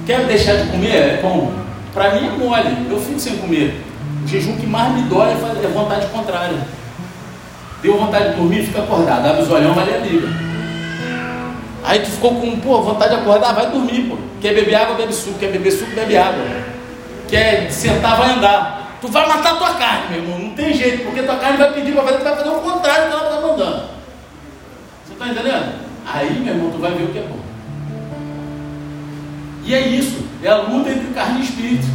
Quer 0.06 0.26
deixar 0.26 0.56
de 0.56 0.70
comer? 0.70 0.96
É 0.96 1.18
como? 1.22 1.52
Para 1.94 2.14
mim 2.14 2.28
é 2.28 2.30
mole, 2.30 2.86
eu 2.90 3.00
fico 3.00 3.20
sem 3.20 3.36
comer. 3.36 3.80
O 4.24 4.26
jejum 4.26 4.56
que 4.56 4.66
mais 4.66 4.92
me 4.94 5.02
dói 5.02 5.30
é, 5.30 5.64
é 5.64 5.68
vontade 5.68 6.06
contrária. 6.06 6.58
Deu 7.82 7.98
vontade 7.98 8.30
de 8.30 8.36
dormir, 8.36 8.64
fica 8.64 8.82
acordado. 8.82 9.26
Abre 9.26 9.42
os 9.42 9.50
olhão, 9.50 9.74
vai 9.74 9.84
ler 9.84 9.96
a 9.96 10.00
Bíblia. 10.00 10.51
Aí 11.84 11.98
tu 12.00 12.10
ficou 12.10 12.34
com, 12.40 12.60
pô, 12.60 12.80
vontade 12.80 13.14
de 13.14 13.20
acordar, 13.20 13.54
vai 13.54 13.70
dormir, 13.70 14.08
pô. 14.08 14.16
Quer 14.40 14.54
beber 14.54 14.74
água, 14.74 14.94
bebe 14.94 15.12
suco. 15.12 15.38
Quer 15.38 15.50
beber 15.50 15.70
suco, 15.70 15.90
bebe 15.92 16.16
água. 16.16 16.44
Quer 17.28 17.70
sentar, 17.70 18.16
vai 18.16 18.30
andar. 18.30 18.98
Tu 19.00 19.08
vai 19.08 19.26
matar 19.26 19.58
tua 19.58 19.74
carne, 19.74 20.10
meu 20.10 20.22
irmão. 20.22 20.38
Não 20.38 20.50
tem 20.54 20.72
jeito, 20.72 21.04
porque 21.04 21.22
tua 21.22 21.36
carne 21.36 21.58
vai 21.58 21.72
pedir 21.72 21.92
para 21.92 22.04
fazer, 22.04 22.18
tu 22.18 22.24
vai 22.24 22.36
fazer 22.36 22.48
o 22.50 22.60
contrário 22.60 23.04
do 23.04 23.08
que 23.08 23.16
ela 23.16 23.24
está 23.24 23.46
mandando. 23.48 23.82
Você 25.04 25.12
está 25.12 25.28
entendendo? 25.28 25.72
Aí, 26.06 26.40
meu 26.40 26.54
irmão, 26.54 26.70
tu 26.70 26.78
vai 26.78 26.92
ver 26.92 27.04
o 27.04 27.08
que 27.08 27.18
é 27.18 27.22
bom. 27.22 27.38
E 29.64 29.74
é 29.74 29.80
isso, 29.80 30.24
é 30.42 30.48
a 30.48 30.56
luta 30.56 30.90
entre 30.90 31.12
carne 31.14 31.40
e 31.40 31.44
espírito. 31.44 31.86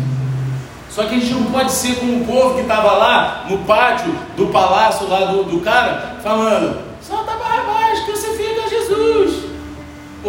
Só 0.89 1.03
que 1.03 1.15
a 1.15 1.19
gente 1.19 1.33
não 1.33 1.43
pode 1.51 1.71
ser 1.71 1.95
como 1.95 2.23
o 2.23 2.25
povo 2.25 2.55
que 2.55 2.61
estava 2.61 2.93
lá 2.93 3.45
no 3.49 3.59
pátio 3.59 4.13
do 4.35 4.47
palácio 4.47 5.07
lá 5.07 5.25
do, 5.25 5.43
do 5.43 5.59
cara, 5.59 6.17
falando, 6.23 6.86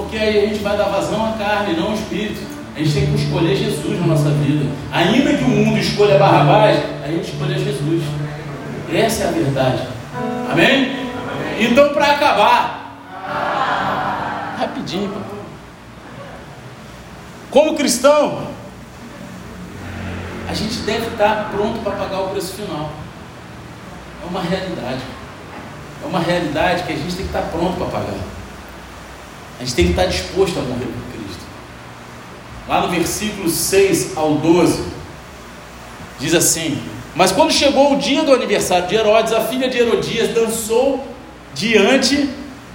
Porque 0.08 0.24
aí 0.24 0.42
a 0.42 0.46
gente 0.48 0.60
vai 0.60 0.74
dar 0.74 0.84
vazão 0.84 1.22
à 1.22 1.32
carne, 1.36 1.76
não 1.76 1.88
ao 1.88 1.92
espírito. 1.92 2.40
A 2.74 2.78
gente 2.78 2.94
tem 2.94 3.06
que 3.08 3.22
escolher 3.22 3.54
Jesus 3.54 4.00
na 4.00 4.06
nossa 4.06 4.30
vida. 4.30 4.64
Ainda 4.90 5.34
que 5.34 5.44
o 5.44 5.48
mundo 5.48 5.76
escolha 5.76 6.18
Barrabás, 6.18 6.82
a 7.04 7.08
gente 7.08 7.30
escolhe 7.30 7.62
Jesus. 7.62 8.02
Essa 8.90 9.24
é 9.24 9.28
a 9.28 9.30
verdade. 9.32 9.82
Amém? 10.50 10.66
Amém. 10.66 11.70
Então, 11.70 11.92
para 11.92 12.12
acabar, 12.12 12.96
rapidinho, 14.58 15.12
como 17.50 17.76
cristão, 17.76 18.46
a 20.48 20.54
gente 20.54 20.78
deve 20.86 21.08
estar 21.08 21.50
pronto 21.50 21.80
para 21.80 21.92
pagar 21.92 22.20
o 22.20 22.28
preço 22.28 22.54
final. 22.54 22.92
É 24.24 24.26
uma 24.26 24.40
realidade. 24.40 25.02
É 26.02 26.06
uma 26.06 26.20
realidade 26.20 26.84
que 26.84 26.92
a 26.94 26.96
gente 26.96 27.14
tem 27.14 27.26
que 27.26 27.36
estar 27.36 27.42
pronto 27.50 27.76
para 27.76 27.88
pagar. 27.88 28.37
A 29.58 29.64
gente 29.64 29.74
tem 29.74 29.84
que 29.86 29.90
estar 29.90 30.06
disposto 30.06 30.58
a 30.58 30.62
morrer 30.62 30.86
por 30.86 31.08
lá 32.68 32.82
no 32.82 32.88
versículo 32.88 33.48
6 33.48 34.16
ao 34.16 34.34
12, 34.34 34.84
diz 36.20 36.34
assim: 36.34 36.78
Mas 37.14 37.32
quando 37.32 37.50
chegou 37.50 37.94
o 37.94 37.96
dia 37.96 38.22
do 38.22 38.32
aniversário 38.32 38.86
de 38.86 38.94
Herodes, 38.94 39.32
a 39.32 39.40
filha 39.40 39.68
de 39.68 39.78
Herodias 39.78 40.34
dançou 40.34 41.02
diante 41.54 42.28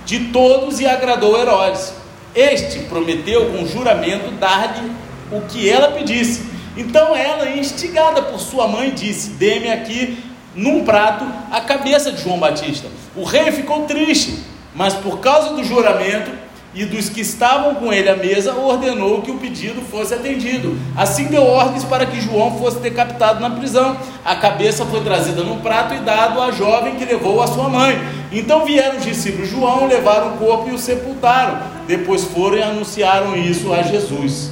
de 0.04 0.32
todos 0.32 0.80
e 0.80 0.88
agradou 0.88 1.40
Herodes. 1.40 1.94
Este 2.34 2.80
prometeu 2.80 3.52
com 3.52 3.68
juramento 3.68 4.32
dar-lhe 4.32 4.92
o 5.32 5.42
que 5.42 5.70
ela 5.70 5.92
pedisse. 5.92 6.52
Então 6.76 7.16
ela, 7.16 7.52
instigada 7.52 8.24
por 8.24 8.40
sua 8.40 8.68
mãe, 8.68 8.92
disse: 8.92 9.30
Dê-me 9.32 9.72
aqui 9.72 10.18
num 10.56 10.84
prato 10.84 11.24
a 11.52 11.62
cabeça 11.62 12.12
de 12.12 12.24
João 12.24 12.40
Batista. 12.40 12.88
O 13.16 13.24
rei 13.24 13.52
ficou 13.52 13.86
triste, 13.86 14.40
mas 14.74 14.96
por 14.96 15.20
causa 15.20 15.54
do 15.54 15.64
juramento 15.64 16.32
e 16.76 16.86
dos 16.86 17.08
que 17.08 17.22
estavam 17.22 17.76
com 17.76 17.94
ele 17.94 18.10
à 18.10 18.16
mesa, 18.16 18.56
ordenou 18.56 19.22
que 19.22 19.30
o 19.30 19.38
pedido 19.38 19.82
fosse 19.82 20.14
atendido. 20.14 20.76
Assim 20.96 21.26
deu 21.26 21.44
ordens 21.44 21.84
para 21.84 22.06
que 22.06 22.20
João 22.20 22.58
fosse 22.58 22.80
decapitado 22.80 23.40
na 23.40 23.50
prisão. 23.52 23.96
A 24.26 24.36
cabeça 24.36 24.84
foi 24.86 25.02
trazida 25.02 25.44
num 25.44 25.60
prato 25.60 25.94
e 25.94 26.00
dado 26.00 26.42
à 26.42 26.52
jovem 26.52 26.96
que 26.96 27.06
levou 27.06 27.44
a 27.44 27.48
sua 27.48 27.70
mãe. 27.70 28.02
Então 28.32 28.66
vieram 28.66 28.98
os 28.98 29.06
discípulos 29.06 29.50
João, 29.50 29.88
levaram 29.88 30.34
o 30.34 30.38
corpo 30.38 30.70
e 30.70 30.74
o 30.74 30.80
sepultaram. 30.80 31.60
Depois 31.86 32.24
foram 32.24 32.58
e 32.58 32.64
anunciaram 32.64 33.36
isso 33.38 33.72
a 33.72 33.84
Jesus. 33.84 34.50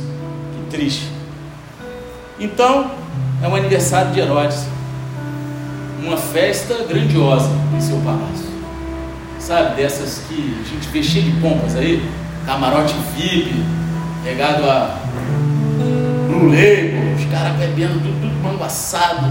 Que 0.53 0.77
triste. 0.77 1.07
Então, 2.39 2.91
é 3.41 3.47
um 3.47 3.55
aniversário 3.55 4.11
de 4.11 4.19
Herodes. 4.19 4.63
Uma 6.03 6.17
festa 6.17 6.83
grandiosa 6.87 7.49
em 7.75 7.81
seu 7.81 7.97
palácio 7.97 8.50
sabe? 9.41 9.75
Dessas 9.75 10.23
que 10.29 10.55
a 10.63 10.69
gente 10.69 10.87
vê 10.91 11.03
cheio 11.03 11.25
de 11.25 11.41
pompas 11.41 11.75
aí, 11.75 12.07
camarote 12.45 12.93
VIP, 13.15 13.53
pegado 14.23 14.63
a 14.69 14.97
Label, 16.29 17.15
os 17.15 17.25
caras 17.25 17.57
bebendo 17.57 17.93
tudo, 17.99 18.21
tudo 18.21 18.43
manguaçado. 18.43 19.27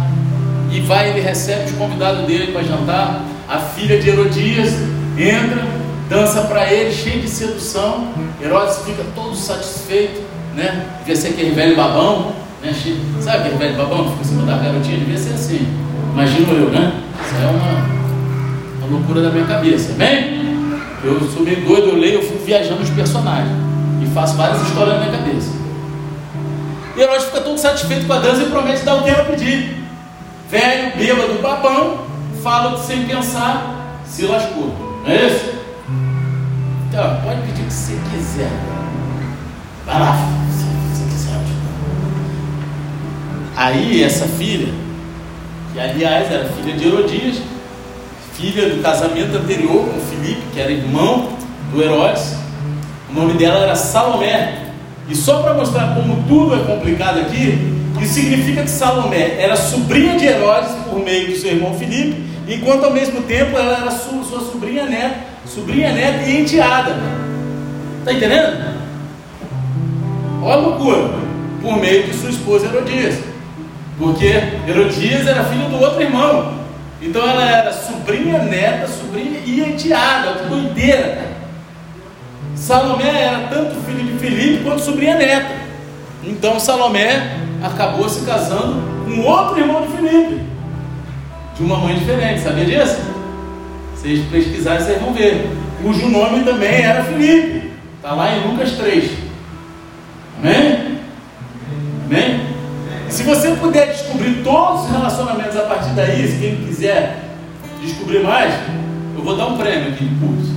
E 0.71 0.81
vai, 0.81 1.11
ele 1.11 1.21
recebe 1.21 1.71
os 1.71 1.73
convidados 1.73 2.27
dele 2.27 2.53
para 2.53 2.63
jantar. 2.63 3.23
A 3.49 3.59
filha 3.59 4.01
de 4.01 4.09
Herodias 4.09 4.75
entra, 5.19 5.67
dança 6.09 6.43
para 6.43 6.73
ele, 6.73 6.93
cheio 6.93 7.21
de 7.21 7.29
sedução. 7.29 8.09
Herodes 8.41 8.79
fica 8.85 9.05
todo 9.15 9.35
satisfeito, 9.35 10.23
né? 10.55 10.87
Devia 11.01 11.17
ser 11.17 11.29
aquele 11.29 11.51
velho 11.51 11.77
babão, 11.77 12.33
né? 12.63 12.73
Sabe 13.21 13.39
aquele 13.39 13.57
velho 13.57 13.77
babão 13.77 14.05
que 14.05 14.11
fica 14.11 14.23
em 14.23 14.25
cima 14.25 14.43
da 14.45 14.59
garotinha? 14.59 14.99
Devia 14.99 15.19
ser 15.19 15.35
assim. 15.35 15.67
Imagino 16.13 16.53
eu, 16.53 16.71
né? 16.71 16.93
Isso 17.25 17.35
é 17.35 17.51
uma 17.51 18.00
loucura 18.91 19.23
da 19.23 19.31
minha 19.31 19.47
cabeça, 19.47 19.93
amém? 19.93 20.41
Eu 21.03 21.21
sou 21.31 21.43
meio 21.43 21.65
doido, 21.65 21.89
eu 21.89 21.97
leio, 21.97 22.15
eu 22.17 22.23
fico 22.23 22.45
viajando 22.45 22.83
os 22.83 22.91
personagens 22.91 23.57
e 24.03 24.07
faço 24.07 24.37
várias 24.37 24.61
histórias 24.63 24.99
na 24.99 25.07
minha 25.07 25.19
cabeça. 25.19 25.51
E 26.97 27.01
Herodes 27.01 27.25
fica 27.25 27.41
todo 27.41 27.59
satisfeito 27.59 28.07
com 28.07 28.13
a 28.13 28.19
dança 28.19 28.43
e 28.43 28.51
promete 28.51 28.85
dar 28.85 28.97
o 28.97 29.03
que 29.03 29.11
ela 29.11 29.25
pedir. 29.25 29.83
Velho, 30.51 30.97
bêbado, 30.97 31.41
babão, 31.41 32.05
fala 32.43 32.77
sem 32.77 33.05
pensar, 33.07 33.97
se 34.05 34.27
lascou. 34.27 34.75
Não 35.05 35.11
é 35.11 35.27
isso? 35.27 35.55
Então, 36.89 37.21
pode 37.23 37.41
pedir 37.43 37.63
o 37.63 37.67
que 37.67 37.73
você 37.73 37.99
quiser. 38.11 38.51
Vai 39.87 40.01
lá, 40.01 40.17
se 40.51 40.65
você 40.99 41.05
quiser. 41.09 41.41
Aí 43.57 44.03
essa 44.03 44.27
filha, 44.27 44.73
que 45.73 45.81
aliás 45.81 46.31
era 46.31 46.45
filha 46.49 46.77
de 46.77 46.89
Herodias, 46.89 47.37
filha 48.41 48.71
do 48.71 48.83
casamento 48.83 49.37
anterior 49.37 49.85
com 49.85 50.01
Filipe, 50.01 50.43
que 50.55 50.59
era 50.59 50.73
irmão 50.73 51.29
do 51.71 51.83
Herodes. 51.83 52.35
O 53.11 53.13
nome 53.13 53.35
dela 53.35 53.59
era 53.65 53.77
Salomé. 53.77 54.71
E 55.09 55.15
só 55.15 55.43
para 55.43 55.53
mostrar 55.53 55.95
como 55.95 56.23
tudo 56.27 56.55
é 56.55 56.59
complicado 56.61 57.21
aqui, 57.21 57.77
isso 58.01 58.15
significa 58.15 58.63
que 58.63 58.71
Salomé 58.71 59.37
era 59.39 59.57
sobrinha 59.57 60.17
de 60.17 60.25
Herodes 60.25 60.71
por 60.89 61.01
meio 61.01 61.29
do 61.29 61.37
seu 61.37 61.53
irmão 61.53 61.75
Filipe, 61.75 62.25
enquanto 62.49 62.85
ao 62.85 62.93
mesmo 62.93 63.21
tempo 63.23 63.59
ela 63.59 63.77
era 63.77 63.91
sua, 63.91 64.23
sua 64.25 64.41
sobrinha 64.41 64.87
neta, 64.87 65.17
sobrinha 65.45 65.93
neta 65.93 66.23
e 66.23 66.41
enteada. 66.41 66.97
Está 67.99 68.13
entendendo? 68.13 68.71
Olha 70.43 70.55
a 70.55 70.57
loucura. 70.57 71.11
Por 71.61 71.77
meio 71.77 72.05
de 72.05 72.15
sua 72.15 72.31
esposa 72.31 72.67
Herodias. 72.67 73.19
Porque 73.99 74.33
Herodias 74.67 75.27
era 75.27 75.45
filho 75.45 75.69
do 75.69 75.79
outro 75.79 76.01
irmão. 76.01 76.60
Então 77.01 77.27
ela 77.27 77.45
era 77.45 77.73
sobrinha, 77.73 78.39
neta, 78.41 78.87
sobrinha 78.87 79.41
e 79.45 79.61
enteada, 79.61 80.45
doideira. 80.49 81.31
Salomé 82.55 83.23
era 83.23 83.49
tanto 83.49 83.81
filho 83.87 84.05
de 84.05 84.19
Filipe 84.19 84.65
quanto 84.65 84.83
sobrinha 84.83 85.17
neta. 85.17 85.55
Então 86.23 86.61
Salomé 86.61 87.39
acabou 87.63 88.09
se 88.09 88.25
casando 88.27 88.83
com 89.05 89.21
outro 89.23 89.59
irmão 89.59 89.87
de 89.87 89.97
Filipe, 89.97 90.43
de 91.57 91.63
uma 91.63 91.79
mãe 91.79 91.95
diferente, 91.95 92.41
sabia 92.41 92.65
disso? 92.65 93.01
Vocês 93.95 94.27
pesquisarem, 94.31 94.85
vocês 94.85 95.01
vão 95.01 95.13
ver. 95.13 95.51
Cujo 95.83 96.09
nome 96.09 96.45
também 96.45 96.83
era 96.83 97.05
Filipe. 97.05 97.71
Está 97.97 98.13
lá 98.13 98.35
em 98.35 98.47
Lucas 98.47 98.73
3. 98.73 99.11
Amém? 100.39 100.99
Amém? 102.07 102.41
Se 103.11 103.25
você 103.25 103.51
puder 103.57 103.89
descobrir 103.89 104.41
todos 104.45 104.85
os 104.85 104.91
relacionamentos 104.91 105.57
a 105.57 105.63
partir 105.63 105.91
daí, 105.91 106.29
se 106.29 106.39
quem 106.39 106.57
quiser 106.65 107.19
descobrir 107.83 108.23
mais, 108.23 108.55
eu 109.17 109.25
vou 109.25 109.37
dar 109.37 109.47
um 109.47 109.59
prêmio 109.59 109.89
aqui 109.89 110.05
de 110.05 110.15
curso. 110.15 110.55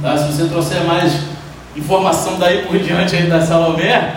Tá? 0.00 0.16
Se 0.16 0.32
você 0.32 0.48
trouxer 0.48 0.82
mais 0.84 1.12
informação 1.76 2.38
daí 2.38 2.62
por 2.62 2.78
diante 2.80 3.14
aí 3.14 3.26
da 3.28 3.42
Salomé, 3.42 4.14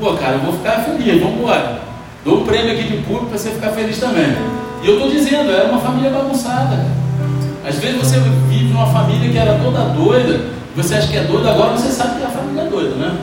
pô, 0.00 0.14
cara, 0.14 0.34
eu 0.34 0.40
vou 0.40 0.54
ficar 0.54 0.84
feliz, 0.84 1.20
vamos 1.20 1.38
embora. 1.38 1.82
Dou 2.24 2.40
um 2.40 2.46
prêmio 2.46 2.72
aqui 2.72 2.84
de 2.84 3.02
público 3.02 3.26
para 3.26 3.38
você 3.38 3.50
ficar 3.50 3.70
feliz 3.72 3.98
também. 3.98 4.34
E 4.82 4.86
eu 4.86 4.94
estou 4.94 5.10
dizendo, 5.10 5.50
era 5.50 5.68
uma 5.68 5.80
família 5.80 6.10
bagunçada. 6.10 6.82
Às 7.68 7.76
vezes 7.78 7.98
você 7.98 8.18
vive 8.48 8.72
numa 8.72 8.86
família 8.86 9.30
que 9.30 9.38
era 9.38 9.58
toda 9.58 9.80
doida, 9.90 10.46
você 10.74 10.94
acha 10.94 11.08
que 11.08 11.16
é 11.18 11.24
doida, 11.24 11.50
agora 11.50 11.72
você 11.72 11.92
sabe 11.92 12.20
que 12.20 12.24
a 12.24 12.30
família 12.30 12.62
é 12.62 12.66
doida, 12.66 12.94
né? 12.94 13.16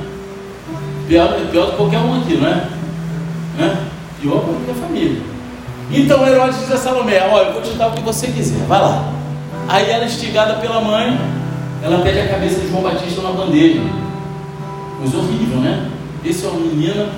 Pior, 1.08 1.34
pior 1.52 1.66
do 1.66 1.72
que 1.72 1.78
qualquer 1.78 2.00
um 2.00 2.22
aqui, 2.22 2.36
não 2.36 2.48
é? 2.48 2.79
Né? 3.60 3.86
Pior 4.22 4.42
para 4.42 4.74
a 4.74 4.88
família. 4.88 5.22
Então 5.92 6.26
Herodes 6.26 6.60
diz 6.60 6.72
a 6.72 6.78
Salomé: 6.78 7.22
Olha, 7.30 7.48
eu 7.48 7.54
vou 7.54 7.62
te 7.62 7.72
dar 7.74 7.90
o 7.90 7.92
que 7.92 8.02
você 8.02 8.28
quiser, 8.28 8.66
vai 8.68 8.80
lá. 8.80 9.14
Aí 9.68 9.90
ela, 9.90 10.06
instigada 10.06 10.56
pela 10.56 10.82
mãe, 10.82 11.20
ela 11.84 12.02
pede 12.02 12.20
a 12.20 12.28
cabeça 12.28 12.60
de 12.60 12.70
João 12.70 12.84
Batista 12.84 13.22
na 13.22 13.32
bandeja. 13.32 13.82
Coisa 14.98 15.18
horrível, 15.18 15.58
né? 15.60 15.92
Esse 16.24 16.46
é 16.46 16.50
o 16.50 16.56
menino, 16.56 17.10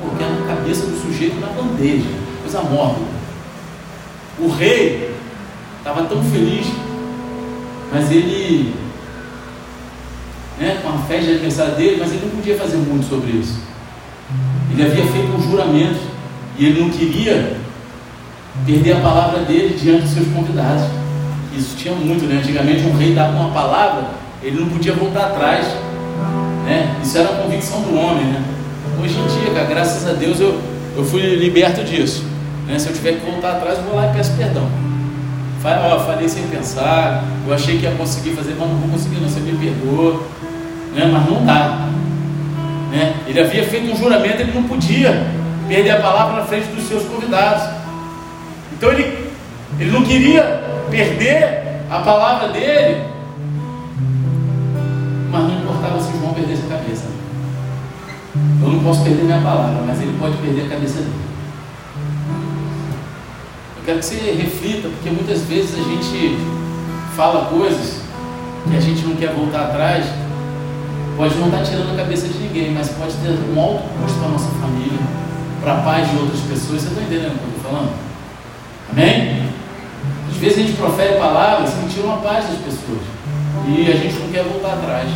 porque 0.00 0.24
a 0.24 0.54
cabeça 0.56 0.86
do 0.86 1.00
sujeito 1.00 1.40
na 1.40 1.48
bandeja, 1.48 2.08
coisa 2.42 2.60
mórbida. 2.62 3.20
O 4.38 4.48
rei 4.48 5.14
estava 5.78 6.04
tão 6.04 6.22
feliz, 6.24 6.66
mas 7.92 8.10
ele, 8.10 8.74
né, 10.58 10.80
com 10.82 10.88
a 10.88 10.98
festa 11.06 11.26
de 11.26 11.30
aniversário 11.32 11.74
dele, 11.74 11.96
mas 12.00 12.10
ele 12.10 12.26
não 12.26 12.36
podia 12.36 12.56
fazer 12.56 12.76
muito 12.76 13.08
sobre 13.08 13.30
isso. 13.32 13.69
Ele 14.80 14.92
havia 14.92 15.12
feito 15.12 15.36
um 15.36 15.42
juramento 15.42 16.00
e 16.58 16.64
ele 16.64 16.80
não 16.80 16.88
queria 16.88 17.54
perder 18.64 18.92
a 18.92 19.00
palavra 19.00 19.40
dele 19.40 19.76
diante 19.78 20.04
dos 20.04 20.12
seus 20.12 20.28
convidados. 20.28 20.84
Isso 21.54 21.76
tinha 21.76 21.94
muito, 21.94 22.24
né? 22.24 22.38
Antigamente 22.38 22.86
um 22.86 22.96
rei 22.96 23.14
dava 23.14 23.36
uma 23.36 23.50
palavra, 23.50 24.06
ele 24.42 24.58
não 24.58 24.70
podia 24.70 24.94
voltar 24.94 25.26
atrás. 25.26 25.66
Né? 26.64 26.96
Isso 27.02 27.18
era 27.18 27.28
a 27.28 27.42
convicção 27.42 27.82
do 27.82 27.94
homem, 27.94 28.24
né? 28.24 28.42
Hoje 29.02 29.18
em 29.18 29.26
dia, 29.26 29.52
cara, 29.52 29.66
graças 29.66 30.08
a 30.08 30.14
Deus 30.14 30.40
eu, 30.40 30.58
eu 30.96 31.04
fui 31.04 31.20
liberto 31.36 31.84
disso. 31.84 32.24
Né? 32.66 32.78
Se 32.78 32.88
eu 32.88 32.94
tiver 32.94 33.20
que 33.20 33.30
voltar 33.30 33.56
atrás, 33.56 33.78
eu 33.78 33.84
vou 33.84 33.96
lá 33.96 34.06
e 34.06 34.16
peço 34.16 34.32
perdão. 34.32 34.66
Fala, 35.60 35.94
ó, 35.94 36.00
falei 36.06 36.26
sem 36.26 36.44
pensar, 36.44 37.22
eu 37.46 37.52
achei 37.52 37.76
que 37.76 37.84
ia 37.84 37.92
conseguir 37.92 38.30
fazer, 38.30 38.56
mas 38.58 38.66
não 38.66 38.76
vou 38.78 38.88
conseguir, 38.88 39.20
não, 39.20 39.28
você 39.28 39.40
me 39.40 39.52
perdoa. 39.58 40.22
Né? 40.94 41.10
Mas 41.12 41.30
não 41.30 41.44
dá. 41.44 41.90
Né? 42.90 43.14
Ele 43.26 43.40
havia 43.40 43.64
feito 43.64 43.92
um 43.92 43.96
juramento, 43.96 44.42
ele 44.42 44.52
não 44.52 44.64
podia 44.64 45.26
perder 45.68 45.90
a 45.90 46.00
palavra 46.00 46.40
na 46.40 46.46
frente 46.46 46.66
dos 46.68 46.88
seus 46.88 47.04
convidados. 47.04 47.62
Então 48.72 48.90
ele, 48.90 49.30
ele 49.78 49.90
não 49.90 50.02
queria 50.02 50.42
perder 50.90 51.84
a 51.88 52.00
palavra 52.00 52.48
dele, 52.48 53.02
mas 55.30 55.42
não 55.42 55.60
importava 55.60 56.00
se 56.00 56.10
João 56.18 56.34
perdesse 56.34 56.62
a 56.66 56.76
cabeça. 56.76 57.04
Eu 58.62 58.68
não 58.68 58.80
posso 58.82 59.02
perder 59.04 59.22
minha 59.22 59.40
palavra, 59.40 59.82
mas 59.86 60.00
ele 60.00 60.16
pode 60.18 60.36
perder 60.38 60.66
a 60.66 60.68
cabeça 60.68 60.98
dele. 60.98 61.30
Eu 63.76 63.84
quero 63.84 63.98
que 64.00 64.04
você 64.04 64.16
reflita, 64.32 64.88
porque 64.88 65.10
muitas 65.10 65.42
vezes 65.42 65.74
a 65.78 65.82
gente 65.82 66.36
fala 67.16 67.46
coisas 67.46 68.00
que 68.68 68.76
a 68.76 68.80
gente 68.80 69.02
não 69.06 69.16
quer 69.16 69.32
voltar 69.32 69.62
atrás 69.62 70.06
Pode 71.20 71.34
não 71.34 71.48
estar 71.48 71.62
tirando 71.62 71.92
a 71.92 71.96
cabeça 71.96 72.28
de 72.28 72.38
ninguém, 72.38 72.72
mas 72.72 72.88
pode 72.92 73.12
ter 73.12 73.28
um 73.28 73.60
alto 73.60 73.82
custo 74.00 74.18
para 74.20 74.28
a 74.28 74.30
nossa 74.30 74.48
família, 74.52 74.98
para 75.60 75.74
a 75.74 75.76
paz 75.82 76.10
de 76.10 76.16
outras 76.16 76.40
pessoas. 76.40 76.80
Você 76.80 76.88
está 76.88 77.02
entendendo 77.02 77.34
o 77.34 77.38
que 77.38 77.44
eu 77.44 77.56
estou 77.56 77.70
falando? 77.70 77.92
Amém? 78.90 79.42
Às 80.30 80.36
vezes 80.38 80.56
a 80.56 80.60
gente 80.62 80.76
profere 80.78 81.18
palavras 81.18 81.74
que 81.74 81.94
tiram 81.94 82.14
a 82.14 82.16
paz 82.16 82.46
das 82.46 82.56
pessoas. 82.60 83.02
E 83.68 83.92
a 83.92 83.96
gente 83.96 84.14
não 84.14 84.32
quer 84.32 84.44
voltar 84.44 84.72
atrás. 84.72 85.10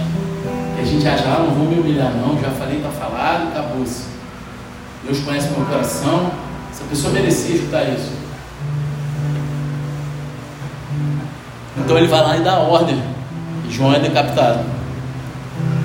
E 0.76 0.82
a 0.82 0.84
gente 0.84 1.08
acha, 1.08 1.24
ah, 1.24 1.38
não 1.38 1.54
vou 1.54 1.68
me 1.68 1.80
humilhar 1.80 2.12
não, 2.12 2.38
já 2.38 2.50
falei, 2.50 2.76
está 2.76 2.90
falado, 2.90 3.48
acabou-se. 3.48 4.04
Deus 5.04 5.20
conhece 5.20 5.48
meu 5.56 5.64
coração. 5.64 6.30
Essa 6.70 6.84
pessoa 6.84 7.14
merecia 7.14 7.54
escutar 7.54 7.82
isso. 7.84 8.12
Então 11.78 11.96
ele 11.96 12.08
vai 12.08 12.20
lá 12.20 12.36
e 12.36 12.40
dá 12.40 12.58
ordem. 12.58 13.02
E 13.66 13.72
João 13.72 13.94
é 13.94 14.00
decapitado. 14.00 14.83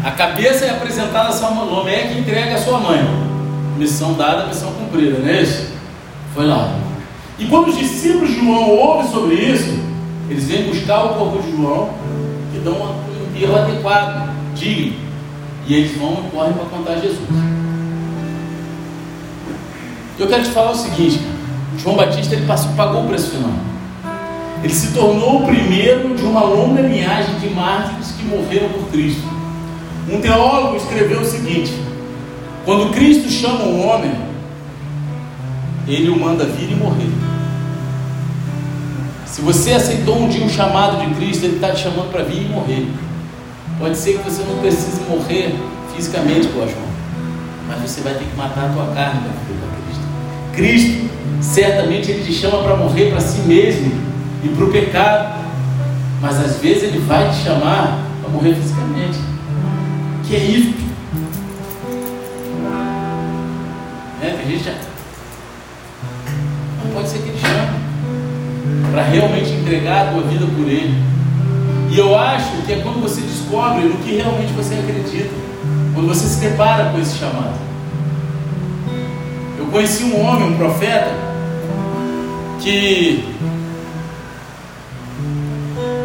A 0.03 0.11
cabeça 0.11 0.65
é 0.65 0.69
apresentada 0.69 1.29
a 1.29 1.31
Salomé 1.31 2.07
que 2.07 2.19
entrega 2.19 2.55
a 2.55 2.57
sua 2.57 2.79
mãe. 2.79 2.99
Missão 3.77 4.13
dada, 4.13 4.47
missão 4.47 4.71
cumprida, 4.71 5.19
não 5.19 5.27
é 5.27 5.41
isso? 5.41 5.67
Foi 6.33 6.45
lá. 6.45 6.73
E 7.37 7.45
quando 7.45 7.67
os 7.67 7.77
discípulos 7.77 8.29
de 8.29 8.39
João 8.39 8.69
ouvem 8.69 9.11
sobre 9.11 9.35
isso, 9.35 9.77
eles 10.29 10.45
vêm 10.45 10.69
buscar 10.69 11.03
o 11.05 11.15
corpo 11.15 11.41
de 11.41 11.51
João 11.51 11.89
e 12.55 12.59
dão 12.59 12.73
um 12.73 13.35
enterro 13.35 13.57
adequado, 13.57 14.29
digno. 14.55 14.93
E 15.67 15.73
eles 15.73 15.97
vão 15.97 16.13
e 16.13 16.31
correm 16.31 16.53
para 16.53 16.65
contar 16.65 16.95
Jesus. 16.95 17.19
Eu 20.17 20.27
quero 20.27 20.43
te 20.43 20.49
falar 20.49 20.71
o 20.71 20.75
seguinte. 20.75 21.21
João 21.77 21.95
Batista 21.95 22.35
ele 22.35 22.45
passou, 22.45 22.71
pagou 22.73 23.03
o 23.03 23.07
preço 23.07 23.31
final. 23.31 23.51
Ele 24.61 24.73
se 24.73 24.93
tornou 24.93 25.43
o 25.43 25.45
primeiro 25.45 26.15
de 26.15 26.23
uma 26.23 26.41
longa 26.41 26.81
linhagem 26.81 27.35
de 27.39 27.49
mártires 27.49 28.11
que 28.11 28.25
morreram 28.25 28.69
por 28.69 28.89
Cristo. 28.89 29.38
Um 30.11 30.21
teólogo 30.21 30.77
escreveu 30.77 31.21
o 31.21 31.25
seguinte: 31.25 31.73
quando 32.65 32.91
Cristo 32.93 33.29
chama 33.29 33.63
um 33.63 33.87
homem, 33.87 34.11
ele 35.87 36.09
o 36.09 36.19
manda 36.19 36.45
vir 36.45 36.71
e 36.71 36.75
morrer. 36.75 37.09
Se 39.25 39.41
você 39.41 39.73
aceitou 39.73 40.21
um 40.21 40.27
dia 40.27 40.45
o 40.45 40.49
chamado 40.49 40.99
de 40.99 41.15
Cristo, 41.15 41.45
Ele 41.45 41.55
está 41.55 41.71
te 41.71 41.83
chamando 41.83 42.11
para 42.11 42.23
vir 42.23 42.45
e 42.45 42.49
morrer. 42.49 42.87
Pode 43.79 43.95
ser 43.95 44.17
que 44.17 44.29
você 44.29 44.43
não 44.43 44.57
precise 44.57 44.99
morrer 45.09 45.55
fisicamente, 45.95 46.49
João, 46.51 46.67
mas 47.67 47.79
você 47.79 48.01
vai 48.01 48.15
ter 48.15 48.25
que 48.25 48.35
matar 48.35 48.65
a 48.65 48.73
tua 48.73 48.87
carne 48.93 49.21
para 49.21 49.31
viver 49.31 49.59
para 49.61 49.69
Cristo. 49.85 50.03
Cristo, 50.53 51.09
certamente, 51.41 52.11
Ele 52.11 52.25
te 52.25 52.33
chama 52.33 52.61
para 52.63 52.75
morrer 52.75 53.11
para 53.11 53.21
si 53.21 53.39
mesmo 53.47 53.91
e 54.43 54.49
para 54.49 54.65
o 54.65 54.71
pecado, 54.71 55.39
mas 56.21 56.37
às 56.37 56.57
vezes 56.57 56.83
Ele 56.83 56.99
vai 56.99 57.29
te 57.29 57.37
chamar 57.37 57.97
para 58.21 58.29
morrer 58.31 58.55
fisicamente. 58.55 59.28
Que 60.29 60.35
é 60.35 60.39
isso? 60.43 60.75
É, 64.21 64.29
tem 64.29 64.51
gente 64.51 64.63
já... 64.63 64.75
Não 66.83 66.91
pode 66.93 67.09
ser 67.09 67.17
que 67.17 67.29
Ele 67.29 67.39
chame 67.39 68.91
para 68.91 69.01
realmente 69.05 69.49
entregar 69.49 70.07
a 70.07 70.11
tua 70.11 70.21
vida 70.21 70.45
por 70.45 70.67
Ele. 70.67 70.93
E 71.89 71.97
eu 71.97 72.15
acho 72.15 72.61
que 72.63 72.73
é 72.73 72.79
quando 72.81 73.01
você 73.01 73.21
descobre 73.21 73.85
no 73.85 73.97
que 73.97 74.17
realmente 74.17 74.53
você 74.53 74.75
acredita, 74.75 75.33
quando 75.95 76.07
você 76.07 76.27
se 76.27 76.39
depara 76.41 76.91
com 76.91 76.99
esse 76.99 77.17
chamado. 77.17 77.57
Eu 79.57 79.65
conheci 79.65 80.03
um 80.03 80.23
homem, 80.23 80.49
um 80.51 80.57
profeta, 80.57 81.09
que 82.61 83.25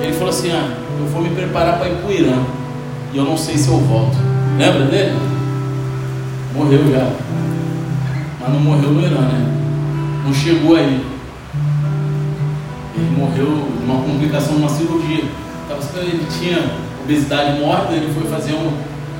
ele 0.00 0.12
falou 0.14 0.30
assim: 0.30 0.50
Ah, 0.50 0.74
eu 0.98 1.06
vou 1.08 1.20
me 1.20 1.28
preparar 1.28 1.76
para 1.76 1.90
ir 1.90 1.96
para 1.96 2.08
o 2.08 2.12
Irã, 2.12 2.42
e 3.14 3.16
eu 3.16 3.24
não 3.24 3.36
sei 3.36 3.56
se 3.56 3.68
eu 3.68 3.78
volto. 3.78 4.16
Lembra 4.58 4.86
dele? 4.86 5.16
Morreu 6.52 6.80
já, 6.90 7.10
mas 8.40 8.52
não 8.52 8.60
morreu 8.60 8.90
no 8.90 9.00
Irã, 9.00 9.20
né? 9.20 9.46
Não 10.24 10.34
chegou 10.34 10.76
aí. 10.76 11.00
Ele 12.96 13.16
morreu 13.16 13.68
de 13.78 13.84
uma 13.84 14.02
complicação 14.02 14.56
uma 14.56 14.68
cirurgia. 14.68 15.24
Ele 15.96 16.26
tinha 16.38 16.58
obesidade 17.04 17.60
morta, 17.60 17.92
ele 17.92 18.12
foi 18.12 18.28
fazer 18.28 18.52
uma, 18.54 18.72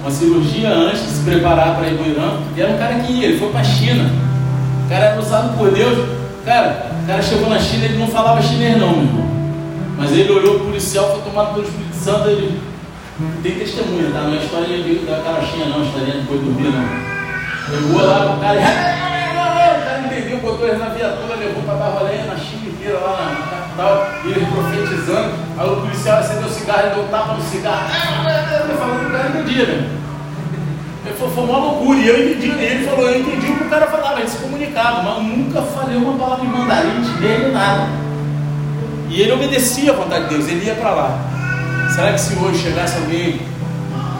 uma 0.03 0.11
cirurgia 0.11 0.71
antes 0.71 1.03
de 1.03 1.11
se 1.11 1.23
preparar 1.23 1.77
para 1.77 1.89
ir 1.89 1.97
para 1.97 2.05
o 2.05 2.11
Irã. 2.11 2.41
E 2.57 2.61
era 2.61 2.73
um 2.73 2.79
cara 2.79 2.95
que 2.97 3.13
ia, 3.13 3.27
ele 3.29 3.39
foi 3.39 3.51
para 3.51 3.61
a 3.61 3.65
China. 3.65 4.11
O 4.85 4.89
cara 4.89 5.05
era 5.05 5.21
usado 5.21 5.57
por 5.57 5.71
Deus. 5.71 6.09
Cara, 6.45 6.91
o 7.03 7.07
cara 7.07 7.23
chegou 7.23 7.49
na 7.49 7.61
China, 7.61 7.85
ele 7.85 7.99
não 7.99 8.09
falava 8.09 8.43
chinês 8.43 8.77
não, 8.77 8.91
meu 8.91 9.05
irmão. 9.05 9.25
Mas 9.97 10.11
ele 10.13 10.31
olhou 10.31 10.57
o 10.57 10.61
policial, 10.61 11.13
foi 11.13 11.31
tomado 11.31 11.55
pelo 11.55 11.67
Espírito 11.67 11.97
Santo, 11.97 12.29
ele 12.29 12.61
tem 13.43 13.59
testemunha, 13.59 14.11
tá? 14.11 14.23
Não 14.23 14.35
é 14.35 14.37
história 14.37 14.79
da 15.07 15.23
carochinha 15.23 15.67
não, 15.67 15.85
história 15.85 16.15
depois 16.15 16.41
dormir 16.41 16.73
não. 16.73 17.15
Pegou 17.71 18.03
lá 18.05 18.35
o 18.35 18.41
cara, 18.41 18.59
o 18.59 19.85
cara 19.85 20.01
entendeu, 20.05 20.39
botou 20.39 20.67
ele 20.67 20.79
na 20.79 20.89
viatura, 20.89 21.37
levou 21.37 21.63
dar 21.63 21.91
rolê 21.91 22.17
na 22.25 22.37
China 22.37 22.69
inteira, 22.69 22.99
lá 22.99 23.17
na 23.17 23.65
tal, 23.77 24.09
e 24.25 24.31
ele 24.31 24.47
profetizando. 24.47 25.33
Aí 25.57 25.69
o 25.69 25.77
policial 25.77 26.19
acendeu 26.19 26.49
o 26.49 26.53
cigarro, 26.53 26.87
e 26.87 26.95
deu 26.95 27.05
um 27.05 27.09
tapa 27.09 27.35
no 27.35 27.43
cigarro. 27.43 27.87
Ele 27.89 28.79
falou 28.79 28.99
que 28.99 29.07
o 29.07 29.11
cara 29.11 29.29
entendia, 29.29 29.67
né? 29.67 29.91
Ele 31.07 31.15
falou, 31.17 31.35
foi 31.35 31.45
uma 31.45 31.59
loucura. 31.59 31.99
E 31.99 32.09
eu 32.09 32.33
entendi, 32.33 32.51
ele 32.51 32.87
falou, 32.87 33.11
eu 33.11 33.21
entendi 33.21 33.47
o 33.47 33.57
que 33.57 33.65
o 33.65 33.71
cara 33.71 33.87
falava, 33.87 34.21
ele 34.21 34.29
se 34.29 34.39
comunicava, 34.39 35.03
mas 35.03 35.17
eu 35.17 35.23
nunca 35.23 35.63
falei 35.63 35.97
uma 35.97 36.19
palavra 36.19 36.45
em 36.45 36.49
mandarim, 36.49 37.01
nem 37.21 37.53
nada. 37.53 37.89
E 39.09 39.21
ele 39.21 39.33
obedecia 39.33 39.93
a 39.93 39.95
vontade 39.95 40.25
de 40.25 40.31
Deus, 40.35 40.49
ele 40.49 40.67
ia 40.67 40.75
para 40.75 40.91
lá. 40.91 41.34
Será 41.93 42.13
que 42.13 42.21
se 42.21 42.35
hoje 42.37 42.59
chegasse 42.59 42.97
alguém, 42.97 43.41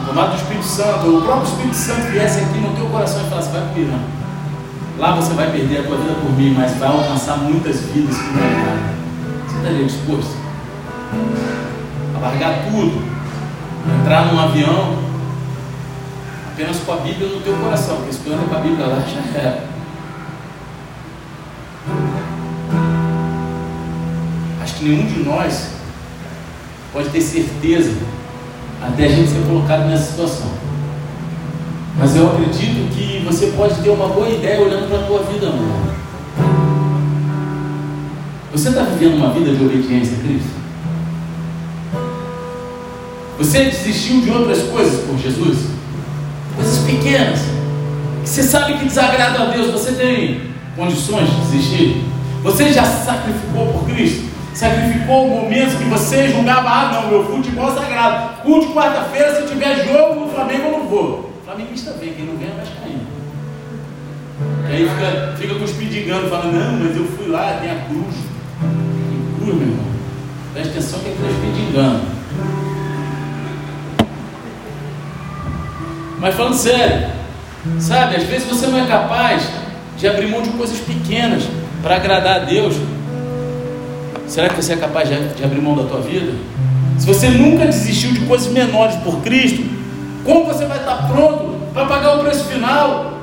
tomado 0.05 0.31
do 0.31 0.37
Espírito 0.37 0.65
Santo, 0.65 1.07
ou 1.07 1.19
o 1.19 1.21
próprio 1.21 1.47
Espírito 1.47 1.75
Santo 1.75 2.11
viesse 2.11 2.39
aqui 2.39 2.59
no 2.59 2.75
teu 2.75 2.85
coração 2.87 3.25
e 3.25 3.29
falasse, 3.29 3.49
vai 3.49 3.61
para 3.61 3.81
o 3.81 4.15
Lá 4.97 5.15
você 5.15 5.33
vai 5.33 5.51
perder 5.51 5.79
a 5.79 5.83
tua 5.83 5.97
vida 5.97 6.13
por 6.13 6.31
mim, 6.31 6.53
mas 6.57 6.77
vai 6.77 6.89
alcançar 6.89 7.37
muitas 7.37 7.81
vidas 7.81 8.15
não 8.17 8.43
é 8.43 8.65
nada 8.65 8.95
estaria 9.65 9.85
disposto 9.85 10.37
a 12.15 12.19
largar 12.19 12.65
tudo, 12.65 13.03
entrar 13.99 14.31
num 14.31 14.39
avião 14.39 15.03
apenas 16.51 16.77
com 16.77 16.93
a 16.93 16.97
Bíblia 16.97 17.27
no 17.27 17.41
teu 17.41 17.55
coração, 17.57 17.97
porque 17.97 18.13
se 18.13 18.19
tu 18.19 18.31
anda 18.31 18.47
com 18.47 18.55
a 18.55 18.59
Bíblia 18.59 18.85
lá 18.85 18.99
já 19.01 19.39
era. 19.39 19.63
Acho 24.61 24.75
que 24.75 24.85
nenhum 24.85 25.07
de 25.07 25.23
nós 25.23 25.71
pode 26.95 27.09
ter 27.09 27.19
certeza 27.19 27.91
até 28.81 29.03
a 29.03 29.09
gente 29.09 29.29
ser 29.29 29.45
colocado 29.45 29.85
nessa 29.89 30.11
situação. 30.11 30.47
Mas 31.97 32.15
eu 32.15 32.25
acredito 32.25 32.89
que 32.95 33.21
você 33.25 33.47
pode 33.47 33.75
ter 33.81 33.89
uma 33.89 34.07
boa 34.07 34.29
ideia 34.29 34.61
olhando 34.61 34.87
para 34.87 34.99
a 34.99 35.03
tua 35.03 35.23
vida, 35.23 35.47
amor. 35.47 35.93
Você 38.53 38.69
está 38.69 38.83
vivendo 38.83 39.17
uma 39.17 39.33
vida 39.33 39.53
de 39.53 39.61
obediência 39.61 40.15
a 40.15 40.21
Cristo? 40.21 40.55
Você 43.39 43.65
desistiu 43.65 44.21
de 44.21 44.31
outras 44.31 44.63
coisas 44.63 45.03
por 45.03 45.17
Jesus? 45.17 45.65
Coisas 46.55 46.77
pequenas, 46.85 47.41
que 48.23 48.29
você 48.29 48.43
sabe 48.43 48.75
que 48.75 48.85
desagrada 48.85 49.43
a 49.43 49.45
Deus, 49.47 49.69
você 49.69 49.91
tem 49.91 50.51
condições 50.77 51.29
de 51.29 51.41
desistir? 51.41 52.05
Você 52.41 52.71
já 52.71 52.85
sacrificou 52.85 53.73
por 53.73 53.83
Cristo? 53.83 54.24
Sacrificou 54.55 55.27
momentos 55.27 55.75
que 55.75 55.83
você 55.83 56.29
julgava, 56.29 56.69
ah 56.69 56.91
não, 56.93 57.09
meu 57.09 57.25
futebol 57.25 57.69
é 57.69 57.73
sagrado. 57.73 58.41
Culto 58.41 58.73
quarta-feira, 58.73 59.35
se 59.35 59.47
tiver 59.47 59.85
jogo 59.85 60.21
no 60.21 60.29
Flamengo, 60.29 60.63
eu 60.63 60.71
não 60.71 60.87
vou. 60.87 61.31
O 61.41 61.45
flamenguista 61.45 61.91
vem, 61.99 62.13
quem 62.13 62.25
não 62.25 62.37
vem 62.37 62.47
é 62.47 62.51
vascaíno. 62.51 63.05
E 64.69 64.73
aí 64.73 64.89
fica, 64.89 65.35
fica 65.37 65.55
com 65.55 65.63
os 65.63 65.71
não, 66.47 66.71
mas 66.79 66.95
eu 66.95 67.05
fui 67.05 67.27
lá, 67.27 67.59
tem 67.61 67.69
a 67.69 67.75
cruz 67.85 68.15
meu 69.53 69.67
irmão. 69.67 69.85
Preste 70.53 70.71
atenção 70.71 70.99
que 70.99 71.09
é 71.09 71.11
engano. 71.69 72.01
Mas 76.19 76.35
falando 76.35 76.55
sério, 76.55 77.09
sabe, 77.79 78.15
às 78.15 78.23
vezes 78.23 78.47
você 78.47 78.67
não 78.67 78.79
é 78.79 78.87
capaz 78.87 79.47
de 79.97 80.07
abrir 80.07 80.27
mão 80.27 80.41
de 80.41 80.49
coisas 80.51 80.79
pequenas 80.79 81.43
para 81.83 81.97
agradar 81.97 82.41
a 82.41 82.45
Deus. 82.45 82.75
Será 84.27 84.49
que 84.49 84.55
você 84.55 84.73
é 84.73 84.77
capaz 84.77 85.07
de, 85.07 85.43
abrir 85.43 85.61
mão 85.61 85.75
da 85.75 85.83
tua 85.83 86.01
vida? 86.01 86.33
Se 86.97 87.05
você 87.05 87.29
nunca 87.29 87.65
desistiu 87.65 88.11
de 88.11 88.21
coisas 88.21 88.51
menores 88.51 88.95
por 88.97 89.21
Cristo, 89.21 89.63
como 90.23 90.45
você 90.45 90.65
vai 90.65 90.77
estar 90.77 91.07
pronto 91.07 91.55
para 91.73 91.85
pagar 91.85 92.17
o 92.17 92.23
preço 92.23 92.45
final? 92.45 93.19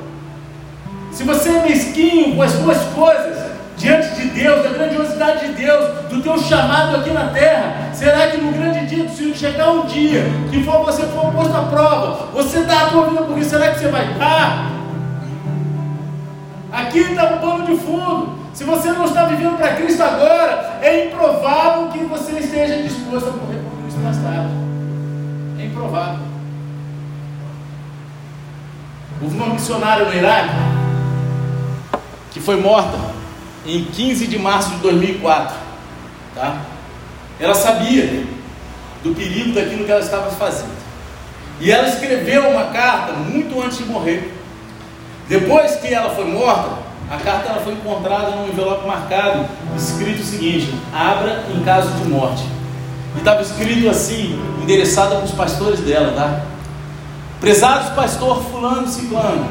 Se 1.11 1.23
você 1.23 1.49
é 1.49 1.63
mesquinho 1.63 2.35
com 2.35 2.41
as 2.41 2.51
suas 2.51 2.77
coisas, 2.95 3.37
diante 3.77 4.15
de 4.15 4.29
Deus, 4.29 4.63
da 4.63 4.69
grandiosidade 4.69 5.47
de 5.47 5.53
Deus, 5.53 5.85
do 6.09 6.21
teu 6.21 6.37
chamado 6.39 6.95
aqui 6.95 7.09
na 7.11 7.27
terra? 7.27 7.89
Será 7.93 8.27
que 8.27 8.37
no 8.37 8.51
grande 8.51 8.85
dia, 8.85 9.09
se 9.09 9.33
chegar 9.33 9.71
um 9.71 9.85
dia 9.85 10.23
que 10.49 10.63
for 10.63 10.85
você 10.85 11.03
for 11.03 11.31
posto 11.33 11.55
à 11.55 11.63
prova, 11.63 12.29
você 12.33 12.61
dá 12.61 12.83
a 12.83 12.89
tua 12.89 13.09
vida 13.09 13.23
porque 13.23 13.43
será 13.43 13.71
que 13.71 13.79
você 13.79 13.89
vai 13.89 14.11
estar? 14.13 14.71
Aqui 16.71 16.99
está 16.99 17.25
um 17.25 17.37
pano 17.39 17.65
de 17.65 17.75
fundo. 17.75 18.42
Se 18.53 18.63
você 18.63 18.91
não 18.91 19.05
está 19.05 19.25
vivendo 19.25 19.57
para 19.57 19.75
Cristo 19.75 20.03
agora, 20.03 20.79
é 20.81 21.07
improvável 21.07 21.87
que 21.89 21.99
você 22.05 22.33
esteja 22.33 22.83
disposto 22.83 23.29
a 23.29 23.31
morrer 23.31 23.59
por 23.59 23.81
Cristo 23.81 23.99
mais 23.99 24.17
tarde. 24.17 24.53
É 25.59 25.65
improvável. 25.65 26.19
Houve 29.21 29.35
uma 29.35 29.47
missionária 29.47 30.05
no 30.05 30.13
Iraque 30.13 30.53
que 32.31 32.39
foi 32.39 32.59
morta 32.59 32.97
em 33.65 33.85
15 33.85 34.27
de 34.27 34.37
março 34.37 34.69
de 34.71 34.77
2004. 34.77 35.55
Tá? 36.35 36.61
Ela 37.39 37.55
sabia 37.55 38.25
do 39.03 39.15
perigo 39.15 39.53
daquilo 39.53 39.85
que 39.85 39.91
ela 39.91 40.01
estava 40.01 40.29
fazendo. 40.29 40.83
E 41.59 41.71
ela 41.71 41.87
escreveu 41.87 42.49
uma 42.49 42.65
carta 42.65 43.13
muito 43.13 43.61
antes 43.61 43.79
de 43.79 43.85
morrer. 43.85 44.31
Depois 45.27 45.75
que 45.77 45.93
ela 45.93 46.09
foi 46.11 46.25
morta, 46.25 46.82
a 47.09 47.17
carta 47.17 47.49
ela 47.49 47.61
foi 47.61 47.73
encontrada 47.73 48.31
num 48.31 48.47
envelope 48.47 48.87
marcado, 48.87 49.45
escrito 49.75 50.21
o 50.21 50.25
seguinte: 50.25 50.73
abra 50.93 51.43
em 51.53 51.63
caso 51.63 51.89
de 51.91 52.09
morte. 52.09 52.43
E 53.15 53.19
estava 53.19 53.41
escrito 53.41 53.89
assim, 53.89 54.39
endereçada 54.61 55.15
para 55.15 55.25
os 55.25 55.31
pastores 55.31 55.79
dela, 55.81 56.13
tá? 56.13 56.41
Prezados 57.39 57.89
pastor 57.89 58.41
fulano 58.43 58.87
ciclano, 58.87 59.47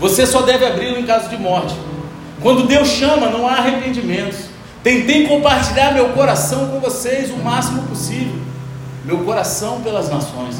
Você 0.00 0.26
só 0.26 0.42
deve 0.42 0.64
abri-lo 0.64 0.98
em 0.98 1.04
caso 1.04 1.28
de 1.28 1.36
morte. 1.36 1.76
Quando 2.40 2.66
Deus 2.66 2.88
chama, 2.88 3.28
não 3.28 3.46
há 3.46 3.56
arrependimentos. 3.56 4.46
Tentei 4.82 5.26
compartilhar 5.28 5.92
meu 5.92 6.08
coração 6.10 6.68
com 6.68 6.80
vocês 6.80 7.30
o 7.30 7.36
máximo 7.36 7.82
possível. 7.82 8.40
Meu 9.04 9.18
coração 9.18 9.82
pelas 9.82 10.08
nações. 10.08 10.56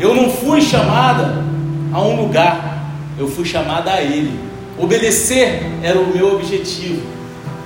Eu 0.00 0.14
não 0.14 0.30
fui 0.30 0.62
chamada 0.62 1.44
a 1.92 2.00
um 2.00 2.22
lugar, 2.22 2.86
eu 3.18 3.28
fui 3.28 3.44
chamada 3.44 3.92
a 3.92 4.00
Ele. 4.00 4.40
Obedecer 4.80 5.60
era 5.82 6.00
o 6.00 6.06
meu 6.06 6.36
objetivo, 6.36 7.02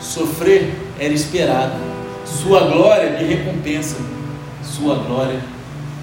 sofrer 0.01 0.75
era 0.99 1.15
esperado. 1.15 1.75
Sua 2.25 2.61
glória 2.61 3.11
me 3.11 3.25
recompensa, 3.25 3.97
Sua 4.65 4.97
glória 4.97 5.39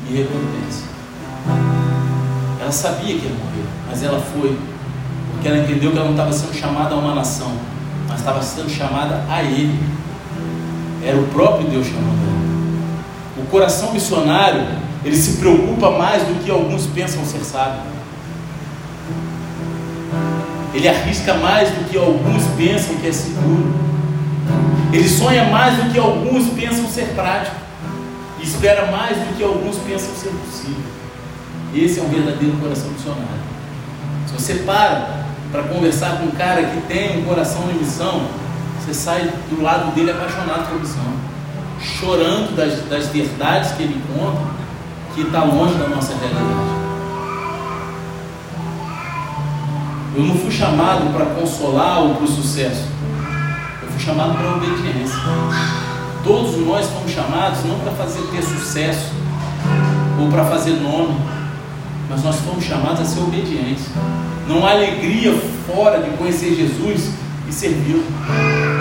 me 0.07 0.18
recompensa. 0.18 0.84
Ela 2.62 2.72
sabia 2.72 3.16
que 3.16 3.26
ia 3.26 3.34
morrer, 3.34 3.66
mas 3.89 4.01
ela 4.03 4.22
foi, 4.22 4.57
porque 5.34 5.49
ela 5.49 5.57
entendeu 5.57 5.91
que 5.91 5.97
ela 5.97 6.05
não 6.05 6.14
estava 6.14 6.32
sendo 6.32 6.53
chamada 6.53 6.95
a 6.95 6.97
uma 6.97 7.14
nação, 7.14 7.51
mas 8.07 8.20
estava 8.20 8.41
sendo 8.41 8.70
chamada 8.70 9.26
a 9.30 9.43
Ele. 9.43 9.78
Era 11.03 11.18
o 11.18 11.28
próprio 11.28 11.68
Deus 11.68 11.88
chamando 11.88 12.22
ela. 12.26 13.43
O 13.43 13.49
coração 13.49 13.91
missionário, 13.91 14.66
ele 15.03 15.18
se 15.18 15.38
preocupa 15.39 15.91
mais 15.91 16.24
do 16.24 16.41
que 16.41 16.49
alguns 16.49 16.86
pensam 16.88 17.26
ser 17.26 17.43
sábio. 17.43 17.82
Ele 20.74 20.88
arrisca 20.88 21.34
mais 21.36 21.69
do 21.69 21.89
que 21.89 21.97
alguns 21.97 22.43
pensam 22.57 22.95
que 22.95 23.07
é 23.07 23.11
seguro. 23.11 23.74
Ele 24.93 25.07
sonha 25.07 25.45
mais 25.45 25.76
do 25.78 25.91
que 25.91 25.99
alguns 25.99 26.49
pensam 26.49 26.88
ser 26.88 27.13
prático. 27.15 27.55
E 28.39 28.43
espera 28.43 28.91
mais 28.91 29.17
do 29.17 29.38
que 29.38 29.43
alguns 29.43 29.78
pensam 29.78 30.13
ser 30.15 30.30
possível. 30.30 30.84
Esse 31.74 31.99
é 31.99 32.03
um 32.03 32.09
verdadeiro 32.09 32.57
coração 32.57 32.89
missionário. 32.89 33.41
Se 34.28 34.34
você 34.34 34.53
para 34.65 35.22
para 35.51 35.63
conversar 35.63 36.17
com 36.17 36.26
um 36.26 36.32
cara 36.32 36.63
que 36.63 36.82
tem 36.88 37.19
um 37.19 37.26
coração 37.26 37.67
de 37.67 37.74
missão, 37.74 38.22
você 38.80 38.93
sai 38.93 39.30
do 39.49 39.61
lado 39.61 39.93
dele 39.93 40.11
apaixonado 40.11 40.67
pela 40.67 40.80
missão, 40.80 41.03
chorando 41.82 42.55
das, 42.55 42.82
das 42.86 43.07
verdades 43.07 43.72
que 43.74 43.84
ele 43.84 44.01
conta, 44.15 44.41
que 45.13 45.22
está 45.22 45.43
longe 45.43 45.76
da 45.76 45.89
nossa 45.89 46.13
realidade. 46.13 46.90
Eu 50.14 50.24
não 50.24 50.36
fui 50.36 50.51
chamado 50.51 51.14
para 51.14 51.26
consolar 51.28 52.01
ou 52.01 52.16
para 52.16 52.26
o 52.26 52.28
sucesso. 52.28 52.84
Eu 53.82 53.89
fui 53.89 53.99
chamado 53.99 54.34
para 54.38 54.49
a 54.49 54.55
obediência. 54.55 55.18
Todos 56.22 56.57
nós 56.57 56.88
fomos 56.88 57.12
chamados 57.12 57.64
não 57.64 57.80
para 57.80 57.91
fazer 57.93 58.22
ter 58.24 58.43
sucesso 58.43 59.12
ou 60.20 60.28
para 60.30 60.43
fazer 60.45 60.72
nome, 60.72 61.18
mas 62.09 62.24
nós 62.24 62.36
fomos 62.41 62.66
chamados 62.66 62.99
a 63.01 63.05
ser 63.05 63.22
obedientes. 63.22 63.86
Não 64.47 64.66
há 64.68 64.72
alegria 64.72 65.34
fora 65.66 66.01
de 66.01 66.09
conhecer 66.18 66.55
Jesus 66.55 67.09
e 67.47 67.53
servi-lo. 67.53 68.03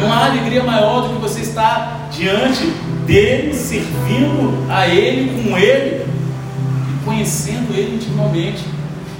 Não 0.01 0.13
há 0.13 0.27
alegria 0.27 0.65
maior 0.65 1.03
do 1.03 1.15
que 1.15 1.21
você 1.21 1.43
estar 1.43 2.09
diante 2.11 2.67
dele, 3.07 3.55
servindo 3.55 4.67
a 4.69 4.89
ele, 4.89 5.43
com 5.43 5.57
ele 5.57 6.05
e 6.05 7.05
conhecendo 7.05 7.73
ele 7.73 7.95
intimamente. 7.95 8.65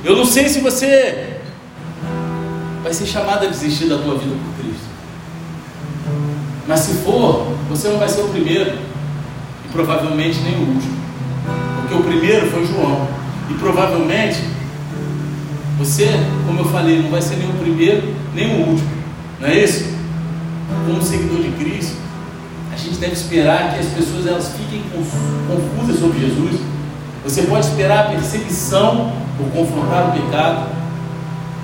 Eu 0.05 0.17
não 0.17 0.25
sei 0.25 0.49
se 0.49 0.61
você 0.61 1.30
vai 2.83 2.93
ser 2.93 3.07
chamado 3.07 3.45
a 3.45 3.49
desistir 3.49 3.87
da 3.87 3.99
tua 3.99 4.17
vida 4.19 4.35
por 4.35 4.63
Cristo. 4.63 4.85
Mas 6.67 6.81
se 6.81 6.95
for, 7.05 7.53
você 7.69 7.89
não 7.89 7.99
vai 7.99 8.09
ser 8.09 8.23
o 8.23 8.29
primeiro 8.29 8.79
e 9.65 9.69
provavelmente 9.73 10.41
nem 10.41 10.55
o 10.57 10.69
último. 10.75 10.97
Porque 11.81 11.95
o 11.95 12.03
primeiro 12.03 12.51
foi 12.51 12.67
João. 12.67 13.09
E 13.49 13.55
provavelmente 13.55 14.45
você, 15.79 16.09
como 16.47 16.61
eu 16.61 16.65
falei, 16.67 17.03
não 17.03 17.11
vai 17.11 17.23
ser 17.23 17.37
nem 17.37 17.49
o 17.49 17.55
primeiro 17.55 18.15
nem 18.35 18.63
o 18.63 18.69
último. 18.69 18.91
Não 19.41 19.49
é 19.49 19.65
isso? 19.65 19.89
Como 20.87 21.03
seguidor 21.03 21.43
de 21.43 21.51
Cristo, 21.53 21.97
a 22.73 22.77
gente 22.77 22.97
deve 22.97 23.15
esperar 23.15 23.75
que 23.75 23.81
as 23.81 23.87
pessoas 23.87 24.27
elas 24.27 24.53
fiquem 24.57 24.83
confusas 25.49 25.99
sobre 25.99 26.21
Jesus. 26.21 26.61
Você 27.25 27.43
pode 27.43 27.67
esperar 27.67 28.07
a 28.07 28.11
perseguição 28.11 29.13
por 29.37 29.51
confrontar 29.51 30.09
o 30.09 30.13
pecado, 30.13 30.69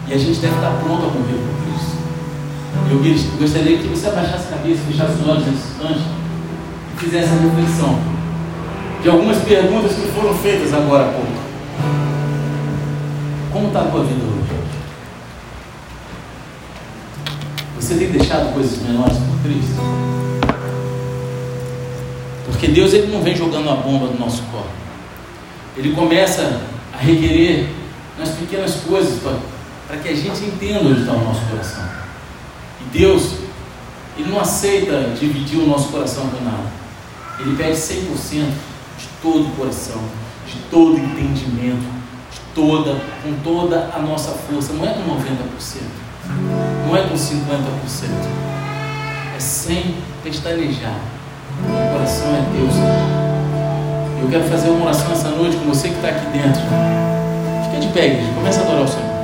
e 0.08 0.14
a 0.14 0.18
gente 0.18 0.38
deve 0.38 0.54
estar 0.54 0.70
pronto 0.82 1.04
a 1.04 1.08
morrer 1.08 1.38
por 1.38 1.56
Cristo. 1.64 3.26
Eu 3.30 3.38
gostaria 3.38 3.78
que 3.78 3.88
você 3.88 4.08
abaixasse 4.08 4.48
a 4.48 4.56
cabeça, 4.56 4.82
fechasse 4.86 5.12
os 5.20 5.28
olhos 5.28 5.46
nesse 5.46 5.68
instante 5.68 6.00
e 6.94 7.00
fizesse 7.00 7.28
a 7.28 7.36
reflexão 7.36 7.98
de 9.02 9.08
algumas 9.08 9.38
perguntas 9.38 9.92
que 9.92 10.08
foram 10.12 10.34
feitas 10.34 10.72
agora 10.72 11.04
há 11.04 11.12
pouco. 11.12 11.32
Como 13.52 13.68
está 13.68 13.80
a 13.80 13.84
tua 13.84 14.04
vida 14.04 14.20
hoje? 14.24 14.36
Você 17.76 17.94
tem 17.94 18.10
deixado 18.10 18.52
coisas 18.52 18.82
menores 18.82 19.16
por 19.16 19.42
Cristo? 19.42 19.80
Porque 22.46 22.68
Deus 22.68 22.92
ele 22.94 23.12
não 23.12 23.22
vem 23.22 23.36
jogando 23.36 23.70
a 23.70 23.74
bomba 23.74 24.06
no 24.06 24.18
nosso 24.18 24.42
corpo. 24.50 24.70
Ele 25.76 25.94
começa 25.94 26.62
a 26.92 26.96
requerer 26.96 27.68
nas 28.18 28.30
pequenas 28.30 28.74
coisas 28.76 29.20
para 29.20 29.36
que 29.94 30.08
a 30.08 30.14
gente 30.14 30.44
entenda 30.44 30.80
onde 30.80 31.00
está 31.00 31.12
o 31.12 31.24
nosso 31.24 31.40
coração. 31.46 31.84
E 32.80 32.98
Deus, 32.98 33.34
Ele 34.18 34.30
não 34.30 34.40
aceita 34.40 35.14
dividir 35.18 35.58
o 35.58 35.66
nosso 35.66 35.88
coração 35.88 36.28
com 36.28 36.42
nada. 36.44 36.70
Ele 37.38 37.56
pede 37.56 37.76
100% 37.76 38.46
de 38.98 39.08
todo 39.20 39.46
o 39.46 39.50
coração, 39.56 40.00
de 40.46 40.56
todo 40.70 40.94
o 40.94 40.98
entendimento, 40.98 41.84
de 42.32 42.40
toda, 42.54 43.00
com 43.22 43.34
toda 43.44 43.90
a 43.94 44.00
nossa 44.00 44.32
força. 44.32 44.72
Não 44.72 44.84
é 44.84 44.94
com 44.94 45.02
90%, 45.02 45.82
não 46.86 46.96
é 46.96 47.02
com 47.02 47.14
50%, 47.14 47.36
é 49.36 49.40
sem 49.40 49.96
pestanejar. 50.22 50.98
O 51.62 51.92
coração 51.92 52.28
é 52.28 52.40
Deus. 52.56 52.74
Eu 54.22 54.28
quero 54.30 54.44
fazer 54.44 54.70
uma 54.70 54.86
oração 54.86 55.12
essa 55.12 55.28
noite 55.30 55.56
com 55.56 55.66
você 55.66 55.88
que 55.88 55.94
está 55.94 56.08
aqui 56.08 56.26
dentro. 56.26 56.60
Fica 57.64 57.80
de 57.80 57.88
pé, 57.92 58.06
igreja. 58.06 58.32
Começa 58.34 58.60
a 58.60 58.62
adorar 58.64 58.82
o 58.82 58.88
Senhor. 58.88 59.15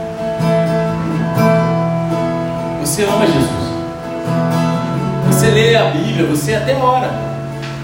Você 2.92 3.04
ama 3.04 3.24
Jesus. 3.24 3.48
Você 5.28 5.46
lê 5.46 5.74
a 5.74 5.84
Bíblia, 5.84 6.26
você 6.26 6.52
até 6.52 6.76
ora. 6.76 7.08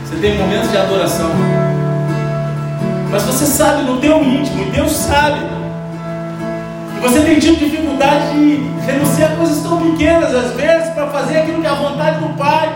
Você 0.04 0.16
tem 0.16 0.36
momentos 0.36 0.70
de 0.70 0.76
adoração. 0.76 1.30
Mas 3.11 3.22
você 3.22 3.46
sabe 3.46 3.84
no 3.84 3.96
teu 3.96 4.22
íntimo, 4.22 4.64
e 4.64 4.70
Deus 4.70 4.92
sabe, 4.92 5.40
que 6.94 7.00
você 7.00 7.20
tem 7.20 7.38
tido 7.38 7.59
dificuldade 7.59 8.34
de 8.34 8.56
renunciar 8.84 9.32
a 9.32 9.36
coisas 9.36 9.62
tão 9.62 9.80
pequenas, 9.80 10.34
às 10.34 10.52
vezes, 10.52 10.90
para 10.90 11.06
fazer 11.06 11.38
aquilo 11.38 11.62
que 11.62 11.66
é 11.66 11.70
a 11.70 11.74
vontade 11.74 12.18
do 12.20 12.28
Pai. 12.36 12.68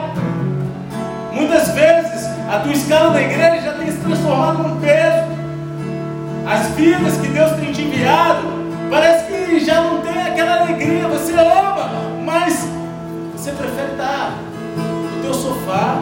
Muitas 1.33 1.69
vezes 1.73 2.31
a 2.51 2.61
tua 2.61 2.73
escala 2.73 3.11
da 3.11 3.21
igreja 3.21 3.61
já 3.61 3.73
tem 3.75 3.91
se 3.91 3.99
transformado 3.99 4.63
num 4.63 4.81
peso. 4.81 5.27
As 6.51 6.69
vidas 6.69 7.19
que 7.19 7.29
Deus 7.29 7.53
tem 7.61 7.73
te 7.73 7.83
enviado, 7.83 8.41
parece 8.91 9.27
que 9.27 9.61
já 9.61 9.83
não 9.83 10.01
tem 10.01 10.23
aquela 10.23 10.63
alegria. 10.63 11.07
Você 11.09 11.35
ama, 11.35 12.12
mas 12.25 12.69
você 13.37 13.51
prefere 13.53 13.93
estar 13.93 14.39
no 14.77 15.23
teu 15.23 15.35
sofá. 15.35 16.01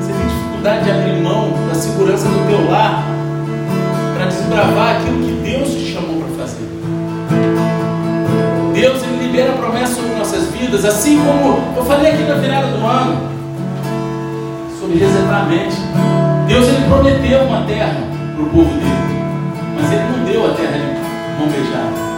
Você 0.00 0.12
tem 0.12 0.26
dificuldade 0.26 0.84
de 0.84 0.90
abrir 0.90 1.22
mão 1.22 1.52
da 1.68 1.74
segurança 1.74 2.26
do 2.26 2.48
teu 2.48 2.70
lar 2.70 3.04
para 4.16 4.26
desbravar 4.26 4.96
aquilo 4.96 5.22
que 5.24 5.50
Deus 5.50 5.70
te 5.70 5.92
chamou 5.92 6.22
para 6.22 6.44
fazer. 6.44 6.64
Deus 8.72 9.02
ele 9.02 9.26
libera 9.26 9.52
promessas 9.52 9.96
sobre 9.96 10.14
nossas 10.14 10.48
vidas, 10.50 10.84
assim 10.84 11.18
como 11.18 11.62
eu 11.76 11.84
falei 11.84 12.12
aqui 12.12 12.22
na 12.22 12.34
virada 12.36 12.68
do 12.68 12.84
ano 12.84 13.34
sobre 14.80 14.98
reservar 14.98 15.42
a 15.42 15.44
mente. 15.44 15.76
Deus 16.48 16.66
ele 16.66 16.86
prometeu 16.86 17.42
uma 17.42 17.64
terra 17.66 17.96
para 18.34 18.42
o 18.42 18.48
povo 18.48 18.70
dele, 18.74 19.04
mas 19.76 19.92
ele 19.92 20.16
não 20.16 20.24
deu 20.24 20.46
a 20.46 20.54
terra 20.54 20.72
de 20.72 21.38
mão 21.38 21.48
beijada 21.48 22.13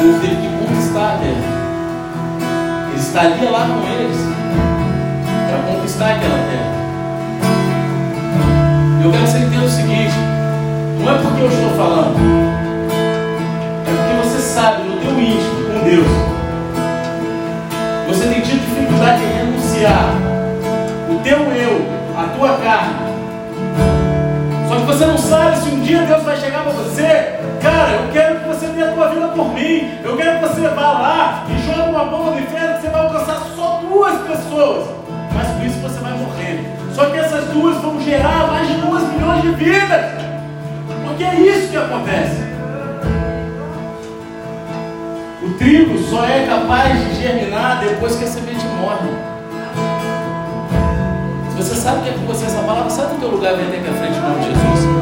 povo 0.00 0.18
teve 0.20 0.36
que 0.36 0.48
conquistar 0.48 1.14
a 1.14 1.18
terra. 1.18 2.88
Ele 2.88 3.00
estaria 3.00 3.50
lá 3.50 3.66
com 3.66 3.86
eles 3.86 4.16
para 5.46 5.72
conquistar 5.72 6.12
aquela 6.12 6.38
terra. 6.38 6.80
Eu 9.04 9.10
quero 9.12 9.24
que 9.24 9.30
você 9.30 9.38
entenda 9.38 9.64
o 9.64 9.68
seguinte: 9.68 10.14
não 10.98 11.12
é 11.12 11.18
porque 11.18 11.42
eu 11.42 11.48
estou 11.48 11.70
falando, 11.76 12.16
é 13.86 13.90
porque 13.90 14.28
você 14.28 14.38
sabe 14.40 14.82
no 14.84 14.96
teu 14.96 15.20
íntimo 15.20 15.60
com 15.66 15.84
Deus. 15.84 16.06
Você 18.08 18.26
tem 18.26 18.40
tido 18.40 18.60
dificuldade 18.60 19.22
em 19.22 19.36
renunciar 19.36 20.14
o 21.10 21.16
teu 21.22 21.38
eu, 21.52 21.86
a 22.18 22.24
tua 22.36 22.56
carne. 22.56 23.10
Só 24.66 24.76
que 24.76 24.82
você 24.82 25.04
não 25.04 25.18
sabe 25.18 25.58
se 25.58 25.68
um 25.68 25.80
dia 25.80 26.02
Deus 26.02 26.22
vai 26.22 26.36
chegar 26.36 26.62
para 26.62 26.72
você 26.72 27.40
Cara, 27.60 27.90
eu 27.90 28.10
quero 28.10 28.29
que 28.29 28.29
você 28.60 28.66
dê 28.66 28.82
a 28.82 28.92
tua 28.92 29.08
vida 29.08 29.28
por 29.28 29.54
mim. 29.54 29.90
Eu 30.04 30.16
quero 30.18 30.38
que 30.38 30.48
você 30.48 30.68
vá 30.68 30.92
lá 30.92 31.46
e 31.48 31.58
jogue 31.66 31.88
uma 31.88 32.04
bomba 32.04 32.32
no 32.32 32.40
inferno 32.40 32.74
que 32.74 32.82
você 32.82 32.88
vai 32.90 33.00
alcançar 33.06 33.40
só 33.56 33.80
duas 33.88 34.18
pessoas. 34.20 34.86
Mas 35.32 35.48
por 35.48 35.64
isso 35.64 35.78
você 35.78 35.98
vai 36.00 36.12
morrer. 36.12 36.70
Só 36.94 37.06
que 37.06 37.16
essas 37.16 37.46
duas 37.46 37.78
vão 37.78 37.98
gerar 38.02 38.48
mais 38.48 38.68
de 38.68 38.74
duas 38.74 39.02
milhões 39.04 39.42
de 39.42 39.50
vidas. 39.52 40.04
Porque 41.06 41.24
é 41.24 41.40
isso 41.40 41.70
que 41.70 41.76
acontece. 41.78 42.50
O 45.42 45.54
trigo 45.54 45.98
só 46.10 46.26
é 46.26 46.46
capaz 46.46 46.92
de 47.02 47.14
germinar 47.14 47.80
depois 47.80 48.16
que 48.16 48.24
a 48.24 48.26
semente 48.26 48.66
morre. 48.78 49.08
Se 51.48 51.56
você 51.56 51.74
sabe 51.76 52.00
o 52.00 52.02
que 52.02 52.08
é 52.10 52.12
com 52.12 52.26
você 52.26 52.44
essa 52.44 52.62
palavra, 52.62 52.90
sai 52.90 53.06
do 53.06 53.20
teu 53.20 53.30
lugar 53.30 53.54
vem 53.56 53.68
aqui 53.68 53.88
à 53.88 53.92
frente 53.94 54.18
em 54.18 54.20
nome 54.20 54.40
de 54.40 54.46
Jesus. 54.46 54.99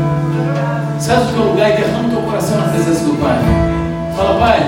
Sai 1.00 1.16
do 1.16 1.32
teu 1.32 1.44
lugar 1.44 1.70
e 1.70 1.76
derrama 1.76 2.08
o 2.08 2.10
teu 2.10 2.22
coração 2.22 2.58
na 2.58 2.72
presença 2.72 3.04
do 3.04 3.20
Pai. 3.20 3.38
Fala, 4.16 4.38
Pai, 4.40 4.58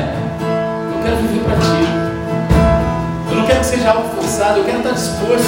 eu 0.94 1.02
quero 1.02 1.16
viver 1.16 1.44
para 1.44 1.56
Ti. 1.56 3.30
Eu 3.30 3.36
não 3.36 3.46
quero 3.46 3.58
que 3.58 3.66
seja 3.66 3.90
algo 3.90 4.08
forçado, 4.10 4.58
eu 4.58 4.64
quero 4.64 4.78
estar 4.78 4.92
disposto 4.92 5.44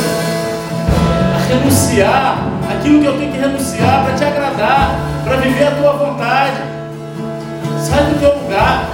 a 1.35 1.49
renunciar 1.49 2.39
aquilo 2.69 3.01
que 3.01 3.07
eu 3.07 3.17
tenho 3.17 3.33
que 3.33 3.39
renunciar 3.39 4.05
para 4.05 4.15
te 4.15 4.25
agradar, 4.25 4.99
para 5.25 5.37
viver 5.37 5.69
a 5.69 5.71
tua 5.71 5.93
vontade. 5.93 6.61
Sai 7.81 8.05
do 8.07 8.19
teu 8.19 8.43
lugar. 8.43 8.89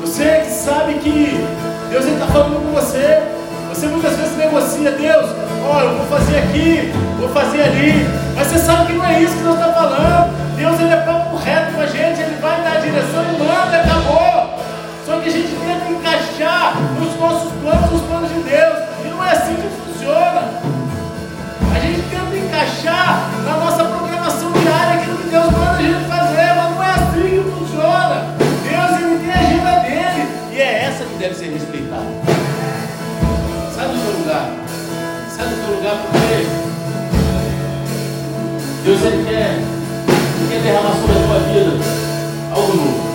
Você 0.00 0.42
que 0.44 0.50
sabe 0.50 0.94
que 0.94 1.46
Deus 1.90 2.04
está 2.04 2.26
falando 2.26 2.64
com 2.64 2.72
você. 2.72 3.22
Você 3.70 3.86
muitas 3.86 4.16
vezes 4.16 4.36
negocia, 4.36 4.90
Deus, 4.92 5.30
ó, 5.64 5.76
oh, 5.76 5.80
eu 5.80 5.96
vou 5.96 6.06
fazer 6.18 6.38
aqui, 6.38 6.92
vou 7.18 7.28
fazer 7.28 7.62
ali. 7.62 8.06
Mas 8.36 8.48
você 8.48 8.58
sabe 8.58 8.86
que 8.86 8.92
não 8.92 9.06
é 9.06 9.22
isso 9.22 9.34
que 9.36 9.42
Deus 9.42 9.54
está 9.54 9.72
falando. 9.72 10.49
Deus 10.60 10.78
ele 10.78 10.92
é 10.92 10.96
papo 10.98 11.36
reto 11.36 11.72
com 11.72 11.80
a 11.80 11.86
gente, 11.86 12.20
Ele 12.20 12.36
vai 12.38 12.60
dar 12.62 12.76
a 12.76 12.80
direção 12.80 13.24
e 13.24 13.38
manda, 13.38 13.80
acabou. 13.80 14.60
Só 15.06 15.18
que 15.18 15.30
a 15.30 15.32
gente 15.32 15.56
tenta 15.56 15.90
encaixar 15.90 16.76
nos 17.00 17.18
nossos 17.18 17.50
planos, 17.62 17.92
os 17.94 18.02
planos 18.02 18.28
de 18.28 18.42
Deus. 18.42 18.78
E 19.02 19.08
não 19.08 19.24
é 19.24 19.30
assim 19.32 19.54
que 19.54 19.68
funciona. 19.80 20.52
A 21.74 21.80
gente 21.80 22.02
tenta 22.10 22.36
encaixar 22.36 23.30
na 23.42 23.56
nossa 23.56 23.84
programação 23.86 24.52
diária 24.52 25.00
aquilo 25.00 25.16
que 25.16 25.28
Deus 25.30 25.44
manda 25.46 25.78
a 25.78 25.82
gente 25.82 26.04
fazer, 26.04 26.54
mas 26.54 26.70
não 26.74 26.84
é 26.84 26.90
assim 26.90 27.22
que 27.22 27.50
funciona. 27.56 28.26
Deus 28.68 29.00
ele 29.00 29.18
tem 29.24 29.32
a 29.32 29.38
agenda 29.38 29.80
dele 29.80 30.28
e 30.52 30.60
é 30.60 30.84
essa 30.84 31.04
que 31.04 31.14
deve 31.14 31.34
ser 31.36 31.54
respeitada. 31.54 32.04
Sai 33.74 33.88
do 33.88 33.96
seu 33.96 34.12
lugar. 34.12 34.50
Sai 35.34 35.46
do 35.48 35.56
seu 35.56 35.74
lugar 35.74 35.96
porque 36.04 36.46
Deus 38.84 39.02
ele 39.06 39.24
quer, 39.24 39.79
derramar 40.70 40.94
sobre 41.00 41.16
a 41.16 41.26
tua 41.26 41.38
vida 41.40 41.72
algo 42.54 42.74
novo. 42.74 43.09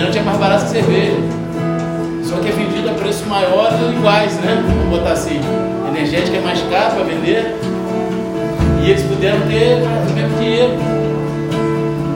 refrigerante 0.00 0.18
é 0.18 0.22
mais 0.22 0.38
barato 0.38 0.64
que 0.64 0.70
cerveja. 0.70 1.16
Só 2.24 2.36
que 2.36 2.48
é 2.48 2.52
vendido 2.52 2.88
a 2.88 2.94
preços 2.94 3.26
maiores 3.26 3.80
ou 3.80 3.92
iguais, 3.92 4.34
né? 4.36 4.64
Vamos 4.66 4.98
botar 4.98 5.12
assim. 5.12 5.40
Energética 5.88 6.38
é 6.38 6.40
mais 6.40 6.60
caro 6.62 6.94
para 6.94 7.04
vender. 7.04 7.56
E 8.82 8.90
eles 8.90 9.02
puderam 9.02 9.40
ter 9.42 9.82
o 9.82 10.14
mesmo 10.14 10.38
dinheiro. 10.38 10.72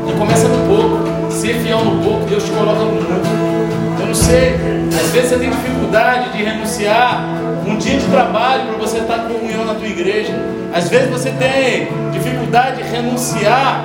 E 0.08 0.18
começa 0.18 0.48
no 0.48 0.66
pouco. 0.66 1.30
Ser 1.30 1.54
fiel 1.54 1.84
no 1.84 2.02
pouco, 2.02 2.26
Deus 2.26 2.44
te 2.44 2.50
coloca 2.52 2.78
no 2.78 2.92
muito. 2.92 4.00
Eu 4.00 4.06
não 4.06 4.14
sei, 4.14 4.54
às 4.88 5.10
vezes 5.10 5.30
você 5.30 5.38
tem 5.38 5.50
dificuldade 5.50 6.30
de 6.30 6.44
renunciar 6.44 7.24
um 7.66 7.76
dia 7.76 7.98
de 7.98 8.06
trabalho 8.06 8.66
para 8.68 8.78
você 8.78 8.98
estar 8.98 9.18
com 9.20 9.34
comunhão 9.34 9.64
na 9.64 9.74
tua 9.74 9.88
igreja. 9.88 10.32
Às 10.72 10.88
vezes 10.88 11.10
você 11.10 11.30
tem 11.30 11.88
dificuldade 12.12 12.82
de 12.82 12.88
renunciar 12.88 13.84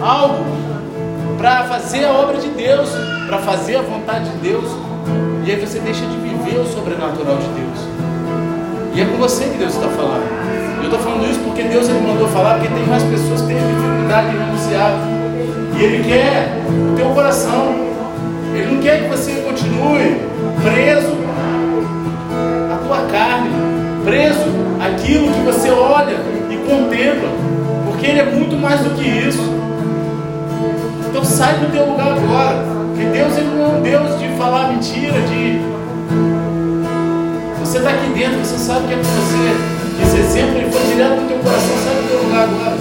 algo 0.00 0.59
para 1.40 1.64
fazer 1.64 2.04
a 2.04 2.12
obra 2.12 2.36
de 2.36 2.48
Deus, 2.48 2.90
para 3.26 3.38
fazer 3.38 3.76
a 3.76 3.80
vontade 3.80 4.28
de 4.28 4.36
Deus. 4.46 4.70
E 5.42 5.50
aí 5.50 5.58
você 5.58 5.78
deixa 5.78 6.04
de 6.04 6.16
viver 6.18 6.58
o 6.58 6.66
sobrenatural 6.66 7.38
de 7.38 7.48
Deus. 7.48 7.78
E 8.94 9.00
é 9.00 9.06
com 9.06 9.16
você 9.16 9.44
que 9.44 9.56
Deus 9.56 9.74
está 9.74 9.88
falando. 9.88 10.22
Eu 10.76 10.84
estou 10.84 10.98
falando 10.98 11.30
isso 11.30 11.40
porque 11.40 11.62
Deus 11.62 11.88
ele 11.88 12.06
mandou 12.06 12.28
falar, 12.28 12.58
porque 12.58 12.68
tem 12.68 12.84
mais 12.84 13.02
pessoas 13.04 13.40
que 13.40 13.46
têm 13.46 13.56
dificuldade 13.56 14.28
de 14.28 14.36
renunciar. 14.36 14.92
E 15.78 15.82
Ele 15.82 16.04
quer 16.04 16.58
o 16.68 16.94
teu 16.94 17.06
coração. 17.06 17.74
Ele 18.54 18.74
não 18.74 18.82
quer 18.82 19.04
que 19.04 19.08
você 19.08 19.32
continue 19.40 20.20
preso 20.62 21.16
à 22.70 22.86
tua 22.86 22.98
carne, 23.10 23.48
preso 24.04 24.44
àquilo 24.78 25.32
que 25.32 25.40
você 25.40 25.70
olha 25.70 26.16
e 26.50 26.56
contempla, 26.68 27.30
porque 27.86 28.06
Ele 28.08 28.20
é 28.20 28.24
muito 28.24 28.56
mais 28.56 28.80
do 28.80 28.90
que 28.90 29.08
isso. 29.08 29.59
Então 31.10 31.24
sai 31.24 31.58
do 31.58 31.72
teu 31.72 31.90
lugar 31.90 32.12
agora, 32.12 32.64
porque 32.86 33.04
Deus 33.06 33.36
ele 33.36 33.48
não 33.48 33.64
é 33.64 33.68
um 33.68 33.82
Deus 33.82 34.18
de 34.20 34.28
falar 34.38 34.68
mentira, 34.68 35.20
de 35.22 35.60
você 37.58 37.78
está 37.78 37.90
aqui 37.90 38.10
dentro, 38.14 38.38
você 38.38 38.58
sabe 38.58 38.86
que 38.86 38.94
é 38.94 38.96
com 38.96 39.02
você. 39.02 39.80
Esse 40.02 40.18
exemplo 40.18 40.58
ele 40.58 40.70
foi 40.70 40.82
direto 40.86 41.20
no 41.20 41.28
teu 41.28 41.38
coração, 41.38 41.76
sai 41.84 41.94
do 41.94 42.08
teu 42.08 42.22
lugar 42.22 42.44
agora. 42.44 42.76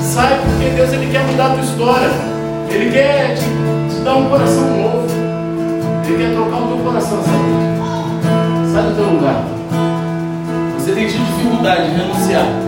Sai 0.00 0.40
porque 0.40 0.70
Deus 0.70 0.92
ele 0.92 1.10
quer 1.12 1.24
mudar 1.26 1.46
a 1.46 1.50
tua 1.50 1.62
história. 1.62 2.10
Ele 2.70 2.90
quer 2.90 3.34
te, 3.34 3.44
te 3.94 4.00
dar 4.02 4.16
um 4.16 4.28
coração 4.28 4.62
novo. 4.62 5.06
Ele 6.06 6.16
quer 6.18 6.34
trocar 6.34 6.56
o 6.56 6.66
teu 6.68 6.78
coração, 6.78 7.18
sabe? 7.22 8.72
Sai 8.72 8.82
do 8.82 8.94
teu 8.94 9.04
lugar. 9.04 9.44
Você 10.78 10.92
tem 10.92 11.06
dificuldade 11.06 11.90
de 11.90 11.96
renunciar. 11.96 12.65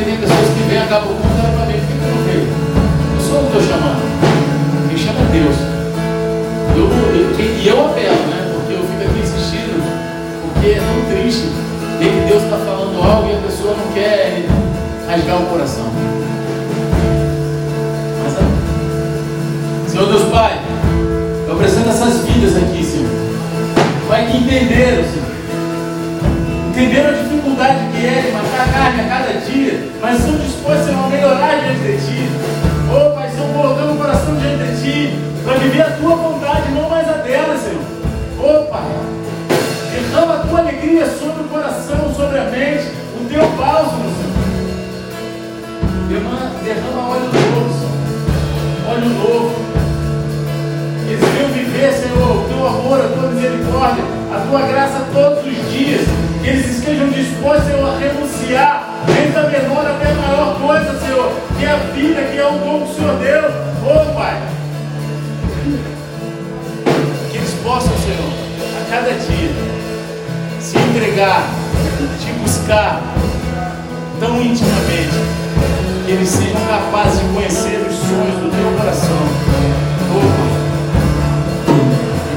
Porque 0.00 0.10
tem 0.10 0.16
pessoas 0.16 0.48
que 0.48 0.62
vêm, 0.68 0.78
acabam 0.78 1.12
o 1.12 1.14
culto, 1.14 1.38
era 1.38 1.52
para 1.52 1.66
por 1.66 1.72
que 1.72 1.94
não 1.94 2.24
veio? 2.24 2.48
Eu 3.14 3.20
sou 3.20 3.40
o 3.42 3.50
teu 3.50 3.60
chamado. 3.60 4.00
Quem 4.88 4.96
chama 4.96 5.20
é 5.20 5.32
Deus. 5.32 5.56
Eu, 6.74 6.88
eu, 6.88 7.60
e 7.60 7.68
eu 7.68 7.86
apelo, 7.86 8.22
né? 8.28 8.50
Porque 8.54 8.72
eu 8.72 8.80
fico 8.80 9.02
aqui 9.02 9.20
insistindo, 9.20 9.82
porque 10.42 10.70
é 10.70 10.80
tão 10.80 11.12
triste 11.12 11.48
ver 11.98 12.08
que 12.08 12.28
Deus 12.28 12.42
está 12.44 12.56
falando 12.56 13.02
algo 13.02 13.28
e 13.28 13.36
a 13.36 13.40
pessoa 13.40 13.76
não 13.76 13.92
quer 13.92 14.46
rasgar 15.06 15.42
o 15.42 15.46
coração. 15.46 15.86
Mas, 18.24 19.90
Senhor 19.90 20.06
Deus 20.06 20.22
Pai, 20.30 20.60
eu 21.46 21.52
apresento 21.52 21.90
essas 21.90 22.24
vidas 22.24 22.56
aqui, 22.56 22.82
Senhor. 22.82 23.10
Pai, 24.08 24.26
que 24.30 24.38
entenderam, 24.38 25.04
Senhor 25.04 25.19
entenderam 26.70 27.10
a 27.10 27.12
dificuldade 27.12 27.78
que 27.90 28.06
é 28.06 28.22
de 28.22 28.32
matar 28.32 28.62
a 28.62 28.72
carne 28.72 29.00
a 29.00 29.08
cada 29.08 29.40
dia, 29.40 29.90
mas 30.00 30.20
são 30.20 30.36
dispostos 30.36 30.88
a 30.88 31.08
melhorar 31.08 31.60
diante 31.60 31.80
de 31.80 31.96
ti. 31.98 32.28
Oh, 32.88 33.10
Pai, 33.14 33.28
estão 33.28 33.48
colocando 33.48 33.94
o 33.94 33.96
coração 33.96 34.36
diante 34.36 34.64
de 34.64 34.80
ti, 34.80 35.18
para 35.44 35.58
viver 35.58 35.82
a 35.82 35.90
tua 35.90 36.16
vontade, 36.16 36.70
não 36.72 36.88
mais 36.88 37.08
a 37.08 37.14
dela, 37.14 37.58
Senhor. 37.58 37.82
Oh, 38.38 38.70
Pai, 38.70 38.86
derrama 39.90 40.34
a 40.34 40.38
tua 40.38 40.60
alegria 40.60 41.06
sobre 41.06 41.42
o 41.42 41.48
coração, 41.48 42.14
sobre 42.14 42.38
a 42.38 42.44
mente, 42.44 42.86
o 43.20 43.28
teu 43.28 43.48
bálsamo, 43.50 44.04
Senhor. 44.04 44.30
Derrama, 46.08 46.52
derrama 46.64 47.08
óleo 47.10 47.30
novo, 47.32 47.70
Senhor. 47.74 48.92
Óleo 48.92 49.08
novo. 49.08 49.70
Eles 51.08 51.52
viver, 51.52 51.92
Senhor, 51.92 52.36
o 52.36 52.48
teu 52.48 52.66
amor, 52.66 53.00
a 53.00 53.08
tua 53.08 53.30
misericórdia, 53.30 54.04
a 54.32 54.46
tua 54.48 54.62
graça 54.62 55.06
todos 55.12 55.44
os 55.44 55.72
dias 55.72 56.29
que 56.42 56.48
eles 56.48 56.78
estejam 56.78 57.08
dispostos, 57.08 57.66
Senhor, 57.66 57.86
a 57.86 57.98
renunciar, 57.98 58.88
desde 59.06 59.36
a 59.36 59.42
menor 59.42 59.86
até 59.86 60.10
a 60.10 60.14
maior 60.14 60.58
coisa, 60.58 60.98
Senhor, 60.98 61.32
que 61.58 61.64
é 61.64 61.70
a 61.70 61.76
vida, 61.76 62.22
que 62.22 62.38
é 62.38 62.46
o 62.46 62.52
dom 62.52 62.86
que 62.86 62.92
o 62.92 62.94
Senhor 62.94 63.16
deu. 63.18 63.50
Oh, 63.84 64.14
Pai. 64.14 64.40
Que 67.30 67.36
eles 67.36 67.54
possam, 67.62 67.92
Senhor, 67.98 68.32
a 68.80 68.90
cada 68.90 69.10
dia 69.10 69.50
se 70.60 70.78
entregar, 70.78 71.44
te 72.20 72.32
buscar 72.40 73.02
tão 74.18 74.40
intimamente, 74.40 75.20
que 76.06 76.12
eles 76.12 76.28
sejam 76.28 76.60
capazes 76.66 77.20
de 77.20 77.34
conhecer 77.34 77.86
os 77.86 77.96
sonhos 77.96 78.40
do 78.40 78.50
teu 78.50 78.78
coração. 78.78 79.16
Oh, 80.10 80.20
Pai. 80.38 80.60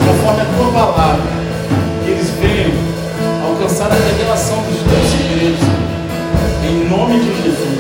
Conforme 0.06 0.42
a 0.42 0.46
tua 0.46 0.72
palavra, 0.72 1.33
alcançar 3.64 3.90
a 3.90 3.96
revelação 3.96 4.58
dos 4.64 4.76
teus 4.76 5.08
segredos. 5.10 5.62
Em 6.68 6.90
nome 6.90 7.18
de 7.18 7.44
Jesus. 7.44 7.80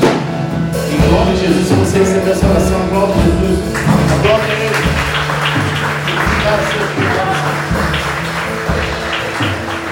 Em 0.93 1.11
nome 1.11 1.33
de 1.33 1.41
Jesus, 1.41 1.67
se 1.67 1.73
você 1.73 1.99
receber 1.99 2.31
essa 2.31 2.47
oração, 2.47 2.83
aplauda 2.83 3.13
Jesus. 3.13 3.59
Aplauda 4.17 4.43
Ele. 4.47 4.73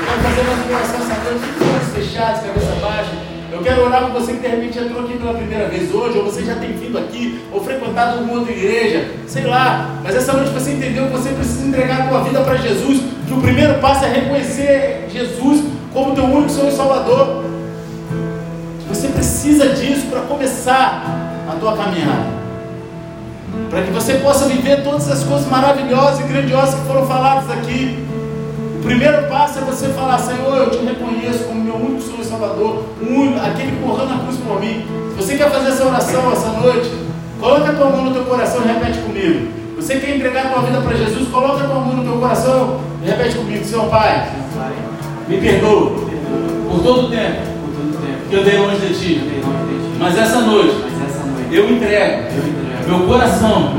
Vamos 0.07 0.23
fazer 0.23 0.43
mais 0.43 0.65
uma 0.65 0.77
oração 0.77 1.01
olhos 1.71 1.93
fechados, 1.93 2.41
cabeça 2.41 2.75
baixa. 2.81 3.11
Eu 3.51 3.61
quero 3.61 3.85
orar 3.85 4.03
com 4.03 4.13
você 4.13 4.31
que 4.31 4.39
de 4.39 4.47
repente 4.47 4.79
entrou 4.79 5.03
aqui 5.03 5.17
pela 5.17 5.33
primeira 5.33 5.67
vez 5.67 5.93
hoje, 5.93 6.17
ou 6.17 6.23
você 6.23 6.45
já 6.45 6.55
tem 6.55 6.71
vindo 6.71 6.97
aqui, 6.97 7.41
ou 7.51 7.61
frequentado 7.61 8.19
alguma 8.19 8.39
outra 8.39 8.53
igreja, 8.53 9.11
sei 9.27 9.45
lá. 9.45 9.99
Mas 10.01 10.15
essa 10.15 10.31
noite 10.31 10.51
você 10.51 10.71
entendeu 10.71 11.07
que 11.07 11.11
você 11.11 11.31
precisa 11.31 11.67
entregar 11.67 12.03
a 12.03 12.07
tua 12.07 12.23
vida 12.23 12.39
para 12.41 12.55
Jesus, 12.55 13.01
que 13.27 13.33
o 13.33 13.41
primeiro 13.41 13.73
passo 13.79 14.05
é 14.05 14.07
reconhecer 14.07 15.09
Jesus 15.11 15.80
como 15.93 16.15
teu 16.15 16.25
único 16.25 16.49
Senhor 16.49 16.69
e 16.69 16.71
Salvador. 16.71 17.43
Você 18.87 19.07
precisa 19.07 19.69
disso 19.69 20.07
para 20.07 20.21
começar 20.21 21.03
a 21.49 21.55
tua 21.59 21.75
caminhada. 21.75 22.41
Para 23.69 23.83
que 23.83 23.91
você 23.91 24.15
possa 24.15 24.45
viver 24.45 24.83
todas 24.83 25.09
as 25.09 25.23
coisas 25.23 25.47
maravilhosas 25.47 26.19
e 26.19 26.23
grandiosas 26.23 26.75
que 26.75 26.85
foram 26.87 27.05
faladas 27.05 27.49
aqui. 27.49 28.05
O 28.79 28.83
primeiro 28.83 29.27
passo 29.27 29.59
é 29.59 29.61
você 29.61 29.87
falar, 29.89 30.17
Senhor, 30.17 30.57
eu 30.57 30.71
te 30.71 30.77
reconheço 30.77 31.43
como 31.43 31.63
meu 31.63 31.75
único 31.75 32.01
Senhor 32.01 32.19
e 32.19 32.25
Salvador, 32.25 32.83
único, 33.01 33.39
aquele 33.39 33.71
que 33.71 33.85
morreu 33.85 34.07
na 34.07 34.19
cruz 34.19 34.37
por 34.37 34.59
mim. 34.59 34.85
Se 35.11 35.15
você 35.17 35.37
quer 35.37 35.51
fazer 35.51 35.69
essa 35.69 35.85
oração 35.85 36.31
essa 36.31 36.49
noite, 36.49 36.91
coloca 37.39 37.69
a 37.69 37.73
tua 37.73 37.89
mão 37.89 38.05
no 38.05 38.13
teu 38.13 38.25
coração 38.25 38.63
e 38.63 38.67
repete 38.67 38.99
comigo. 38.99 39.51
Você 39.75 39.99
quer 39.99 40.15
entregar 40.15 40.47
a 40.47 40.49
tua 40.49 40.61
vida 40.63 40.81
para 40.81 40.97
Jesus, 40.97 41.27
coloca 41.29 41.63
a 41.63 41.67
tua 41.67 41.79
mão 41.79 41.95
no 41.95 42.03
teu 42.03 42.19
coração 42.19 42.79
e 43.03 43.09
repete 43.09 43.35
comigo, 43.35 43.63
Senhor 43.63 43.85
Pai. 43.87 44.31
Me 45.31 45.37
perdoa. 45.37 45.91
Por 46.69 46.83
todo 46.83 47.07
o 47.07 47.09
tempo. 47.09 47.41
Que 48.29 48.35
eu 48.35 48.43
dei 48.43 48.57
longe 48.57 48.85
de 48.85 48.93
ti. 48.93 49.21
Mas 49.97 50.17
essa 50.17 50.41
noite 50.41 50.75
eu 51.51 51.69
entrego 51.69 52.23
meu 52.87 53.07
coração 53.07 53.73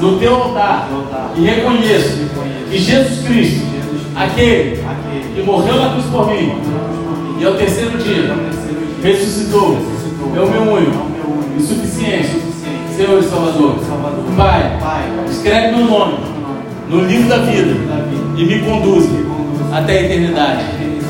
no 0.00 0.18
teu 0.18 0.34
altar 0.34 0.88
e 1.36 1.44
reconheço 1.44 2.30
que 2.70 2.78
Jesus 2.78 3.26
Cristo, 3.26 3.66
aquele 4.16 4.82
que 5.34 5.42
morreu 5.42 5.76
na 5.76 5.90
cruz 5.90 6.06
por 6.06 6.30
mim 6.30 6.54
e 7.38 7.44
ao 7.44 7.54
terceiro 7.54 7.98
dia 7.98 8.34
ressuscitou, 9.02 9.76
é 10.34 10.40
o 10.40 10.50
meu 10.50 10.72
único 10.72 11.06
e 11.58 11.62
suficiente. 11.62 12.54
Senhor 12.96 13.18
e 13.18 13.24
Salvador. 13.24 13.76
Pai, 14.36 14.78
escreve 15.28 15.76
meu 15.76 15.84
nome 15.86 16.14
no 16.88 17.00
livro 17.04 17.28
da 17.28 17.38
vida 17.38 17.74
e 18.36 18.44
me 18.44 18.60
conduza 18.60 19.10
até 19.72 19.98
a 19.98 20.02
eternidade. 20.02 20.64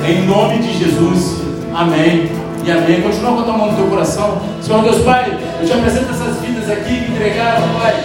Em 0.06 0.26
nome 0.26 0.58
de 0.58 0.78
Jesus. 0.78 1.40
Amém. 1.74 2.30
E 2.62 2.70
amém. 2.70 3.00
Continua 3.00 3.32
com 3.32 3.40
a 3.40 3.42
tua 3.44 3.56
mão 3.56 3.70
no 3.70 3.76
teu 3.76 3.86
coração. 3.86 4.38
Senhor 4.60 4.82
Deus 4.82 5.02
Pai, 5.02 5.32
eu 5.58 5.66
te 5.66 5.72
apresento 5.72 6.10
essas 6.10 6.40
vidas 6.42 6.70
aqui 6.70 7.04
que 7.04 7.10
entregaram, 7.10 7.62
Pai, 7.80 8.04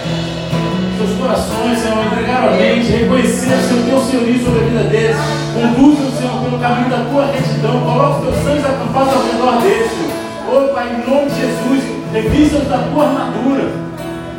seus 0.96 1.18
corações, 1.18 1.78
Senhor, 1.78 2.02
entregaram 2.06 2.48
a 2.48 2.56
mente, 2.56 2.90
reconheceram, 2.90 3.60
Senhor, 3.68 3.84
teu 3.84 4.00
senhorio 4.00 4.42
sobre 4.42 4.60
a 4.60 4.64
vida 4.64 4.84
deles. 4.84 5.16
Conduz, 5.52 5.98
Senhor, 6.16 6.42
pelo 6.42 6.58
caminho 6.58 6.88
da 6.88 7.04
tua 7.04 7.26
retidão. 7.26 7.80
Coloca 7.80 8.16
os 8.16 8.24
teus 8.24 8.44
sangues 8.44 8.64
acampados 8.64 9.12
ao 9.12 9.22
redor 9.22 9.60
deles, 9.60 9.90
Senhor. 9.92 10.12
Oh, 10.48 10.74
Pai, 10.74 10.88
em 10.88 11.10
nome 11.10 11.28
de 11.28 11.36
Jesus, 11.36 11.84
revista-os 12.14 12.66
da 12.66 12.78
tua 12.78 13.04
armadura 13.04 13.90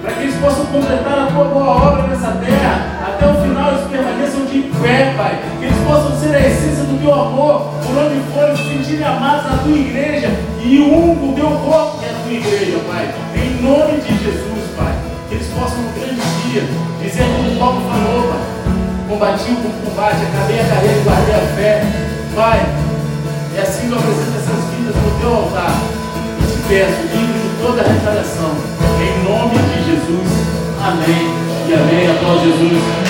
para 0.01 0.13
que 0.13 0.23
eles 0.23 0.35
possam 0.37 0.65
completar 0.65 1.19
a 1.19 1.25
tua 1.27 1.45
boa 1.45 1.69
obra 1.77 2.07
nessa 2.07 2.31
terra, 2.31 3.05
até 3.05 3.27
o 3.27 3.35
final 3.35 3.71
eles 3.71 3.87
permaneçam 3.87 4.30
de 4.51 4.61
pé, 4.81 5.13
Pai, 5.15 5.39
que 5.59 5.65
eles 5.65 5.77
possam 5.87 6.19
ser 6.19 6.35
a 6.35 6.39
essência 6.39 6.83
do 6.83 6.99
teu 6.99 7.13
amor, 7.13 7.71
por 7.85 7.97
onde 7.97 8.19
forem, 8.33 8.55
se 8.55 8.63
sentirem 8.63 9.05
amados 9.05 9.49
na 9.49 9.57
tua 9.57 9.77
igreja 9.77 10.29
e 10.61 10.79
um 10.79 11.29
o 11.29 11.33
teu 11.33 11.49
corpo 11.49 11.99
que 11.99 12.05
é 12.05 12.09
a 12.09 12.21
tua 12.23 12.33
igreja, 12.33 12.79
Pai, 12.87 13.13
em 13.35 13.63
nome 13.63 14.01
de 14.01 14.11
Jesus, 14.23 14.75
Pai, 14.77 14.93
que 15.29 15.35
eles 15.35 15.47
possam 15.47 15.77
no 15.77 15.91
grande 15.93 16.21
dia 16.51 16.63
dizer 17.01 17.23
como 17.23 17.59
Paulo 17.59 17.81
falou, 17.89 18.27
Pai. 18.29 18.61
Combati 19.07 19.51
o 19.51 19.89
combate, 19.89 20.19
acabei 20.23 20.59
a 20.59 20.63
carreira 20.63 20.97
e 20.97 21.03
guardei 21.03 21.35
a 21.35 21.39
fé. 21.55 21.83
Pai, 22.33 22.65
e 23.53 23.59
assim 23.59 23.89
eu 23.89 23.97
apresento 23.97 24.37
essas 24.37 24.63
vidas 24.71 24.95
no 24.95 25.19
teu 25.19 25.35
altar. 25.35 25.75
E 26.39 26.45
te 26.47 26.57
peço, 26.69 27.01
livre 27.11 27.39
de 27.39 27.61
toda 27.61 27.81
a 27.81 27.87
retaliação. 27.91 28.51
Em 29.01 29.23
nome 29.27 29.55
de 29.55 29.83
Jesus. 29.83 30.29
Amém. 30.81 31.27
E 31.67 31.73
amém. 31.73 32.09
Após 32.09 32.41
Jesus. 32.41 33.00